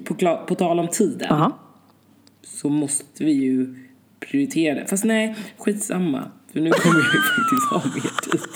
på, 0.04 0.14
på 0.48 0.54
tal 0.54 0.78
om 0.78 0.88
tiden, 0.88 1.26
Ja. 1.30 1.58
så 2.44 2.68
måste 2.68 3.24
vi 3.24 3.32
ju 3.32 3.74
prioritera. 4.20 4.86
Fast 4.86 5.04
nej, 5.04 5.36
skitsamma. 5.58 6.30
För 6.52 6.60
nu 6.60 6.70
kommer 6.70 6.96
vi 6.96 7.02
faktiskt 7.02 7.70
ha 7.70 7.82
mer 7.94 8.30
tid. 8.30 8.40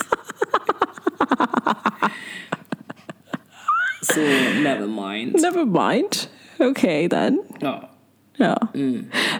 Så, 4.01 4.19
never 4.63 4.87
mind. 5.11 5.41
Never 5.41 5.65
mind. 5.65 6.11
Okay, 6.71 7.09
then. 7.09 7.41
Ja. 7.59 7.90
Ja. 8.41 8.67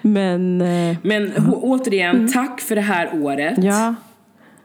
Men, 0.02 0.62
eh, 0.62 0.98
Men 1.04 1.32
å- 1.38 1.60
återigen, 1.64 2.32
tack 2.32 2.62
för 2.62 2.76
det 2.76 2.82
här 2.82 3.22
året. 3.24 3.58
Mm. 3.58 3.70
ja, 3.70 3.96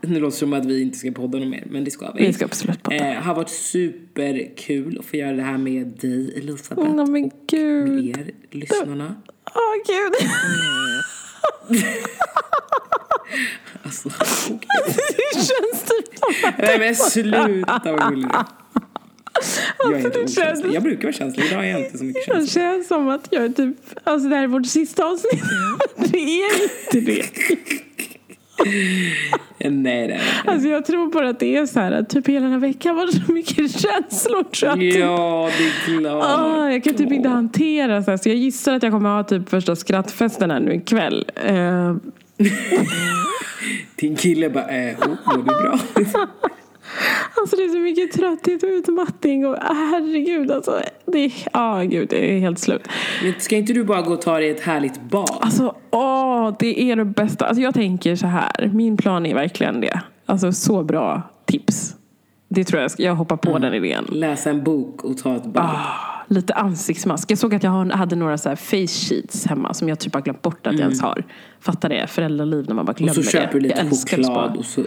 Nu 0.01 0.15
låter 0.21 0.25
det 0.27 0.33
som 0.33 0.53
att 0.53 0.65
vi 0.67 0.83
inte 0.83 0.99
ska 0.99 1.11
podda 1.13 1.39
något 1.39 1.49
mer, 1.49 1.65
men 1.71 1.85
det 1.85 1.91
ska 1.91 2.13
vi. 2.13 2.27
vi 2.27 2.33
ska 2.33 2.45
absolut 2.45 2.83
podda. 2.83 2.97
Eh, 2.97 3.15
har 3.23 3.35
varit 3.35 3.51
superkul 3.51 4.99
att 4.99 5.05
få 5.07 5.17
göra 5.17 5.33
det 5.33 5.43
här 5.43 5.59
med 5.59 5.87
dig, 5.87 6.39
Elisabeth. 6.39 6.89
Åh 6.91 6.97
men 6.97 7.13
Med 7.13 7.31
gud. 7.51 8.19
er, 8.19 8.31
lyssnarna. 8.51 9.15
Åh 9.55 9.75
gud. 9.87 10.31
Alltså, 13.83 14.09
okej. 14.51 14.69
Det 15.17 15.35
känns 15.35 15.83
typ 15.83 16.19
som 16.19 16.49
att 16.49 16.59
Nej 16.59 16.79
men 16.79 16.97
sluta 16.97 17.81
vad 17.93 18.09
gullig 18.09 18.25
du 18.29 18.37
är. 18.37 18.45
Jag 19.91 19.99
är 19.99 20.03
helt 20.03 20.15
det 20.15 20.31
känns-. 20.31 20.75
Jag 20.75 20.83
brukar 20.83 21.03
vara 21.03 21.13
känslig, 21.13 21.45
idag 21.47 21.65
är 21.67 21.71
jag 21.71 21.81
inte 21.81 21.99
så 21.99 22.05
mycket 22.05 22.27
det 22.27 22.33
känslig. 22.33 22.63
känns 22.63 22.89
som 22.89 23.09
att 23.09 23.29
jag 23.31 23.45
är 23.45 23.49
typ, 23.49 23.77
alltså 24.05 24.29
det 24.29 24.37
här 24.37 24.43
är 24.43 24.47
vårt 24.49 24.67
sista 24.67 25.05
avsnitt. 25.05 25.43
Det 26.13 26.19
är 26.19 26.63
inte 26.63 27.13
det. 27.13 27.25
Nej, 29.59 29.71
nej, 29.71 30.09
nej. 30.09 30.21
Alltså 30.45 30.69
jag 30.69 30.85
tror 30.87 31.13
bara 31.13 31.29
att 31.29 31.41
det 31.41 31.57
är 31.57 31.67
så 31.67 31.81
här 31.81 31.93
att 31.93 32.09
typ 32.09 32.29
hela 32.29 32.41
den 32.41 32.53
här 32.53 32.59
veckan 32.59 32.97
var 32.97 33.07
det 33.07 33.13
så 33.13 33.33
mycket 33.33 33.81
känslor 33.81 34.45
så 34.53 34.67
att 34.67 34.83
Ja, 34.83 35.51
det 35.59 35.65
är 35.67 35.99
klart. 36.01 36.25
Ah, 36.25 36.71
jag 36.71 36.85
kan 36.85 36.95
typ 36.95 37.13
inte 37.13 37.29
hantera 37.29 38.03
så, 38.03 38.11
här, 38.11 38.19
så 38.19 38.29
jag 38.29 38.37
gissar 38.37 38.75
att 38.75 38.83
jag 38.83 38.93
kommer 38.93 39.09
ha 39.11 39.25
typ 39.25 39.49
första 39.49 39.77
skrattfesten 39.77 40.51
här 40.51 40.61
nu 40.61 40.75
ikväll. 40.75 41.31
Uh, 41.51 41.97
Din 43.97 44.17
kille 44.17 44.51
bara, 44.51 44.69
eh, 44.69 44.99
oh, 44.99 45.09
mår 45.09 45.37
du 45.37 45.43
bra? 45.43 45.79
Alltså 47.37 47.57
det 47.57 47.63
är 47.65 47.69
så 47.69 47.79
mycket 47.79 48.13
trötthet 48.13 48.63
och 48.63 48.69
utmattning 48.69 49.47
och 49.47 49.57
herregud 49.61 50.51
alltså. 50.51 50.81
Det 51.07 51.19
är, 51.25 51.33
ah, 51.53 51.83
gud, 51.83 52.09
det 52.09 52.33
är 52.37 52.41
helt 52.41 52.59
slut. 52.59 52.89
Men 53.23 53.35
ska 53.39 53.57
inte 53.57 53.73
du 53.73 53.85
bara 53.85 54.03
gå 54.03 54.13
och 54.13 54.23
ta 54.23 54.39
dig 54.39 54.51
ett 54.51 54.61
härligt 54.61 55.01
bad? 55.01 55.39
Alltså, 55.41 55.75
åh, 55.91 56.57
det 56.59 56.81
är 56.91 56.97
det 56.97 57.05
bästa. 57.05 57.47
Alltså 57.47 57.63
jag 57.63 57.75
tänker 57.75 58.17
så 58.17 58.27
här, 58.27 58.71
min 58.75 58.97
plan 58.97 59.27
är 59.27 59.35
verkligen 59.35 59.81
det. 59.81 60.01
Alltså 60.27 60.53
så 60.53 60.83
bra 60.83 61.23
tips. 61.45 61.95
Det 62.49 62.65
tror 62.65 62.83
jag, 62.83 62.91
jag 62.99 63.15
hoppar 63.15 63.37
på 63.37 63.59
den 63.59 63.75
idén. 63.75 64.05
Läsa 64.13 64.51
en 64.51 64.65
bok 64.65 65.05
och 65.05 65.19
ta 65.19 65.37
ett 65.37 65.47
bad. 65.47 65.65
Ah, 65.65 66.25
lite 66.29 66.55
ansiktsmask. 66.55 67.31
Jag 67.31 67.39
såg 67.39 67.55
att 67.55 67.63
jag 67.63 67.71
hade 67.71 68.17
några 68.17 68.39
så 68.39 68.49
här 68.49 68.57
face 68.57 68.87
sheets 69.09 69.47
hemma 69.47 69.75
som 69.75 69.89
jag 69.89 69.99
typ 69.99 70.15
har 70.15 70.21
glömt 70.21 70.43
bort 70.43 70.67
att 70.67 70.73
jag 70.73 70.81
ens 70.81 71.03
har. 71.03 71.25
Fattar 71.61 71.89
det? 71.89 72.07
Föräldraliv 72.07 72.65
när 72.69 72.75
man 72.75 72.85
bara 72.85 72.93
och 72.93 72.99
glömmer 72.99 73.13
så 73.15 73.23
köper 73.23 73.53
du 73.53 73.61
det. 73.61 73.69
lite 73.69 73.79
Jag 73.81 73.87
att 73.87 73.97
spara. 73.97 74.23
choklad 74.23 74.57
och 74.57 74.65
så 74.65 74.83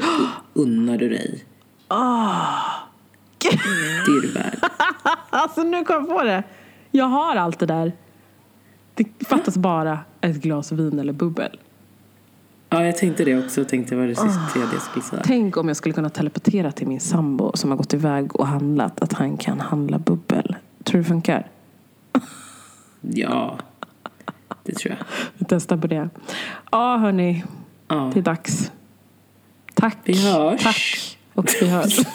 unnar 0.53 0.97
du 0.97 1.09
dig. 1.09 1.43
Du 4.05 4.31
värd. 4.33 4.59
Alltså 5.29 5.63
nu 5.63 5.83
kom 5.85 5.95
jag 5.95 6.17
på 6.17 6.23
det. 6.23 6.43
Jag 6.91 7.05
har 7.05 7.35
allt 7.35 7.59
det 7.59 7.65
där. 7.65 7.91
Det 8.95 9.07
fattas 9.27 9.57
bara 9.57 9.99
ett 10.21 10.35
glas 10.35 10.71
vin 10.71 10.99
eller 10.99 11.13
bubbel. 11.13 11.59
Ja, 12.69 12.85
jag 12.85 12.97
tänkte 12.97 13.25
det 13.25 13.45
också. 13.45 13.61
Jag 13.61 13.69
tänkte 13.69 13.95
vad 13.95 14.07
det 14.07 14.15
sista 14.15 14.45
tredje 14.53 14.69
jag 14.73 14.81
skulle 14.81 15.03
säga. 15.03 15.21
Tänk 15.25 15.57
om 15.57 15.67
jag 15.67 15.77
skulle 15.77 15.93
kunna 15.93 16.09
telepatera 16.09 16.71
till 16.71 16.87
min 16.87 16.99
sambo 16.99 17.51
som 17.53 17.69
har 17.69 17.77
gått 17.77 17.93
iväg 17.93 18.35
och 18.35 18.47
handlat 18.47 19.01
att 19.01 19.13
han 19.13 19.37
kan 19.37 19.59
handla 19.59 19.99
bubbel. 19.99 20.55
Tror 20.83 20.97
du 20.97 21.03
det 21.03 21.07
funkar? 21.09 21.47
Ja, 23.01 23.57
det 24.63 24.75
tror 24.75 24.95
jag. 24.97 25.05
Vi 25.37 25.45
testar 25.49 25.77
på 25.77 25.87
det. 25.87 26.09
Ja, 26.71 26.97
hörni. 26.97 27.43
Ja. 27.87 28.11
Det 28.13 28.19
är 28.19 28.23
dags. 28.23 28.71
Tack. 29.73 29.97
Vi 30.03 30.31
hörs. 30.31 30.63
Tack. 30.63 31.18
Och 31.39 31.49
vi 31.61 31.67
hörs. 31.67 31.99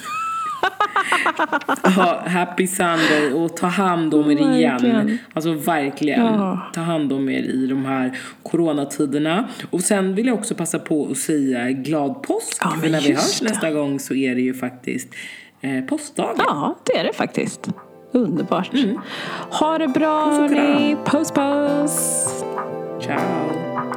Ha, 1.97 2.29
happy 2.29 2.66
Sunday 2.66 3.33
och 3.33 3.57
ta 3.57 3.66
hand 3.66 4.14
om 4.14 4.31
er 4.31 4.37
igen. 4.37 4.72
Verkligen. 4.72 5.18
Alltså 5.33 5.53
verkligen. 5.53 6.25
Ja. 6.25 6.61
Ta 6.75 6.81
hand 6.81 7.12
om 7.12 7.29
er 7.29 7.43
i 7.43 7.66
de 7.66 7.85
här 7.85 8.18
coronatiderna. 8.43 9.49
Och 9.70 9.81
sen 9.81 10.14
vill 10.14 10.27
jag 10.27 10.35
också 10.39 10.55
passa 10.55 10.79
på 10.79 11.09
att 11.11 11.16
säga 11.18 11.70
glad 11.70 12.22
påsk. 12.22 12.57
Ja, 12.61 12.70
För 12.83 12.91
när 12.91 13.01
vi 13.01 13.12
hörs 13.12 13.41
det. 13.41 13.49
nästa 13.49 13.70
gång 13.70 14.01
så 14.01 14.14
är 14.14 14.35
det 14.35 14.41
ju 14.41 14.55
faktiskt 14.55 15.09
eh, 15.61 15.85
påskdagen. 15.85 16.35
ja, 16.39 16.79
det 16.85 16.97
är 16.99 17.05
det 17.05 17.12
faktiskt. 17.12 17.68
Underbart. 18.12 18.70
Ha 19.51 19.79
det 19.79 19.89
bra, 19.89 20.25
hörni. 20.25 20.97
Puss, 21.05 21.31
puss. 21.31 22.27
Ciao. 23.01 23.93